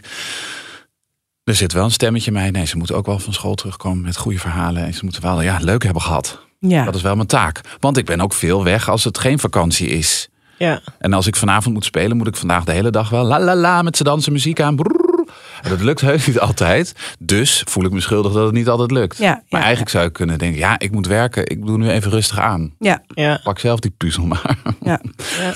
Er 1.44 1.56
zit 1.56 1.74
wel 1.74 1.84
een 1.84 1.92
stemmetje 1.92 2.32
mij. 2.32 2.52
Nee, 2.52 2.66
ze 2.66 2.78
moeten 2.78 2.96
ook 2.96 3.06
wel 3.06 3.20
van 3.20 3.34
school 3.34 3.56
terugkomen 3.56 4.04
met 4.04 4.18
goede 4.18 4.40
verhalen. 4.40 4.84
En 4.86 4.94
ze 4.94 5.00
moeten 5.04 5.22
wel 5.22 5.42
ja, 5.42 5.58
leuk 5.62 5.84
hebben 5.84 6.02
gehad. 6.02 6.40
Ja. 6.60 6.84
Dat 6.86 6.96
is 6.96 7.02
wel 7.02 7.16
mijn 7.16 7.28
taak. 7.28 7.62
Want 7.80 7.98
ik 7.98 8.06
ben 8.06 8.22
ook 8.22 8.34
veel 8.34 8.64
weg 8.64 8.90
als 8.90 9.04
het 9.04 9.18
geen 9.18 9.40
vakantie 9.40 9.88
is. 9.88 10.28
Ja. 10.58 10.82
En 11.00 11.14
als 11.14 11.28
ik 11.28 11.36
vanavond 11.36 11.74
moet 11.74 11.86
spelen, 11.86 12.18
moet 12.18 12.28
ik 12.28 12.36
vandaag 12.36 12.64
de 12.64 12.72
hele 12.72 12.90
dag 12.90 13.10
wel 13.10 13.24
la 13.24 13.40
la 13.40 13.56
la 13.56 13.82
met 13.82 13.98
z'n 13.98 14.04
dansen 14.04 14.32
muziek 14.32 14.62
aan. 14.62 14.76
Brrr. 14.76 15.02
En 15.62 15.70
dat 15.70 15.82
lukt 15.82 16.02
heus 16.02 16.28
niet 16.28 16.40
altijd. 16.40 16.94
Dus 17.20 17.64
voel 17.68 17.86
ik 17.86 17.92
me 17.92 18.02
schuldig 18.02 18.34
dat 18.34 18.46
het 18.46 18.54
niet 18.54 18.68
altijd 18.68 18.92
lukt. 18.92 19.18
Ja, 19.18 19.44
maar 19.50 19.62
eigenlijk 19.62 19.92
zou 19.92 20.06
ik 20.06 20.14
kunnen 20.14 20.38
denken, 20.38 20.60
ja, 20.60 20.80
ik 20.80 20.92
moet 20.92 21.08
werken. 21.08 21.50
Ik 21.50 21.66
doe 21.66 21.78
nu 21.78 21.90
even 21.90 22.12
rustig 22.12 22.40
aan. 22.40 22.74
Ja, 22.80 23.04
Ja. 23.08 23.40
Pak 23.44 23.60
zelf 23.60 23.80
die 23.80 23.94
puzzel 23.98 24.26
maar. 24.26 24.58
ja. 24.82 25.02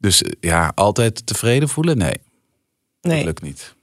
Dus 0.00 0.22
ja, 0.40 0.72
altijd 0.74 1.26
tevreden 1.26 1.68
voelen? 1.68 1.98
Nee, 1.98 2.16
dat 3.00 3.12
Nee. 3.12 3.24
lukt 3.24 3.42
niet. 3.42 3.74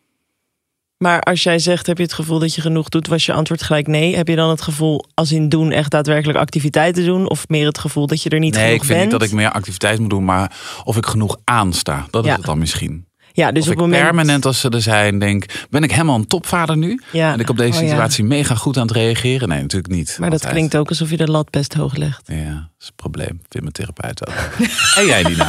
Maar 0.97 1.21
als 1.21 1.43
jij 1.43 1.59
zegt, 1.59 1.87
heb 1.87 1.97
je 1.97 2.03
het 2.03 2.13
gevoel 2.13 2.39
dat 2.39 2.55
je 2.55 2.61
genoeg 2.61 2.89
doet, 2.89 3.07
was 3.07 3.25
je 3.25 3.33
antwoord 3.33 3.61
gelijk 3.63 3.87
nee. 3.87 4.15
Heb 4.15 4.27
je 4.27 4.35
dan 4.35 4.49
het 4.49 4.61
gevoel, 4.61 5.05
als 5.13 5.31
in 5.31 5.49
doen, 5.49 5.71
echt 5.71 5.91
daadwerkelijk 5.91 6.37
activiteiten 6.39 7.05
doen? 7.05 7.29
Of 7.29 7.47
meer 7.47 7.65
het 7.65 7.77
gevoel 7.77 8.07
dat 8.07 8.21
je 8.23 8.29
er 8.29 8.39
niet 8.39 8.53
Nee, 8.53 8.63
genoeg 8.63 8.75
ik 8.77 8.83
vind 8.83 8.99
bent? 8.99 9.11
niet 9.11 9.19
dat 9.19 9.29
ik 9.29 9.35
meer 9.35 9.51
activiteit 9.51 9.99
moet 9.99 10.09
doen, 10.09 10.25
maar 10.25 10.57
of 10.83 10.97
ik 10.97 11.05
genoeg 11.05 11.37
aansta. 11.43 12.07
Dat 12.09 12.25
is 12.25 12.31
het 12.31 12.43
dan 12.45 12.57
misschien. 12.57 13.06
Ja, 13.37 13.51
dus 13.51 13.63
of 13.63 13.67
op 13.67 13.73
ik 13.73 13.79
het 13.79 13.87
moment... 13.87 14.03
permanent 14.03 14.45
als 14.45 14.59
ze 14.59 14.69
er 14.69 14.81
zijn 14.81 15.19
denk, 15.19 15.45
ben 15.69 15.83
ik 15.83 15.91
helemaal 15.91 16.15
een 16.15 16.27
topvader 16.27 16.77
nu? 16.77 17.01
Ja. 17.11 17.33
En 17.33 17.39
ik 17.39 17.49
op 17.49 17.57
deze 17.57 17.77
Oh, 17.77 17.83
ja. 17.83 17.89
situatie 17.89 18.23
mega 18.23 18.55
goed 18.55 18.77
aan 18.77 18.87
het 18.87 18.91
reageren? 18.95 19.47
Nee, 19.49 19.61
natuurlijk 19.61 19.93
niet. 19.93 20.17
Maar 20.19 20.29
dat 20.29 20.47
klinkt 20.47 20.77
ook 20.77 20.89
alsof 20.89 21.09
je 21.09 21.17
de 21.17 21.27
lat 21.31 21.49
best 21.49 21.73
hoog 21.73 21.95
legt. 21.95 22.21
Ja, 22.25 22.53
dat 22.53 22.69
is 22.79 22.87
een 22.87 22.95
probleem. 22.95 23.41
Vind 23.49 23.61
mijn 23.63 23.71
therapeut 23.71 24.27
ook. 24.27 24.33
en 24.99 25.05
jij, 25.05 25.23
Nina? 25.23 25.47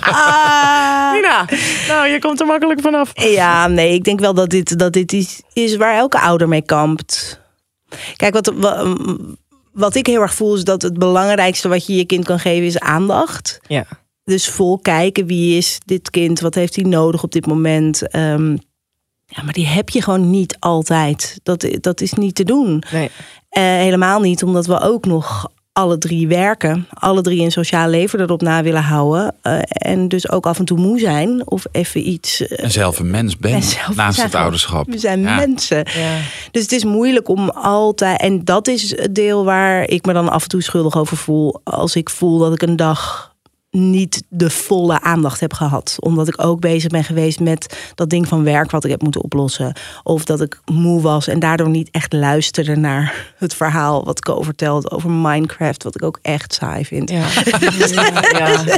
Ah. 0.00 1.12
Nina, 1.14 1.46
nou, 1.88 2.08
je 2.08 2.16
komt 2.20 2.40
er 2.40 2.46
makkelijk 2.46 2.80
vanaf. 2.80 3.10
Ja, 3.14 3.66
nee, 3.68 3.94
ik 3.94 4.04
denk 4.04 4.20
wel 4.20 4.34
dat 4.34 4.50
dit, 4.50 4.78
dat 4.78 4.92
dit 4.92 5.12
is, 5.12 5.42
is 5.52 5.76
waar 5.76 5.96
elke 5.96 6.20
ouder 6.20 6.48
mee 6.48 6.62
kampt. 6.62 7.40
Kijk, 8.16 8.34
wat, 8.34 8.52
wa- 8.56 8.96
wat 9.72 9.94
ik 9.94 10.06
heel 10.06 10.20
erg 10.20 10.34
voel 10.34 10.54
is 10.56 10.64
dat 10.64 10.82
het 10.82 10.98
belangrijkste 10.98 11.68
wat 11.68 11.86
je 11.86 11.94
je 11.96 12.04
kind 12.04 12.24
kan 12.24 12.38
geven 12.38 12.66
is 12.66 12.78
aandacht. 12.78 13.60
Ja. 13.66 13.84
Dus 14.24 14.48
vol 14.48 14.78
kijken 14.78 15.26
wie 15.26 15.56
is 15.56 15.78
dit 15.84 16.10
kind, 16.10 16.40
wat 16.40 16.54
heeft 16.54 16.76
hij 16.76 16.84
nodig 16.84 17.22
op 17.22 17.32
dit 17.32 17.46
moment. 17.46 18.08
Ehm, 18.08 18.50
ja, 19.26 19.42
maar 19.42 19.52
die 19.52 19.66
heb 19.66 19.88
je 19.88 20.02
gewoon 20.02 20.30
niet 20.30 20.56
altijd. 20.58 21.38
Dat, 21.42 21.66
dat 21.80 22.00
is 22.00 22.12
niet 22.12 22.34
te 22.34 22.44
doen. 22.44 22.82
Nee. 22.92 23.10
Eh, 23.48 23.62
helemaal 23.62 24.20
niet, 24.20 24.42
omdat 24.42 24.66
we 24.66 24.80
ook 24.80 25.04
nog 25.06 25.48
alle 25.72 25.98
drie 25.98 26.28
werken. 26.28 26.86
Alle 26.90 27.20
drie 27.22 27.42
een 27.42 27.52
sociaal 27.52 27.88
leven 27.88 28.20
erop 28.20 28.42
na 28.42 28.62
willen 28.62 28.82
houden. 28.82 29.34
eh, 29.42 29.58
en 29.68 30.08
dus 30.08 30.30
ook 30.30 30.46
af 30.46 30.58
en 30.58 30.64
toe 30.64 30.78
moe 30.78 30.98
zijn. 30.98 31.42
Of 31.50 31.64
even 31.72 32.08
iets... 32.08 32.46
eh, 32.46 32.64
En 32.64 32.70
zelf 32.70 32.98
een 32.98 33.10
mens 33.10 33.36
ben 33.36 33.50
naast 33.94 34.14
zijn 34.16 34.26
het 34.26 34.34
ouderschap. 34.44 34.86
We 34.90 34.98
zijn 34.98 35.20
Ja. 35.20 35.36
mensen. 35.36 35.76
Ja. 35.94 36.18
Dus 36.50 36.62
het 36.62 36.72
is 36.72 36.84
moeilijk 36.84 37.28
om 37.28 37.50
altijd. 37.50 38.20
En 38.20 38.44
dat 38.44 38.68
is 38.68 38.90
het 38.96 39.14
deel 39.14 39.44
waar 39.44 39.88
ik 39.88 40.04
me 40.06 40.12
dan 40.12 40.28
af 40.28 40.42
en 40.42 40.48
toe 40.48 40.62
schuldig 40.62 40.96
over 40.96 41.16
voel. 41.16 41.60
Als 41.64 41.96
ik 41.96 42.10
voel 42.10 42.38
dat 42.38 42.52
ik 42.52 42.62
een 42.62 42.76
dag 42.76 43.31
niet 43.72 44.22
de 44.28 44.50
volle 44.50 45.00
aandacht 45.00 45.40
heb 45.40 45.52
gehad. 45.52 45.96
Omdat 46.00 46.28
ik 46.28 46.44
ook 46.44 46.60
bezig 46.60 46.90
ben 46.90 47.04
geweest 47.04 47.40
met 47.40 47.92
dat 47.94 48.10
ding 48.10 48.28
van 48.28 48.44
werk 48.44 48.70
wat 48.70 48.84
ik 48.84 48.90
heb 48.90 49.02
moeten 49.02 49.22
oplossen. 49.22 49.72
Of 50.02 50.24
dat 50.24 50.40
ik 50.40 50.60
moe 50.64 51.00
was 51.00 51.28
en 51.28 51.38
daardoor 51.38 51.68
niet 51.68 51.88
echt 51.90 52.12
luisterde 52.12 52.76
naar 52.76 53.32
het 53.36 53.54
verhaal 53.54 54.04
wat 54.04 54.20
Co 54.20 54.42
vertelt 54.42 54.90
over 54.90 55.10
Minecraft. 55.10 55.82
Wat 55.82 55.94
ik 55.94 56.02
ook 56.02 56.18
echt 56.22 56.54
saai 56.54 56.84
vind. 56.84 57.10
Ja. 57.10 57.18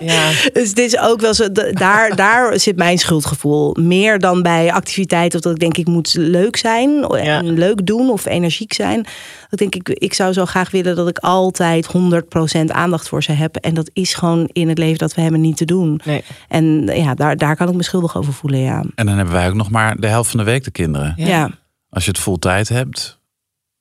ja. 0.02 0.30
Dus 0.52 0.68
het 0.68 0.78
is 0.78 0.98
ook 0.98 1.20
wel 1.20 1.34
zo, 1.34 1.52
daar, 1.72 2.16
daar 2.16 2.60
zit 2.60 2.76
mijn 2.76 2.98
schuldgevoel. 2.98 3.76
Meer 3.80 4.18
dan 4.18 4.42
bij 4.42 4.72
activiteiten 4.72 5.38
of 5.38 5.44
dat 5.44 5.52
ik 5.52 5.60
denk 5.60 5.76
ik 5.76 5.86
moet 5.86 6.14
leuk 6.18 6.56
zijn 6.56 7.04
en 7.04 7.58
leuk 7.58 7.86
doen 7.86 8.10
of 8.10 8.26
energiek 8.26 8.72
zijn. 8.72 9.06
Dat 9.50 9.58
denk 9.58 9.74
ik, 9.74 9.88
ik 9.88 10.14
zou 10.14 10.32
zo 10.32 10.44
graag 10.44 10.70
willen 10.70 10.96
dat 10.96 11.08
ik 11.08 11.18
altijd 11.18 11.86
100% 11.86 12.64
aandacht 12.66 13.08
voor 13.08 13.22
ze 13.22 13.32
heb. 13.32 13.56
En 13.56 13.74
dat 13.74 13.90
is 13.92 14.14
gewoon 14.14 14.48
in 14.52 14.68
het 14.68 14.78
leven 14.78 14.82
dat 14.92 15.14
we 15.14 15.20
hebben 15.20 15.40
niet 15.40 15.56
te 15.56 15.64
doen. 15.64 16.00
Nee. 16.04 16.24
En 16.48 16.86
ja, 16.86 17.14
daar, 17.14 17.36
daar 17.36 17.56
kan 17.56 17.68
ik 17.68 17.74
me 17.74 17.82
schuldig 17.82 18.16
over 18.16 18.32
voelen, 18.32 18.60
ja. 18.60 18.84
En 18.94 19.06
dan 19.06 19.16
hebben 19.16 19.34
wij 19.34 19.48
ook 19.48 19.54
nog 19.54 19.70
maar 19.70 19.96
de 20.00 20.06
helft 20.06 20.30
van 20.30 20.38
de 20.38 20.44
week 20.44 20.64
de 20.64 20.70
kinderen. 20.70 21.14
Ja. 21.16 21.26
Ja, 21.26 21.50
Als 21.90 22.04
je 22.04 22.10
het 22.10 22.20
vol 22.20 22.38
tijd 22.38 22.68
hebt. 22.68 23.18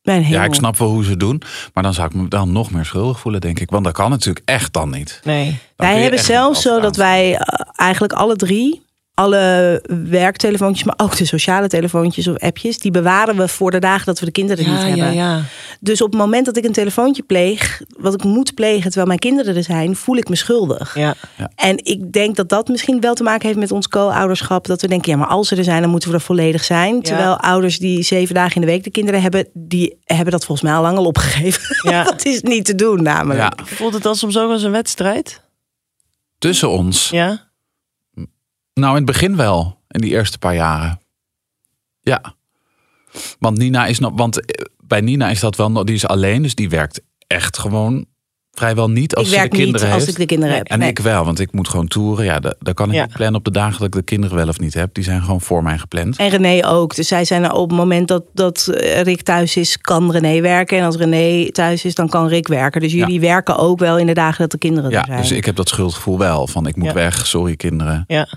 mijn 0.01 0.27
Ja, 0.27 0.43
ik 0.43 0.53
snap 0.53 0.77
wel 0.77 0.89
hoe 0.89 1.03
ze 1.03 1.09
het 1.09 1.19
doen. 1.19 1.41
Maar 1.73 1.83
dan 1.83 1.93
zou 1.93 2.07
ik 2.07 2.13
me 2.13 2.27
dan 2.27 2.51
nog 2.51 2.71
meer 2.71 2.85
schuldig 2.85 3.19
voelen, 3.19 3.41
denk 3.41 3.59
ik. 3.59 3.69
Want 3.69 3.83
dat 3.83 3.93
kan 3.93 4.09
natuurlijk 4.09 4.49
echt 4.49 4.73
dan 4.73 4.89
niet. 4.89 5.19
Nee. 5.23 5.45
Dan 5.75 5.87
Wij 5.87 6.01
hebben 6.01 6.19
zelfs 6.19 6.61
zo 6.61 6.79
dat 6.79 6.95
wij 6.95 7.35
eh, 7.35 7.59
eigenlijk 7.75 8.13
alle 8.13 8.35
drie, 8.35 8.82
alle 9.13 9.83
werktelefoontjes, 10.09 10.83
maar 10.85 10.95
ook 10.97 11.17
de 11.17 11.25
sociale 11.25 11.67
telefoontjes 11.67 12.27
of 12.27 12.37
appjes, 12.37 12.77
die 12.79 12.91
bewaren 12.91 13.37
we 13.37 13.47
voor 13.47 13.71
de 13.71 13.79
dagen 13.79 14.05
dat 14.05 14.19
we 14.19 14.25
de 14.25 14.31
kinderen 14.31 14.69
niet 14.69 14.79
hebben. 14.81 14.95
ja, 14.95 15.11
ja. 15.11 15.41
Dus 15.79 16.01
op 16.01 16.11
het 16.11 16.19
moment 16.19 16.45
dat 16.45 16.57
ik 16.57 16.65
een 16.65 16.71
telefoontje 16.71 17.23
pleeg, 17.23 17.81
wat 17.97 18.13
ik 18.13 18.23
moet 18.23 18.53
plegen 18.53 18.83
terwijl 18.83 19.07
mijn 19.07 19.19
kinderen 19.19 19.55
er 19.55 19.63
zijn, 19.63 19.95
voel 19.95 20.15
ik 20.17 20.29
me 20.29 20.35
schuldig. 20.35 20.95
Ja. 20.95 21.15
En 21.55 21.85
ik 21.85 22.11
denk 22.11 22.35
dat 22.35 22.49
dat 22.49 22.67
misschien 22.67 22.99
wel 22.99 23.13
te 23.13 23.23
maken 23.23 23.47
heeft 23.47 23.59
met 23.59 23.71
ons 23.71 23.87
co-ouderschap. 23.87 24.65
Dat 24.67 24.81
we 24.81 24.87
denken, 24.87 25.11
ja, 25.11 25.17
maar 25.17 25.27
als 25.27 25.47
ze 25.47 25.55
er 25.55 25.63
zijn, 25.63 25.81
dan 25.81 25.89
moeten 25.89 26.09
we 26.09 26.15
er 26.15 26.21
volledig 26.21 26.63
zijn. 26.63 27.01
Terwijl 27.01 27.37
ouders 27.37 27.79
die 27.79 28.03
zeven 28.03 28.35
dagen 28.35 28.55
in 28.55 28.61
de 28.61 28.67
week 28.67 28.83
de 28.83 28.91
kinderen 28.91 29.21
hebben, 29.21 29.47
die 29.53 29.97
hebben 30.03 30.31
dat 30.31 30.45
volgens 30.45 30.67
mij 30.67 30.77
al 30.77 30.81
lang 30.83 30.97
al 30.97 31.05
opgegeven. 31.05 31.61
Ja. 31.91 32.03
dat 32.03 32.25
is 32.25 32.41
niet 32.41 32.65
te 32.65 32.75
doen 32.75 33.03
namelijk. 33.03 33.39
Ja, 33.59 33.65
Voelt 33.65 33.93
het 33.93 34.03
dan 34.03 34.15
soms 34.15 34.37
ook 34.37 34.51
als 34.51 34.63
een 34.63 34.71
wedstrijd? 34.71 35.41
tussen 36.37 36.69
ons. 36.69 37.09
Ja. 37.09 37.51
Nou, 38.73 38.89
in 38.89 38.95
het 38.95 39.05
begin 39.05 39.35
wel. 39.35 39.79
In 39.87 40.01
die 40.01 40.11
eerste 40.11 40.37
paar 40.37 40.55
jaren. 40.55 40.99
Ja. 42.01 42.21
Want 43.39 43.57
Nina 43.57 43.85
is 43.85 43.99
nog. 43.99 44.11
Want 44.15 44.45
eh, 44.45 44.65
bij 44.83 45.01
Nina 45.01 45.29
is 45.29 45.39
dat 45.39 45.55
wel. 45.55 45.85
Die 45.85 45.95
is 45.95 46.07
alleen, 46.07 46.41
dus 46.41 46.55
die 46.55 46.69
werkt 46.69 47.01
echt 47.27 47.57
gewoon 47.57 48.05
vrijwel 48.51 48.89
niet 48.89 49.15
als 49.15 49.25
ik 49.25 49.31
ze 49.31 49.37
werk 49.39 49.51
de 49.51 49.57
kinderen 49.57 49.81
niet 49.85 49.93
als 49.95 50.03
heeft. 50.05 50.13
ik 50.17 50.21
de 50.21 50.33
kinderen 50.33 50.55
heb. 50.55 50.67
En 50.67 50.79
Nee. 50.79 50.89
ik 50.89 50.99
wel, 50.99 51.25
want 51.25 51.39
ik 51.39 51.51
moet 51.51 51.67
gewoon 51.67 51.87
toeren. 51.87 52.25
Ja, 52.25 52.39
da- 52.39 52.55
daar 52.59 52.73
kan 52.73 52.87
ik 52.89 52.95
Ja. 52.95 53.03
niet 53.05 53.13
plannen 53.13 53.35
op 53.35 53.43
de 53.45 53.51
dagen 53.51 53.77
dat 53.79 53.87
ik 53.87 53.93
de 53.93 54.01
kinderen 54.01 54.35
wel 54.37 54.47
of 54.47 54.59
niet 54.59 54.73
heb. 54.73 54.93
Die 54.93 55.03
zijn 55.03 55.21
gewoon 55.21 55.41
voor 55.41 55.63
mij 55.63 55.77
gepland. 55.77 56.17
En 56.17 56.29
René 56.29 56.67
ook. 56.67 56.95
Dus 56.95 57.07
zij 57.07 57.25
zijn 57.25 57.43
er 57.43 57.51
op 57.51 57.69
het 57.69 57.77
moment 57.79 58.07
dat, 58.07 58.23
dat 58.33 58.67
eh, 58.67 59.01
Rick 59.01 59.21
thuis 59.21 59.55
is, 59.57 59.77
kan 59.81 60.11
René 60.11 60.41
werken. 60.41 60.77
En 60.77 60.85
als 60.85 60.95
René 60.95 61.51
thuis 61.51 61.85
is, 61.85 61.95
dan 61.95 62.09
kan 62.09 62.27
Rick 62.27 62.47
werken. 62.47 62.81
Dus 62.81 62.91
jullie 62.91 63.19
werken 63.19 63.57
ook 63.57 63.79
wel 63.79 63.97
in 63.97 64.05
de 64.05 64.13
dagen 64.13 64.39
dat 64.41 64.51
de 64.51 64.57
kinderen 64.57 64.89
Ja, 64.91 64.99
er 64.99 65.05
zijn. 65.05 65.21
dus 65.21 65.31
ik 65.31 65.45
heb 65.45 65.55
dat 65.55 65.69
schuldgevoel 65.69 66.17
wel. 66.17 66.47
Van 66.47 66.67
ik 66.67 66.75
moet 66.75 66.93
weg, 66.93 67.27
sorry 67.27 67.55
kinderen. 67.55 68.03
Ja. 68.07 68.27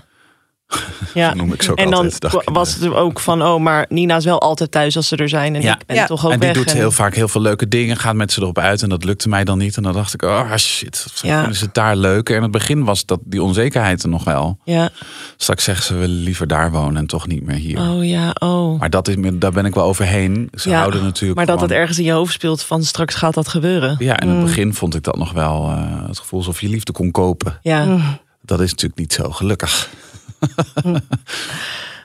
Ja. 1.13 1.33
Noem 1.33 1.53
ik 1.53 1.61
ze 1.61 1.71
ook 1.71 1.77
En 1.77 1.89
dan 1.89 2.03
altijd. 2.21 2.41
was 2.45 2.75
het 2.75 2.93
ook 2.93 3.19
van, 3.19 3.43
oh, 3.43 3.59
maar 3.61 3.85
Nina 3.89 4.15
is 4.15 4.25
wel 4.25 4.41
altijd 4.41 4.71
thuis 4.71 4.95
als 4.95 5.07
ze 5.07 5.15
er 5.15 5.29
zijn. 5.29 5.55
En 5.55 5.61
Ja. 5.61 5.73
ik 5.79 5.85
ben 5.85 5.95
Ja. 5.95 6.05
toch 6.05 6.25
ook 6.25 6.31
en 6.31 6.39
die 6.39 6.47
weg. 6.49 6.57
doet 6.57 6.73
heel 6.73 6.91
vaak 6.91 7.15
heel 7.15 7.27
veel 7.27 7.41
leuke 7.41 7.67
dingen. 7.67 7.97
Gaat 7.97 8.15
met 8.15 8.31
ze 8.31 8.41
erop 8.41 8.57
uit. 8.57 8.81
En 8.81 8.89
dat 8.89 9.03
lukte 9.03 9.29
mij 9.29 9.43
dan 9.43 9.57
niet. 9.57 9.77
En 9.77 9.83
dan 9.83 9.93
dacht 9.93 10.13
ik, 10.13 10.21
oh 10.21 10.55
shit. 10.55 11.05
Ja. 11.21 11.51
Ze 11.53 11.65
het 11.65 11.73
daar 11.73 11.95
leuker? 11.95 12.31
En 12.35 12.37
in 12.37 12.43
het 12.43 12.51
begin 12.57 12.83
was 12.83 13.05
dat 13.05 13.19
die 13.23 13.43
onzekerheid 13.43 14.03
er 14.03 14.09
nog 14.09 14.23
wel. 14.23 14.57
Ja. 14.63 14.89
Straks 15.37 15.63
zeggen 15.63 15.85
ze, 15.85 15.93
we 15.93 15.99
willen 15.99 16.15
liever 16.23 16.47
daar 16.47 16.71
wonen 16.71 16.97
en 16.97 17.07
toch 17.07 17.27
niet 17.27 17.43
meer 17.45 17.55
hier. 17.55 17.79
Oh 17.79 18.05
ja, 18.05 18.35
oh. 18.39 18.79
Maar 18.79 18.89
dat 18.89 19.07
is, 19.07 19.15
daar 19.33 19.51
ben 19.51 19.65
ik 19.65 19.73
wel 19.73 19.83
overheen. 19.85 20.49
Ze 20.53 20.69
Ja, 20.69 20.77
houden 20.77 21.03
natuurlijk 21.03 21.35
Maar 21.35 21.45
dat 21.45 21.55
gewoon- 21.55 21.69
het 21.69 21.79
ergens 21.79 21.97
in 21.99 22.05
je 22.05 22.11
hoofd 22.11 22.33
speelt 22.33 22.61
van 22.63 22.83
straks 22.83 23.15
gaat 23.15 23.33
dat 23.33 23.47
gebeuren. 23.47 23.95
Ja, 23.99 24.19
in 24.19 24.27
Mm. 24.29 24.35
het 24.35 24.45
begin 24.45 24.73
vond 24.73 24.95
ik 24.95 25.03
dat 25.03 25.17
nog 25.17 25.31
wel 25.31 25.69
eh, 25.69 26.07
het 26.07 26.19
gevoel 26.19 26.39
alsof 26.39 26.61
je 26.61 26.69
liefde 26.69 26.91
kon 26.91 27.11
kopen. 27.11 27.59
Ja, 27.61 27.85
Mm. 27.85 28.03
Dat 28.41 28.59
is 28.61 28.69
natuurlijk 28.71 28.99
niet 28.99 29.13
zo, 29.13 29.31
gelukkig. 29.31 29.89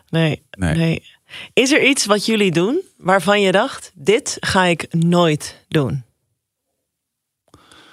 nee, 0.08 0.42
Nee. 0.50 0.74
nee. 0.76 1.02
Is 1.52 1.72
er 1.72 1.82
iets 1.84 2.06
wat 2.06 2.26
jullie 2.26 2.50
doen 2.52 2.80
waarvan 2.96 3.40
je 3.40 3.52
dacht, 3.52 3.92
dit 3.94 4.36
ga 4.40 4.64
ik 4.64 4.86
nooit 4.90 5.64
doen? 5.68 6.04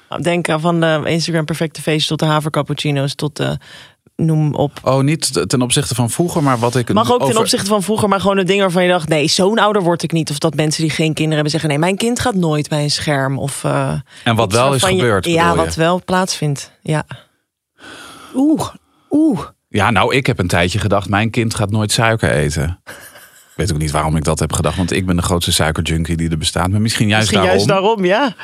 Nou, 0.09 0.21
Denk 0.21 0.49
aan 0.49 0.59
van 0.61 0.79
de 0.79 1.01
Instagram 1.05 1.45
perfecte 1.45 1.81
feest 1.81 2.07
tot 2.07 2.19
de 2.19 2.25
havercappuccino's 2.25 3.15
tot 3.15 3.35
de 3.35 3.57
noem 4.15 4.53
op. 4.55 4.79
Oh, 4.83 4.99
niet 5.01 5.49
ten 5.49 5.61
opzichte 5.61 5.95
van 5.95 6.09
vroeger, 6.09 6.43
maar 6.43 6.57
wat 6.59 6.75
ik... 6.75 6.93
Mag 6.93 7.11
ook 7.11 7.25
ten 7.25 7.37
opzichte 7.37 7.65
van 7.69 7.83
vroeger, 7.83 8.09
maar 8.09 8.19
gewoon 8.19 8.35
de 8.35 8.43
dingen 8.43 8.61
waarvan 8.63 8.83
je 8.83 8.89
dacht, 8.89 9.07
nee, 9.09 9.27
zo'n 9.27 9.59
ouder 9.59 9.81
word 9.83 10.03
ik 10.03 10.11
niet. 10.11 10.29
Of 10.29 10.37
dat 10.39 10.55
mensen 10.55 10.81
die 10.81 10.91
geen 10.91 11.13
kinderen 11.13 11.33
hebben 11.33 11.51
zeggen, 11.51 11.69
nee, 11.69 11.79
mijn 11.79 11.97
kind 11.97 12.19
gaat 12.19 12.35
nooit 12.35 12.69
bij 12.69 12.83
een 12.83 12.91
scherm. 12.91 13.37
Of, 13.39 13.63
eh, 13.63 13.99
En 14.23 14.35
wat 14.35 14.51
wel 14.51 14.73
is 14.73 14.81
je- 14.81 14.87
gebeurd, 14.87 15.25
Ja, 15.25 15.49
je? 15.49 15.55
wat 15.55 15.75
wel 15.75 16.01
plaatsvindt. 16.05 16.71
Ja. 16.81 17.05
Oeh, 18.35 18.67
oeh. 19.09 19.45
Ja, 19.69 19.91
nou, 19.91 20.15
ik 20.15 20.25
heb 20.25 20.39
een 20.39 20.47
tijdje 20.47 20.79
gedacht, 20.79 21.09
mijn 21.09 21.29
kind 21.29 21.55
gaat 21.55 21.71
nooit 21.71 21.91
suiker 21.91 22.31
eten. 22.31 22.79
Ik 22.85 23.55
weet 23.55 23.73
ook 23.73 23.79
niet 23.79 23.91
waarom 23.91 24.15
ik 24.15 24.23
dat 24.23 24.39
heb 24.39 24.53
gedacht, 24.53 24.77
want 24.77 24.91
ik 24.91 25.05
ben 25.05 25.15
de 25.15 25.21
grootste 25.21 25.51
suikerjunkie 25.51 26.17
die 26.17 26.29
er 26.29 26.37
bestaat. 26.37 26.67
Maar 26.69 26.81
misschien 26.81 27.07
juist 27.07 27.31
Misschien 27.31 27.47
daarom. 27.47 27.67
juist 27.67 27.81
daarom, 27.83 28.05
ja. 28.05 28.35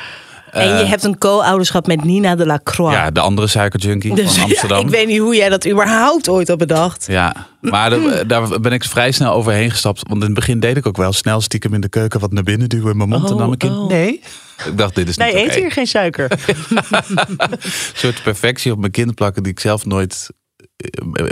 En 0.50 0.68
je 0.78 0.84
hebt 0.84 1.04
een 1.04 1.18
co-ouderschap 1.18 1.86
met 1.86 2.04
Nina 2.04 2.34
de 2.36 2.46
la 2.46 2.60
Croix. 2.64 2.94
Ja, 2.94 3.10
de 3.10 3.20
andere 3.20 3.46
suikerjunkie 3.46 4.14
Dus 4.14 4.32
van 4.34 4.42
Amsterdam. 4.44 4.78
ja, 4.78 4.84
ik 4.84 4.90
weet 4.90 5.06
niet 5.06 5.18
hoe 5.18 5.36
jij 5.36 5.48
dat 5.48 5.66
überhaupt 5.68 6.28
ooit 6.28 6.48
had 6.48 6.58
bedacht. 6.58 7.06
Ja, 7.10 7.46
maar 7.60 7.90
daar, 7.90 8.26
daar 8.26 8.60
ben 8.60 8.72
ik 8.72 8.84
vrij 8.84 9.12
snel 9.12 9.32
overheen 9.32 9.70
gestapt. 9.70 10.02
Want 10.08 10.20
in 10.20 10.26
het 10.26 10.34
begin 10.34 10.60
deed 10.60 10.76
ik 10.76 10.86
ook 10.86 10.96
wel 10.96 11.12
snel 11.12 11.40
stiekem 11.40 11.74
in 11.74 11.80
de 11.80 11.88
keuken 11.88 12.20
wat 12.20 12.32
naar 12.32 12.42
binnen 12.42 12.68
duwen 12.68 12.90
in 12.90 12.96
mijn 12.96 13.08
mond. 13.08 13.24
en 13.24 13.32
Oh, 13.32 13.38
dan 13.38 13.46
mijn 13.46 13.58
kind, 13.58 13.76
oh. 13.76 13.88
nee. 13.88 14.20
Ik 14.66 14.78
dacht, 14.78 14.94
dit 14.94 15.08
is 15.08 15.16
Nee, 15.16 15.34
niet 15.34 15.44
eet 15.44 15.54
hier 15.54 15.72
geen 15.72 15.86
suiker. 15.86 16.30
Een 16.70 17.58
soort 17.94 18.22
perfectie 18.22 18.72
op 18.72 18.78
mijn 18.78 18.92
kind 18.92 19.14
plakken 19.14 19.42
die 19.42 19.52
ik 19.52 19.60
zelf 19.60 19.84
nooit, 19.86 20.28
eh, 20.30 20.36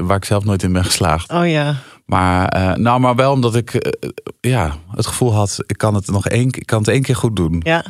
waar 0.02 0.16
ik 0.16 0.24
zelf 0.24 0.44
nooit 0.44 0.62
in 0.62 0.72
ben 0.72 0.84
geslaagd. 0.84 1.30
Oh 1.32 1.48
ja. 1.48 1.76
Maar, 2.06 2.48
eh, 2.48 2.74
nou, 2.74 3.00
maar 3.00 3.14
wel 3.14 3.32
omdat 3.32 3.54
ik 3.54 3.74
eh, 3.74 4.10
ja, 4.40 4.76
het 4.90 5.06
gevoel 5.06 5.34
had, 5.34 5.58
ik 5.66 5.78
kan 5.78 5.94
het 5.94 6.06
nog 6.06 6.28
één, 6.28 6.46
ik 6.46 6.66
kan 6.66 6.78
het 6.78 6.88
één 6.88 7.02
keer 7.02 7.16
goed 7.16 7.36
doen. 7.36 7.60
Ja. 7.64 7.84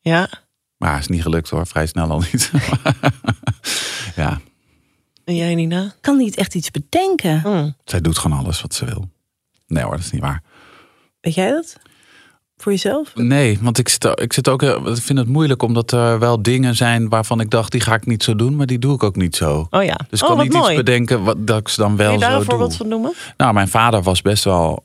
Ja. 0.00 0.28
Maar 0.76 0.98
is 0.98 1.06
niet 1.06 1.22
gelukt 1.22 1.50
hoor, 1.50 1.66
vrij 1.66 1.86
snel 1.86 2.10
al 2.10 2.18
niet. 2.18 2.50
ja, 4.16 4.40
En 5.24 5.36
jij, 5.36 5.54
Nina? 5.54 5.82
Ik 5.84 5.96
kan 6.00 6.16
niet 6.16 6.36
echt 6.36 6.54
iets 6.54 6.70
bedenken. 6.70 7.40
Hm. 7.40 7.70
zij 7.84 8.00
doet 8.00 8.18
gewoon 8.18 8.38
alles 8.38 8.62
wat 8.62 8.74
ze 8.74 8.84
wil. 8.84 9.10
Nee 9.66 9.82
hoor, 9.82 9.96
dat 9.96 10.04
is 10.04 10.10
niet 10.10 10.20
waar. 10.20 10.42
Weet 11.20 11.34
jij 11.34 11.50
dat? 11.50 11.76
Voor 12.62 12.72
jezelf? 12.72 13.12
Nee, 13.14 13.58
want 13.60 13.78
ik 13.78 13.88
zit, 13.88 14.20
ik 14.20 14.32
zit 14.32 14.48
ook, 14.48 14.62
ik 14.62 14.96
vind 14.96 15.18
het 15.18 15.28
moeilijk 15.28 15.62
omdat 15.62 15.92
er 15.92 16.18
wel 16.18 16.42
dingen 16.42 16.74
zijn 16.74 17.08
waarvan 17.08 17.40
ik 17.40 17.50
dacht, 17.50 17.72
die 17.72 17.80
ga 17.80 17.94
ik 17.94 18.06
niet 18.06 18.22
zo 18.22 18.36
doen, 18.36 18.56
maar 18.56 18.66
die 18.66 18.78
doe 18.78 18.94
ik 18.94 19.02
ook 19.02 19.16
niet 19.16 19.36
zo. 19.36 19.66
Oh 19.70 19.84
ja. 19.84 19.96
Dus 20.10 20.20
ik 20.20 20.28
oh, 20.28 20.34
kan 20.34 20.44
niet 20.44 20.52
mooi. 20.52 20.66
iets 20.66 20.76
bedenken 20.76 21.22
wat, 21.24 21.46
dat 21.46 21.58
ik 21.58 21.68
ze 21.68 21.80
dan 21.80 21.96
Kun 21.96 22.04
wel 22.04 22.12
je 22.12 22.18
daar 22.18 22.30
zo 22.30 22.38
een 22.38 22.44
voorbeeld 22.44 22.68
doe. 22.68 22.78
van 22.78 22.88
noemen? 22.88 23.12
Nou, 23.36 23.54
mijn 23.54 23.68
vader 23.68 24.02
was 24.02 24.22
best 24.22 24.44
wel. 24.44 24.84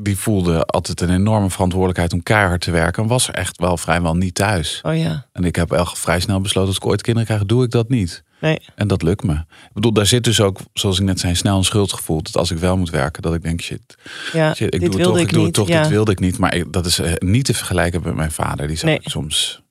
Die 0.00 0.18
voelde 0.18 0.64
altijd 0.66 1.00
een 1.00 1.10
enorme 1.10 1.50
verantwoordelijkheid 1.50 2.12
om 2.12 2.22
keihard 2.22 2.60
te 2.60 2.70
werken. 2.70 3.02
En 3.02 3.08
was 3.08 3.28
er 3.28 3.34
echt 3.34 3.56
wel 3.58 3.76
vrijwel 3.76 4.14
niet 4.16 4.34
thuis. 4.34 4.80
Oh 4.82 4.96
ja. 4.96 5.26
En 5.32 5.44
ik 5.44 5.56
heb 5.56 5.72
echt 5.72 5.98
vrij 5.98 6.20
snel 6.20 6.40
besloten, 6.40 6.68
als 6.68 6.76
ik 6.78 6.86
ooit 6.86 7.02
kinderen 7.02 7.28
krijg, 7.28 7.44
doe 7.44 7.64
ik 7.64 7.70
dat 7.70 7.88
niet. 7.88 8.22
Nee. 8.40 8.60
En 8.74 8.88
dat 8.88 9.02
lukt 9.02 9.22
me. 9.24 9.32
Ik 9.34 9.72
bedoel, 9.72 9.92
daar 9.92 10.06
zit 10.06 10.24
dus 10.24 10.40
ook, 10.40 10.58
zoals 10.72 10.98
ik 10.98 11.04
net 11.04 11.20
zei, 11.20 11.34
snel 11.34 11.56
een 11.56 11.64
schuldgevoel. 11.64 12.22
Dat 12.22 12.36
als 12.36 12.50
ik 12.50 12.58
wel 12.58 12.76
moet 12.76 12.90
werken, 12.90 13.22
dat 13.22 13.34
ik 13.34 13.42
denk, 13.42 13.60
shit, 13.60 13.94
Ja, 14.32 14.54
shit 14.54 14.74
ik 14.74 14.80
doe 14.80 14.88
het 14.94 15.02
toch, 15.02 15.16
ik 15.18 15.22
ik 15.22 15.32
doe 15.32 15.44
het 15.44 15.54
toch, 15.54 15.66
dit 15.66 15.88
wilde 15.88 16.10
ik 16.10 16.18
niet. 16.20 16.38
Maar 16.38 16.54
ik- 16.54 16.72
dat 16.72 16.86
is 16.86 16.98
eh, 16.98 17.12
niet 17.18 17.44
te 17.44 17.54
vergelijken 17.54 18.02
met 18.02 18.14
mijn 18.14 18.32
vader. 18.32 18.66
Die 18.68 18.78
Nee. 18.84 18.94
ik 18.94 19.08
soms 19.08 19.62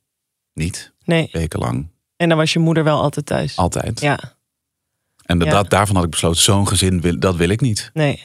niet, 0.53 0.93
Nee. 1.05 1.29
wekenlang, 1.31 1.87
En 2.17 2.29
dan 2.29 2.37
was 2.37 2.53
je 2.53 2.59
moeder 2.59 2.83
wel 2.83 3.01
altijd 3.01 3.25
thuis. 3.25 3.55
altijd. 3.57 3.99
Ja. 3.99 4.19
En 5.25 5.37
dat, 5.39 5.47
Ja. 5.47 5.53
dat, 5.53 5.69
daarvan 5.69 5.95
had 5.95 6.05
ik 6.05 6.11
besloten, 6.11 6.41
zo'n 6.41 6.67
gezin, 6.67 7.01
wil, 7.01 7.19
dat 7.19 7.35
wil 7.35 7.49
ik 7.49 7.61
niet. 7.61 7.89
Nee. 7.93 8.23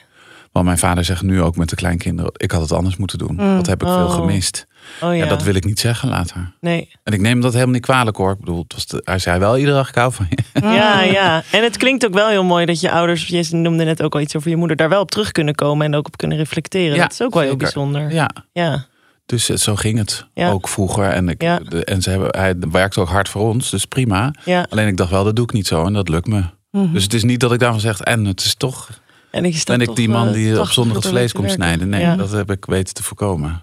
Want 0.59 0.71
mijn 0.71 0.79
vader 0.89 1.05
zegt 1.05 1.23
nu 1.23 1.43
ook 1.43 1.57
met 1.57 1.69
de 1.69 1.77
kleinkinderen, 1.77 2.33
ik 2.37 2.51
had 2.51 2.61
het 2.61 2.73
anders 2.73 2.97
moeten 2.97 3.19
doen. 3.19 3.57
Wat 3.57 3.67
heb 3.67 3.83
ik 3.83 3.89
veel 3.89 3.97
Oh. 4.05 4.15
gemist. 4.15 4.67
Oh 5.01 5.09
ja. 5.17 5.23
Ja. 5.25 5.27
dat 5.29 5.43
wil 5.43 5.55
ik 5.55 5.65
niet 5.65 5.81
zeggen 5.81 6.09
later. 6.09 6.53
Nee. 6.61 6.91
En 7.05 7.13
ik 7.13 7.21
neem 7.21 7.41
dat 7.41 7.53
helemaal 7.53 7.75
niet 7.75 7.83
kwalijk 7.83 8.17
hoor. 8.17 8.33
Ik 8.33 8.39
bedoel, 8.39 8.63
het 8.63 8.73
was 8.75 8.87
de- 8.87 9.01
hij 9.05 9.19
zei 9.19 9.39
wel 9.39 9.57
iedere 9.59 9.77
dag, 9.77 9.89
ik 9.89 9.95
hou 9.95 10.13
van 10.13 10.27
je. 10.31 10.37
Ja, 10.75 11.03
ja. 11.21 11.43
En 11.51 11.63
het 11.63 11.77
klinkt 11.77 12.07
ook 12.07 12.15
wel 12.15 12.29
heel 12.29 12.45
mooi 12.45 12.67
dat 12.67 12.81
je 12.81 12.91
ouders, 12.91 13.27
je 13.27 13.47
noemde 13.51 13.85
net 13.85 14.03
ook 14.03 14.15
al 14.15 14.21
iets 14.21 14.37
over 14.37 14.51
je 14.51 14.57
moeder, 14.57 14.77
daar 14.77 14.89
wel 14.89 15.01
op 15.01 15.11
terug 15.11 15.33
kunnen 15.33 15.55
komen 15.55 15.87
en 15.87 15.95
ook 15.95 16.07
op 16.07 16.17
kunnen 16.17 16.37
reflecteren. 16.39 16.97
Ja, 16.97 17.03
dat 17.03 17.13
is 17.13 17.23
ook 17.23 17.35
wel 17.35 17.43
heel 17.43 17.57
bijzonder. 17.57 18.13
Ja, 18.13 18.31
Ja. 18.53 18.85
dus 19.27 19.49
eh, 19.49 19.57
zo 19.57 19.77
ging 19.77 19.99
het. 19.99 20.27
Ja. 20.35 20.51
Ook 20.51 20.69
vroeger. 20.69 21.05
En, 21.09 21.29
ik, 21.29 21.43
Ja. 21.43 21.59
en 21.85 22.03
ze 22.03 22.11
hebben, 22.11 22.29
hij 22.41 22.55
werkte 22.71 23.01
ook 23.01 23.09
hard 23.09 23.29
voor 23.29 23.43
ons, 23.49 23.71
dus 23.71 23.85
prima. 23.85 24.35
Ja. 24.45 24.67
Alleen 24.71 24.87
ik 24.87 24.97
dacht 24.97 25.11
wel, 25.11 25.25
dat 25.25 25.37
doe 25.37 25.45
ik 25.45 25.53
niet 25.53 25.67
zo 25.67 25.85
en 25.85 25.93
dat 25.93 26.09
lukt 26.09 26.27
me. 26.27 26.43
Dus 26.71 27.03
het 27.03 27.15
is 27.15 27.25
niet 27.25 27.41
dat 27.41 27.53
ik 27.53 27.59
daarvan 27.59 27.81
zeg, 27.81 28.01
en 28.01 28.25
het 28.25 28.41
is 28.41 28.55
toch, 28.55 28.89
En 29.31 29.45
ik, 29.45 29.63
ben 29.65 29.81
ik 29.81 29.95
die 29.97 30.09
man 30.09 30.33
die 30.33 30.61
op 30.61 30.67
zondag 30.67 30.97
het 30.97 31.07
vlees 31.07 31.33
komt 31.33 31.51
snijden. 31.51 31.89
Nee, 31.89 32.01
Ja. 32.01 32.17
dat 32.17 32.31
heb 32.33 32.51
ik 32.51 32.65
weten 32.65 32.95
te 32.95 33.03
voorkomen. 33.03 33.63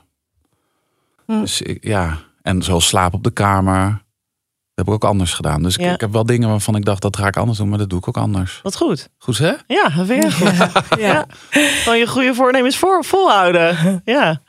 Hm. 1.26 1.40
Dus 1.40 1.62
ik- 1.62 1.84
ja, 1.84 2.18
en 2.42 2.64
zoals 2.64 2.88
slaap 2.88 3.14
op 3.14 3.24
de 3.24 3.32
kamer. 3.32 4.04
heb 4.74 4.88
ik 4.88 4.94
ook 4.94 5.04
anders 5.04 5.34
gedaan. 5.34 5.64
Dus 5.64 5.78
ik, 5.78 5.84
Ja. 5.84 5.94
ik 5.94 6.00
heb 6.02 6.12
wel 6.12 6.26
dingen 6.26 6.50
waarvan 6.50 6.76
ik 6.76 6.86
dacht, 6.86 7.02
dat 7.02 7.18
ga 7.18 7.28
ik 7.28 7.38
anders 7.38 7.58
doen. 7.58 7.70
Maar 7.70 7.78
dat 7.78 7.90
doe 7.90 8.00
ik 8.00 8.08
ook 8.08 8.18
anders. 8.18 8.60
Wat 8.64 8.76
goed. 8.76 9.10
Goed 9.18 9.38
hè? 9.38 9.54
Ja, 9.68 9.90
dat 9.96 10.06
vind 10.06 10.24
ik 10.24 10.24
echt 10.24 10.36
goed. 10.38 11.00
Ja. 11.00 11.26
Van 11.84 11.98
je 11.98 12.08
goede 12.08 12.34
voornemens 12.34 12.78
voor, 12.78 13.04
volhouden. 13.06 14.02
Ja. 14.06 14.42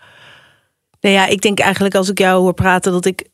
Nee, 1.01 1.13
ja, 1.13 1.27
ik 1.27 1.41
denk 1.41 1.59
eigenlijk 1.59 1.95
als 1.95 2.09
ik 2.11 2.19
jou 2.19 2.41
hoor 2.41 2.55
praten 2.55 2.93
dat 2.93 3.05
ik. 3.05 3.29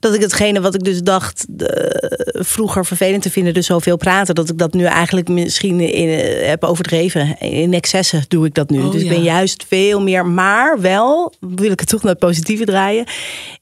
Dat 0.00 0.14
ik 0.14 0.20
hetgene 0.20 0.60
wat 0.60 0.74
ik 0.74 0.84
dus 0.84 1.02
dacht 1.02 1.46
eh, 1.56 2.42
vroeger 2.42 2.86
vervelend 2.86 3.22
te 3.22 3.30
vinden, 3.30 3.54
dus 3.54 3.66
zoveel 3.66 3.96
praten, 3.96 4.34
dat 4.34 4.48
ik 4.48 4.58
dat 4.58 4.72
nu 4.72 4.84
eigenlijk 4.84 5.28
misschien 5.28 5.80
in, 5.80 6.08
eh, 6.08 6.48
heb 6.48 6.64
overdreven. 6.64 7.38
In 7.38 7.74
excessen 7.74 8.24
doe 8.28 8.46
ik 8.46 8.54
dat 8.54 8.70
nu. 8.70 8.82
Oh, 8.82 8.90
dus 8.90 9.00
ik 9.00 9.06
ja. 9.08 9.14
ben 9.14 9.22
juist 9.22 9.64
veel 9.68 10.00
meer, 10.00 10.26
maar 10.26 10.80
wel, 10.80 11.34
wil 11.40 11.70
ik 11.70 11.80
het 11.80 11.88
toch 11.88 12.02
naar 12.02 12.10
het 12.10 12.20
positieve 12.20 12.64
draaien. 12.64 13.06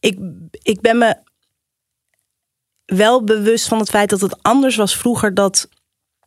Ik, 0.01 0.18
ik 0.62 0.80
ben 0.80 0.99
me 0.99 1.16
wel 2.84 3.24
bewust 3.24 3.68
van 3.68 3.78
het 3.78 3.91
feit 3.91 4.11
dat 4.11 4.20
het 4.20 4.43
anders 4.43 4.76
was 4.76 4.97
vroeger 4.97 5.34
dat 5.34 5.68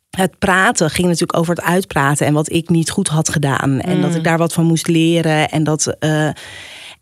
het 0.10 0.40
praten 0.40 0.90
ging 0.90 1.08
natuurlijk 1.08 1.38
over 1.38 1.56
het 1.56 1.64
uitpraten 1.64 2.26
en 2.26 2.34
wat 2.34 2.52
ik 2.52 2.70
niet 2.70 2.90
goed 2.90 3.08
had 3.08 3.30
gedaan. 3.30 3.80
En 3.80 4.02
dat 4.02 4.16
ik 4.16 4.24
daar 4.24 4.38
wat 4.38 4.54
van 4.54 4.66
moest 4.66 4.88
leren. 4.88 5.50
En 5.50 5.64
dat. 5.64 5.96
eh, 6.00 6.30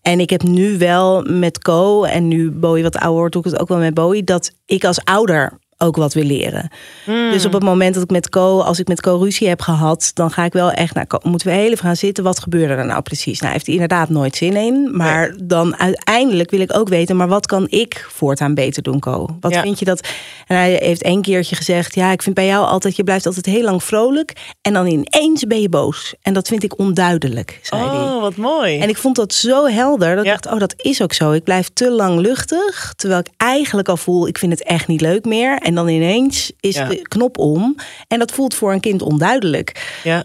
en 0.01 0.19
ik 0.19 0.29
heb 0.29 0.43
nu 0.43 0.77
wel 0.77 1.21
met 1.21 1.59
Co, 1.59 2.03
en 2.03 2.27
nu 2.27 2.51
Bowie 2.51 2.83
wat 2.83 2.95
ouder 2.95 3.19
wordt, 3.19 3.33
doe 3.33 3.43
ik 3.45 3.51
het 3.51 3.61
ook 3.61 3.67
wel 3.67 3.77
met 3.77 3.93
Bowie, 3.93 4.23
dat 4.23 4.51
ik 4.65 4.83
als 4.83 5.03
ouder 5.03 5.59
ook 5.81 5.95
wat 5.95 6.13
wil 6.13 6.23
leren. 6.23 6.69
Dus 7.05 7.45
op 7.45 7.53
het 7.53 7.63
moment 7.63 7.93
dat 7.93 8.03
ik 8.03 8.09
met 8.09 8.29
Co, 8.29 8.59
als 8.59 8.79
ik 8.79 8.87
met 8.87 9.01
Co 9.01 9.17
ruzie 9.17 9.47
heb 9.47 9.61
gehad, 9.61 10.11
dan 10.13 10.31
ga 10.31 10.45
ik 10.45 10.53
wel 10.53 10.71
echt 10.71 10.93
naar 10.93 11.07
Co, 11.07 11.17
moeten 11.23 11.47
we 11.47 11.53
heel 11.53 11.65
even 11.71 11.77
gaan 11.85 11.95
zitten. 11.95 12.23
Wat 12.23 12.39
gebeurde 12.39 12.73
er 12.73 12.85
nou 12.85 13.01
precies? 13.01 13.39
Nou, 13.39 13.53
heeft 13.53 13.65
hij 13.65 13.73
inderdaad 13.75 14.09
nooit 14.09 14.35
zin 14.35 14.55
in. 14.55 14.89
Maar 14.97 15.33
dan 15.43 15.77
uiteindelijk 15.77 16.51
wil 16.51 16.59
ik 16.59 16.77
ook 16.77 16.89
weten, 16.89 17.15
maar 17.15 17.27
wat 17.27 17.45
kan 17.45 17.67
ik 17.69 18.05
voortaan 18.09 18.53
beter 18.53 18.83
doen, 18.83 18.99
Co? 18.99 19.27
Wat 19.39 19.53
Ja. 19.53 19.61
vind 19.61 19.79
je 19.79 19.85
dat? 19.85 20.07
En 20.47 20.55
hij 20.55 20.79
heeft 20.81 21.03
één 21.03 21.21
keertje 21.21 21.55
gezegd, 21.55 21.95
ja, 21.95 22.11
ik 22.11 22.21
vind 22.21 22.35
bij 22.35 22.45
jou 22.45 22.65
altijd, 22.65 22.95
je 22.95 23.03
blijft 23.03 23.25
altijd 23.25 23.45
heel 23.45 23.63
lang 23.63 23.83
vrolijk 23.83 24.33
en 24.61 24.73
dan 24.73 24.87
ineens 24.87 25.43
ben 25.47 25.61
je 25.61 25.69
boos. 25.69 26.13
En 26.21 26.33
dat 26.33 26.47
vind 26.47 26.63
ik 26.63 26.79
onduidelijk, 26.79 27.59
zei 27.61 27.81
hij. 27.81 27.89
Oh, 27.89 28.21
wat 28.21 28.35
mooi. 28.35 28.79
En 28.79 28.89
ik 28.89 28.97
vond 28.97 29.15
dat 29.15 29.33
zo 29.33 29.65
helder. 29.67 30.15
Dat 30.15 30.25
Ja. 30.25 30.33
ik 30.33 30.41
dacht, 30.41 30.53
oh, 30.55 30.59
dat 30.59 30.73
is 30.77 31.01
ook 31.01 31.13
zo. 31.13 31.31
Ik 31.31 31.43
blijf 31.43 31.69
te 31.73 31.91
lang 31.91 32.19
luchtig. 32.19 32.93
Terwijl 32.95 33.19
ik 33.19 33.27
eigenlijk 33.37 33.89
al 33.89 33.97
voel, 33.97 34.27
ik 34.27 34.37
vind 34.37 34.51
het 34.51 34.63
echt 34.63 34.87
niet 34.87 35.01
leuk 35.01 35.25
meer. 35.25 35.57
En 35.69 35.75
dan 35.75 35.87
ineens 35.87 36.51
is 36.59 36.75
Ja. 36.75 36.87
de 36.87 37.01
knop 37.01 37.37
om. 37.37 37.75
En 38.07 38.19
dat 38.19 38.31
voelt 38.31 38.55
voor 38.55 38.71
een 38.73 38.79
kind 38.79 39.01
onduidelijk. 39.01 39.99
Ja. 40.03 40.23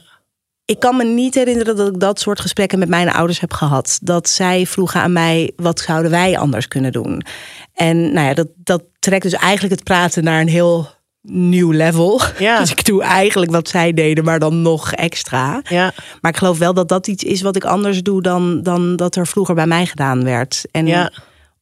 Ik 0.65 0.79
kan 0.79 0.97
me 0.97 1.05
niet 1.05 1.35
herinneren 1.35 1.77
dat 1.77 1.89
ik 1.89 2.01
dat 2.01 2.21
soort 2.21 2.41
gesprekken 2.41 2.79
met 2.79 2.89
mijn 2.89 3.11
ouders 3.13 3.41
heb 3.41 3.53
gehad. 3.53 3.99
Dat 4.03 4.29
zij 4.29 4.67
vroegen 4.67 5.01
aan 5.01 5.13
mij, 5.13 5.53
wat 5.57 5.81
zouden 5.81 6.11
wij 6.11 6.39
anders 6.39 6.69
kunnen 6.69 6.93
doen? 6.93 7.23
En 7.75 8.13
nou 8.13 8.27
ja, 8.27 8.35
dat, 8.35 8.49
dat 8.57 8.83
trekt 8.99 9.23
dus 9.23 9.33
eigenlijk 9.33 9.75
het 9.75 9.85
praten 9.85 10.25
naar 10.25 10.41
een 10.41 10.49
heel 10.49 10.89
nieuw 11.23 11.71
level. 11.71 12.21
Ja. 12.39 12.59
Dus 12.61 12.71
ik 12.71 12.85
doe 12.85 13.03
eigenlijk 13.03 13.51
wat 13.53 13.69
zij 13.69 13.93
deden, 13.93 14.25
maar 14.25 14.39
dan 14.39 14.63
nog 14.63 14.93
extra. 14.93 15.61
Ja. 15.69 15.93
Maar 16.21 16.31
ik 16.31 16.39
geloof 16.39 16.59
wel 16.59 16.75
dat 16.75 16.89
dat 16.89 17.07
iets 17.07 17.25
is 17.25 17.43
wat 17.43 17.57
ik 17.57 17.65
anders 17.65 18.03
doe 18.03 18.23
dan, 18.23 18.63
dan 18.63 18.97
dat 18.97 19.17
er 19.17 19.27
vroeger 19.27 19.55
bij 19.55 19.67
mij 19.67 19.87
gedaan 19.87 20.25
werd. 20.25 20.65
En 20.71 20.87
Ja. 20.87 21.11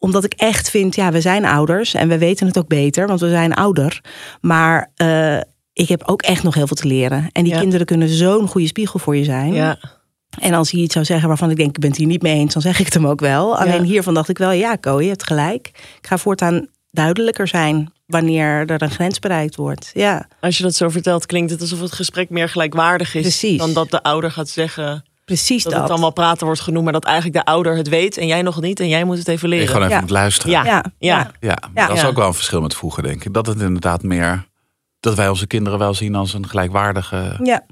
Omdat 0.03 0.25
ik 0.25 0.33
echt 0.33 0.71
vind, 0.71 0.95
ja, 0.95 1.13
we 1.13 1.21
zijn 1.21 1.45
ouders 1.45 1.95
en 1.95 2.09
we 2.09 2.19
weten 2.19 2.47
het 2.47 2.59
ook 2.59 2.69
beter, 2.69 3.07
want 3.07 3.21
we 3.21 3.29
zijn 3.29 3.55
ouder. 3.55 4.01
Maar 4.41 4.91
eh, 4.95 5.37
ik 5.73 5.89
heb 5.89 6.03
ook 6.07 6.23
echt 6.23 6.43
nog 6.43 6.55
heel 6.55 6.67
veel 6.67 6.77
te 6.77 6.87
leren. 6.87 7.29
En 7.33 7.45
die 7.45 7.53
Ja. 7.53 7.61
kinderen 7.61 7.87
kunnen 7.87 8.09
zo'n 8.09 8.49
goede 8.49 8.67
spiegel 8.67 8.99
voor 8.99 9.17
je 9.17 9.25
zijn. 9.25 9.53
Ja. 9.53 9.77
En 10.41 10.55
als 10.55 10.71
hij 10.71 10.81
iets 10.81 10.93
zou 10.93 11.05
zeggen 11.05 11.29
waarvan 11.29 11.51
ik 11.51 11.57
denk, 11.57 11.69
ik 11.69 11.79
ben 11.81 11.89
het 11.89 11.99
hier 11.99 12.07
niet 12.07 12.23
mee 12.23 12.35
eens, 12.35 12.53
dan 12.53 12.63
zeg 12.63 12.79
ik 12.79 12.85
het 12.85 12.95
hem 12.95 13.07
ook 13.07 13.21
wel. 13.21 13.59
Alleen 13.59 13.85
hiervan 13.85 14.15
dacht 14.15 14.29
ik 14.29 14.39
wel, 14.39 14.51
ja, 14.51 14.77
Ko, 14.77 15.01
je 15.01 15.09
hebt 15.09 15.27
gelijk. 15.27 15.67
Ik 16.01 16.07
ga 16.07 16.19
voortaan 16.19 16.67
duidelijker 16.91 17.49
zijn 17.49 17.93
wanneer 18.07 18.71
er 18.71 18.83
een 18.83 18.91
grens 18.91 19.19
bereikt 19.19 19.57
wordt. 19.57 19.91
Ja, 19.95 20.29
Als 20.41 20.57
je 20.57 20.63
dat 20.63 20.75
zo 20.75 20.89
vertelt, 20.89 21.27
klinkt 21.27 21.51
het 21.51 21.61
alsof 21.61 21.81
het 21.81 21.93
gesprek 21.93 22.31
meer 22.31 22.49
gelijkwaardig 22.49 23.15
is. 23.15 23.21
Precies. 23.23 23.59
Dan 23.59 23.73
dat 23.73 23.91
de 23.91 24.03
ouder 24.03 24.31
gaat 24.31 24.49
zeggen 24.49 25.05
precies 25.25 25.63
dat, 25.63 25.73
dat. 25.73 25.81
het 25.83 25.91
dan 25.91 26.01
wel 26.01 26.13
praten 26.13 26.47
wordt 26.47 26.61
genoemd, 26.61 26.85
maar 26.85 26.93
dat 26.93 27.05
eigenlijk 27.05 27.37
de 27.37 27.53
ouder 27.53 27.77
het 27.77 27.89
weet 27.89 28.17
en 28.17 28.27
jij 28.27 28.43
nog 28.43 28.61
niet 28.61 28.81
en 28.81 28.89
jij 28.89 29.05
moet 29.05 29.19
het 29.19 29.29
even 29.29 29.49
Ik 29.49 29.55
leren. 29.55 29.69
gewoon 29.69 29.83
even 29.83 29.95
Ja. 29.95 30.01
moet 30.01 30.11
luisteren. 30.11 30.51
Ja. 30.53 30.65
Ja, 30.65 30.85
Ja. 30.99 31.31
Ja, 31.75 31.87
dat 31.87 31.97
is 31.97 32.05
ook 32.05 32.17
wel 32.17 32.27
een 32.27 32.35
verschil 32.35 32.61
met 32.61 32.75
vroeger, 32.77 33.03
denk 33.03 33.25
ik. 33.25 33.33
Dat 33.35 33.47
het 33.47 33.61
inderdaad 33.61 34.03
meer... 34.03 34.51
Dat 35.01 35.15
wij 35.15 35.29
onze 35.29 35.47
kinderen 35.47 35.79
wel 35.79 35.95
zien 35.95 36.15
als 36.15 36.35
een 36.35 36.49
gelijkwaardige 36.49 37.39
ja. 37.43 37.67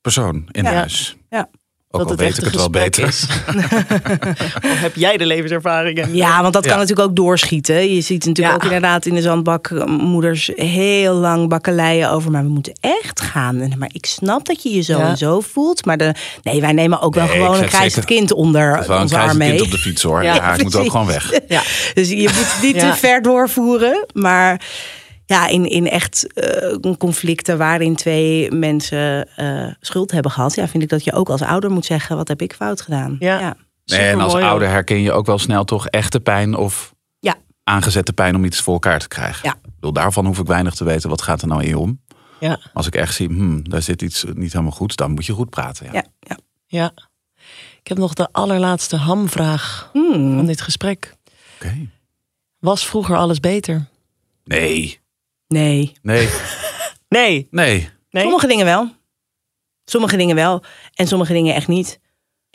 persoon 0.00 0.48
in 0.50 0.64
Ja. 0.64 0.72
huis. 0.72 1.16
Ja. 1.30 1.48
Ook 2.00 2.08
dat 2.08 2.18
al 2.18 2.24
het 2.24 2.34
weet 2.36 2.38
ik 2.38 2.44
het 2.52 2.60
wel 2.60 2.70
beter. 2.70 3.06
is. 3.06 3.26
of 4.72 4.80
heb 4.80 4.94
jij 4.96 5.16
de 5.16 5.26
levenservaringen? 5.26 6.14
Ja, 6.14 6.40
want 6.42 6.52
dat 6.54 6.62
kan 6.62 6.72
Ja. 6.72 6.78
natuurlijk 6.78 7.08
ook 7.08 7.16
doorschieten. 7.16 7.94
Je 7.94 8.00
ziet 8.00 8.24
natuurlijk 8.24 8.48
Ja. 8.48 8.54
ook 8.54 8.72
inderdaad 8.72 9.06
in 9.06 9.14
de 9.14 9.20
zandbak 9.22 9.86
moeders 9.86 10.50
heel 10.54 11.14
lang 11.14 11.48
bakkeleien 11.48 12.10
over. 12.10 12.30
Maar 12.30 12.42
we 12.42 12.48
moeten 12.48 12.72
echt 12.80 13.20
gaan. 13.20 13.60
En, 13.60 13.72
Maar 13.78 13.90
ik 13.92 14.06
snap 14.06 14.46
dat 14.46 14.62
je 14.62 14.70
je 14.74 14.80
zo 14.82 14.98
Ja. 14.98 15.08
en 15.08 15.16
zo 15.16 15.40
voelt. 15.40 15.84
Maar 15.84 15.96
de, 15.96 16.14
nee, 16.42 16.60
wij 16.60 16.72
nemen 16.72 17.00
ook 17.00 17.14
wel 17.14 17.24
Nee, 17.26 17.32
gewoon 17.36 17.62
een 17.62 17.68
zeker- 17.70 18.04
kind 18.04 18.32
onder 18.32 18.84
wel 18.86 19.00
onze 19.00 19.18
arm 19.18 19.36
mee. 19.38 19.48
kind 19.50 19.60
op 19.62 19.70
de 19.70 19.78
fiets 19.78 20.02
hoor. 20.02 20.22
Ja, 20.24 20.54
ik 20.54 20.62
moet 20.62 20.76
ook 20.76 20.90
gewoon 20.90 21.06
weg. 21.06 21.32
Ja. 21.48 21.62
Dus 21.94 22.08
je 22.08 22.16
moet 22.16 22.30
het 22.52 22.62
niet 22.62 22.78
te 22.78 22.92
ver 22.94 23.22
doorvoeren. 23.22 24.06
Maar 24.12 24.60
ja, 25.26 25.46
in, 25.48 25.64
in 25.70 25.88
echt 25.88 26.32
eh, 26.32 26.94
conflicten 26.98 27.58
waarin 27.58 27.96
twee 27.96 28.50
mensen 28.50 29.28
eh, 29.36 29.72
schuld 29.80 30.10
hebben 30.10 30.30
gehad. 30.30 30.54
Ja, 30.54 30.68
vind 30.68 30.82
ik 30.82 30.88
dat 30.88 31.04
je 31.04 31.12
ook 31.12 31.28
als 31.28 31.42
ouder 31.42 31.70
moet 31.70 31.84
zeggen, 31.84 32.16
wat 32.16 32.28
heb 32.28 32.42
ik 32.42 32.52
fout 32.52 32.80
gedaan? 32.80 33.16
Ja. 33.18 33.40
ja. 33.40 33.56
Nee, 33.84 34.00
en 34.00 34.20
als 34.20 34.34
ouder 34.34 34.68
herken 34.68 35.00
je 35.00 35.12
ook 35.12 35.26
wel 35.26 35.38
snel 35.38 35.64
toch 35.64 35.88
echte 35.88 36.20
pijn 36.20 36.54
of 36.54 36.94
Ja. 37.18 37.34
aangezette 37.64 38.12
pijn 38.12 38.34
om 38.36 38.44
iets 38.44 38.60
voor 38.60 38.72
elkaar 38.72 38.98
te 38.98 39.08
krijgen. 39.08 39.48
Ja. 39.48 39.54
Ik 39.54 39.74
bedoel, 39.74 39.92
daarvan 39.92 40.26
hoef 40.26 40.38
ik 40.38 40.46
weinig 40.46 40.74
te 40.74 40.84
weten. 40.84 41.08
Wat 41.10 41.22
gaat 41.22 41.42
er 41.42 41.48
nou 41.48 41.62
in 41.62 41.68
je 41.68 41.78
om? 41.78 42.00
Ja. 42.40 42.58
Als 42.72 42.86
ik 42.86 42.94
echt 42.94 43.14
zie, 43.14 43.26
hmm, 43.28 43.68
daar 43.68 43.82
zit 43.82 44.02
iets 44.02 44.24
niet 44.34 44.52
helemaal 44.52 44.72
goed, 44.74 44.96
dan 44.96 45.10
moet 45.10 45.26
je 45.26 45.32
goed 45.32 45.50
praten. 45.50 45.86
Ja. 45.86 45.92
Ja, 45.92 46.04
ja. 46.20 46.36
Ja. 46.66 46.92
Ik 47.80 47.88
heb 47.88 47.98
nog 47.98 48.14
de 48.14 48.28
allerlaatste 48.32 48.96
hamvraag 48.96 49.90
Hmm. 49.92 50.36
van 50.36 50.46
dit 50.46 50.60
gesprek. 50.60 51.14
Oké. 51.54 51.74
Was 52.58 52.86
vroeger 52.86 53.16
alles 53.16 53.40
beter? 53.40 53.86
Nee, 54.44 55.00
Nee. 55.48 55.92
nee, 56.02 56.28
Nee. 57.08 57.48
nee. 57.50 57.88
Nee? 58.10 58.22
Sommige 58.22 58.46
dingen 58.46 58.64
wel. 58.64 58.90
Sommige 59.84 60.16
dingen 60.16 60.34
wel. 60.36 60.62
En 60.94 61.06
sommige 61.06 61.32
dingen 61.32 61.54
echt 61.54 61.68
niet. 61.68 62.00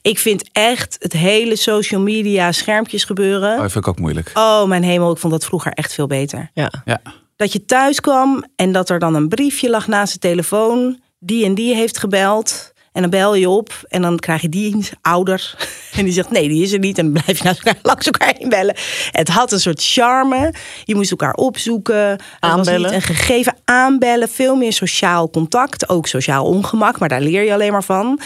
Ik 0.02 0.20
vind 0.20 0.50
echt 0.52 0.96
het 1.00 1.14
hele 1.14 1.56
social 1.56 2.02
media 2.02 2.52
schermpjes 2.52 3.04
gebeuren. 3.04 3.52
Oh, 3.56 3.62
dat 3.62 3.72
vind 3.72 3.86
ik 3.86 3.92
ook 3.92 4.00
moeilijk. 4.00 4.32
Oh, 4.34 4.68
mijn 4.68 4.84
hemel, 4.84 5.12
ik 5.12 5.18
vond 5.18 5.34
dat 5.34 5.46
vroeger 5.46 5.72
echt 5.72 5.94
veel 5.94 6.08
beter. 6.08 6.50
Ja. 6.54 6.72
Ja. 6.86 7.02
Dat 7.36 7.54
je 7.54 7.66
thuis 7.66 8.00
kwam 8.00 8.46
en 8.56 8.72
dat 8.72 8.90
er 8.90 9.00
dan 9.00 9.16
een 9.16 9.28
briefje 9.30 9.70
lag 9.70 9.88
naast 9.88 10.14
de 10.14 10.20
telefoon. 10.20 11.02
Die 11.20 11.46
en 11.46 11.56
die 11.56 11.76
heeft 11.76 11.98
gebeld. 11.98 12.71
En 12.92 13.02
dan 13.02 13.10
bel 13.10 13.36
je 13.36 13.50
op 13.50 13.84
en 13.88 14.02
dan 14.02 14.20
krijg 14.20 14.42
je 14.42 14.50
die 14.50 14.90
ouder. 15.02 15.56
En 15.92 16.04
die 16.04 16.14
zegt 16.14 16.30
nee, 16.30 16.48
die 16.48 16.64
is 16.64 16.72
er 16.72 16.80
niet. 16.80 16.98
En 16.98 17.14
dan 17.14 17.24
blijf 17.24 17.42
je 17.42 17.48
elkaar, 17.48 17.80
langs 17.92 18.06
elkaar 18.06 18.34
heen 18.38 18.50
bellen. 18.50 18.76
Het 19.12 19.28
had 19.28 19.52
een 19.52 19.60
soort 19.60 19.84
charme. 19.84 20.54
Je 20.84 20.96
moest 20.96 21.12
elkaar 21.12 21.34
opzoeken. 21.34 21.96
Het 21.96 22.22
was 22.40 22.52
Aanbellen. 22.52 22.82
niet 22.82 22.92
een 22.92 23.16
gegeven 23.16 23.56
aanbellen. 23.66 24.30
Veel 24.30 24.56
meer 24.56 24.74
sociaal 24.74 25.30
contact. 25.30 25.90
Ook 25.90 26.08
sociaal 26.08 26.46
ongemak, 26.46 27.00
maar 27.00 27.10
daar 27.10 27.22
leer 27.22 27.44
je 27.44 27.54
alleen 27.54 27.72
maar 27.72 27.84
van. 27.84 28.20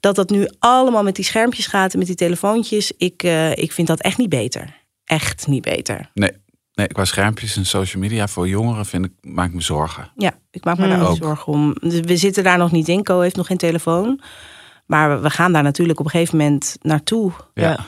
Dat 0.00 0.14
dat 0.14 0.30
nu 0.30 0.48
allemaal 0.58 1.02
met 1.02 1.14
die 1.14 1.24
schermpjes 1.24 1.66
gaat 1.66 1.92
en 1.92 1.98
met 1.98 2.06
die 2.06 2.16
telefoontjes. 2.16 2.92
Ik, 2.96 3.22
eh, 3.22 3.56
ik 3.56 3.72
vind 3.72 3.86
dat 3.86 4.00
echt 4.00 4.18
niet 4.18 4.28
beter. 4.28 4.76
Echt 5.04 5.46
niet 5.46 5.62
beter. 5.62 6.10
Nee, 6.14 6.32
nee, 6.78 6.86
qua 6.86 7.04
schermpjes 7.04 7.56
en 7.56 7.66
social 7.66 8.02
media 8.02 8.28
voor 8.28 8.48
jongeren 8.48 8.86
vind 8.86 9.04
ik, 9.04 9.12
maak 9.20 9.48
ik 9.48 9.54
me 9.54 9.60
zorgen. 9.60 10.10
Ja, 10.16 10.32
ik 10.50 10.64
maak 10.64 10.78
me 10.78 10.88
daar 10.88 10.96
Hmm. 10.96 11.04
ook 11.06 11.10
Ook. 11.12 11.16
zorgen 11.22 11.52
om. 11.52 11.74
Dus 11.80 12.00
We 12.00 12.16
zitten 12.16 12.44
daar 12.44 12.58
nog 12.58 12.70
niet 12.72 12.88
in. 12.88 13.02
Co 13.04 13.20
heeft 13.20 13.36
nog 13.36 13.46
geen 13.46 13.56
telefoon. 13.56 14.20
Maar 14.86 15.22
we- 15.22 15.30
gaan 15.30 15.52
daar 15.52 15.62
natuurlijk 15.62 15.98
op 15.98 16.04
een 16.04 16.10
gegeven 16.10 16.36
moment 16.38 16.76
naartoe. 16.80 17.32
Ja. 17.54 17.68
Ja. 17.70 17.78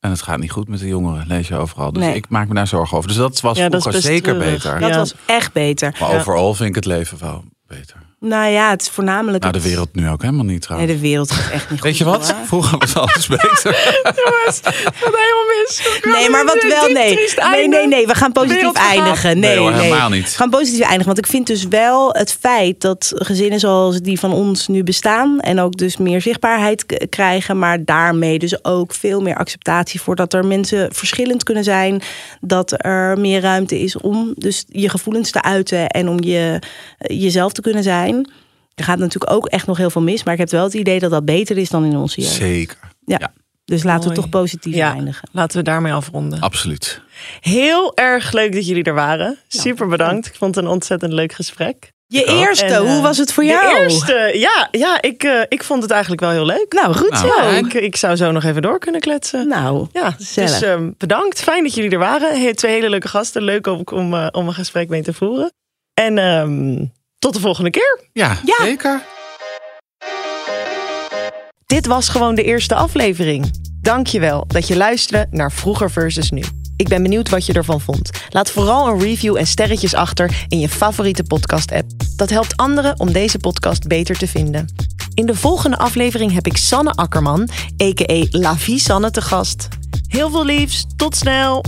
En 0.00 0.10
het 0.10 0.22
gaat 0.22 0.38
niet 0.38 0.50
goed 0.50 0.68
met 0.68 0.78
de 0.80 0.86
jongeren, 0.88 1.26
lees 1.26 1.48
je 1.48 1.56
overal. 1.56 1.92
Dus 1.92 2.02
Nee. 2.02 2.14
ik 2.14 2.28
maak 2.28 2.48
me 2.48 2.54
daar 2.54 2.66
zorgen 2.66 2.96
over. 2.96 3.08
Dus 3.08 3.18
dat 3.18 3.40
was 3.40 3.58
Ja, 3.58 3.68
dat 3.68 3.94
zeker 3.94 4.34
treurig. 4.34 4.62
beter. 4.62 4.80
Dat 4.80 4.88
Ja. 4.88 4.96
was 4.96 5.14
echt 5.26 5.52
beter. 5.52 5.96
Maar 6.00 6.10
Ja. 6.10 6.16
overal 6.18 6.54
vind 6.54 6.68
ik 6.68 6.74
het 6.74 6.84
leven 6.84 7.18
wel 7.18 7.44
beter. 7.66 7.96
Nou 8.28 8.50
ja, 8.50 8.70
het 8.70 8.80
is 8.80 8.88
voornamelijk... 8.88 9.42
Nou, 9.42 9.54
de 9.54 9.62
wereld 9.62 9.88
nu 9.94 10.08
ook 10.08 10.22
helemaal 10.22 10.44
niet 10.44 10.50
Nee, 10.52 10.60
trouwens. 10.60 10.92
de 10.92 10.98
wereld 10.98 11.30
gaat 11.30 11.52
echt 11.52 11.70
niet 11.70 11.80
goed. 11.80 11.88
Weet 11.88 11.98
je 11.98 12.04
wat? 12.04 12.34
Vroeger 12.44 12.78
was 12.78 12.94
alles 12.96 13.26
beter. 13.26 13.62
Jongens, 14.24 14.60
wat 14.62 15.14
helemaal 15.14 15.46
mis. 15.62 15.82
Nee, 16.02 16.30
maar 16.30 16.44
wat 16.44 16.62
wel, 16.68 16.88
nee. 16.88 17.18
Nee, 17.50 17.68
nee, 17.68 17.86
nee, 17.86 18.06
we 18.06 18.14
gaan 18.14 18.32
positief 18.32 18.62
gaat. 18.64 18.76
eindigen. 18.76 19.38
Nee, 19.38 19.50
Nee 19.50 19.58
hoor, 19.58 19.70
nee. 19.70 19.80
helemaal 19.80 20.10
We 20.10 20.16
niet. 20.16 20.28
gaan 20.36 20.50
positief 20.50 20.80
eindigen. 20.80 21.06
Want 21.06 21.18
ik 21.18 21.26
vind 21.26 21.46
dus 21.46 21.68
wel 21.68 22.10
het 22.12 22.36
feit 22.40 22.80
dat 22.80 23.12
gezinnen 23.14 23.60
zoals 23.60 24.00
die 24.00 24.18
van 24.18 24.32
ons 24.32 24.68
nu 24.68 24.82
bestaan. 24.84 25.40
En 25.40 25.60
ook 25.60 25.76
dus 25.76 25.96
meer 25.96 26.20
zichtbaarheid 26.20 27.08
krijgen. 27.08 27.58
Maar 27.58 27.84
daarmee 27.84 28.38
dus 28.38 28.64
ook 28.64 28.94
veel 28.94 29.20
meer 29.20 29.36
acceptatie 29.36 30.00
voor 30.00 30.16
dat 30.16 30.32
er 30.32 30.46
mensen 30.46 30.94
verschillend 30.94 31.42
kunnen 31.42 31.64
zijn. 31.64 32.02
Dat 32.40 32.74
er 32.84 33.18
meer 33.18 33.40
ruimte 33.40 33.80
is 33.80 33.96
om 33.98 34.32
dus 34.36 34.64
je 34.68 34.88
gevoelens 34.88 35.30
te 35.30 35.42
uiten. 35.42 35.88
En 35.88 36.08
om 36.08 36.22
je, 36.22 36.58
jezelf 36.98 37.52
te 37.52 37.60
kunnen 37.62 37.82
zijn. 37.82 38.13
Er 38.74 38.84
gaat 38.84 38.98
natuurlijk 38.98 39.32
ook 39.32 39.46
echt 39.46 39.66
nog 39.66 39.76
heel 39.76 39.90
veel 39.90 40.02
mis. 40.02 40.24
Maar 40.24 40.32
ik 40.34 40.40
heb 40.40 40.50
wel 40.50 40.64
het 40.64 40.74
idee 40.74 40.98
dat 40.98 41.10
dat 41.10 41.24
beter 41.24 41.58
is 41.58 41.68
dan 41.70 41.84
in 41.84 41.96
onze 41.96 42.20
jeugd. 42.20 42.32
Zeker. 42.32 42.78
Ja. 43.04 43.16
Ja. 43.20 43.32
Dus 43.64 43.82
laten 43.82 44.04
Mooi. 44.04 44.14
we 44.14 44.20
toch 44.20 44.30
positief 44.40 44.74
Ja. 44.74 44.92
eindigen. 44.94 45.28
Laten 45.32 45.56
we 45.58 45.62
daarmee 45.62 45.92
afronden. 45.92 46.40
Absoluut. 46.40 47.00
Heel 47.40 47.96
erg 47.96 48.32
leuk 48.32 48.52
dat 48.52 48.66
jullie 48.66 48.82
er 48.84 48.94
waren. 48.94 49.38
Super 49.48 49.86
bedankt. 49.88 50.26
Ik 50.26 50.34
vond 50.34 50.54
het 50.54 50.64
een 50.64 50.70
ontzettend 50.70 51.12
leuk 51.12 51.32
gesprek. 51.32 51.92
Je 52.06 52.24
eerste, 52.24 52.64
En, 52.64 52.72
eh, 52.72 52.78
hoe 52.92 53.02
was 53.02 53.18
het 53.18 53.32
voor 53.32 53.42
de 53.42 53.48
jou? 53.48 53.78
eerste, 53.78 54.30
ja, 54.34 54.68
ja 54.70 55.02
ik, 55.02 55.22
eh, 55.22 55.40
ik 55.48 55.64
vond 55.64 55.82
het 55.82 55.90
eigenlijk 55.90 56.20
wel 56.22 56.30
heel 56.30 56.46
leuk. 56.46 56.66
Nou, 56.72 56.94
goed 56.94 57.10
Nou, 57.10 57.28
zo. 57.28 57.42
Ja, 57.42 57.50
ik, 57.56 57.74
ik 57.74 57.96
zou 57.96 58.16
zo 58.16 58.30
nog 58.32 58.44
even 58.44 58.62
door 58.62 58.78
kunnen 58.78 59.00
kletsen. 59.00 59.48
Nou, 59.48 59.86
Ja, 59.92 60.14
dus 60.34 60.62
ehm, 60.62 60.90
bedankt. 60.98 61.40
Fijn 61.42 61.62
dat 61.64 61.74
jullie 61.74 61.90
er 61.90 61.98
waren. 61.98 62.40
He- 62.40 62.54
twee 62.54 62.72
hele 62.72 62.88
leuke 62.90 63.08
gasten. 63.08 63.42
Leuk 63.42 63.66
om, 63.66 63.80
om, 63.92 64.14
eh, 64.14 64.26
om 64.32 64.46
een 64.48 64.54
gesprek 64.54 64.88
mee 64.88 65.02
te 65.02 65.12
voeren. 65.12 65.52
En 65.94 66.18
ehm, 66.18 66.84
tot 67.24 67.34
de 67.34 67.40
volgende 67.40 67.70
keer. 67.70 68.08
Ja, 68.12 68.38
Ja. 68.44 68.64
zeker. 68.64 69.02
Dit 71.66 71.86
was 71.86 72.08
gewoon 72.08 72.34
de 72.34 72.42
eerste 72.42 72.74
aflevering. 72.74 73.50
Dankjewel 73.80 74.44
dat 74.46 74.68
je 74.68 74.76
luisterde 74.76 75.26
naar 75.36 75.52
Vroeger 75.52 75.90
versus 75.90 76.30
Nu. 76.30 76.42
Ik 76.76 76.88
ben 76.88 77.02
benieuwd 77.02 77.28
wat 77.28 77.46
je 77.46 77.52
ervan 77.52 77.80
vond. 77.80 78.10
Laat 78.28 78.50
vooral 78.50 78.88
een 78.88 79.00
review 79.00 79.36
en 79.36 79.46
sterretjes 79.46 79.94
achter 79.94 80.44
in 80.48 80.58
je 80.60 80.68
favoriete 80.68 81.22
podcast-app. 81.22 81.90
Dat 82.16 82.30
helpt 82.30 82.56
anderen 82.56 83.00
om 83.00 83.12
deze 83.12 83.38
podcast 83.38 83.86
beter 83.86 84.18
te 84.18 84.26
vinden. 84.26 84.74
In 85.14 85.26
de 85.26 85.34
volgende 85.34 85.76
aflevering 85.78 86.32
heb 86.32 86.46
ik 86.46 86.56
Sanne 86.56 86.90
Akkerman, 86.90 87.48
a.k.a. 87.82 88.24
La 88.30 88.56
Vie 88.56 88.78
Sanne, 88.78 89.10
te 89.10 89.22
gast. 89.22 89.68
Heel 90.08 90.30
veel 90.30 90.44
liefs, 90.44 90.84
tot 90.96 91.16
snel! 91.16 91.64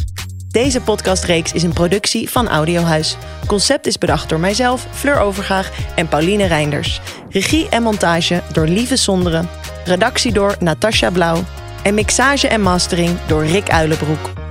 Deze 0.57 0.81
podcastreeks 0.81 1.53
is 1.53 1.63
een 1.63 1.73
productie 1.73 2.31
van 2.31 2.49
Audiohuis. 2.49 3.17
Concept 3.47 3.87
is 3.87 3.99
bedacht 3.99 4.29
door 4.29 4.41
mijzelf, 4.41 4.87
Fleur 4.91 5.19
Overgaag 5.19 5.71
en 5.95 6.09
Pauline 6.09 6.47
Reinders. 6.47 7.01
Regie 7.31 7.69
en 7.69 7.83
montage 7.83 8.43
door 8.53 8.67
Lieve 8.67 8.97
Sonderen. 8.97 9.49
Redactie 9.85 10.33
door 10.33 10.57
Natasja 10.61 11.11
Blauw. 11.11 11.45
En 11.83 11.95
mixage 11.95 12.49
en 12.49 12.61
mastering 12.61 13.19
door 13.27 13.47
Rick 13.47 13.71
Uilenbroek. 13.71 14.46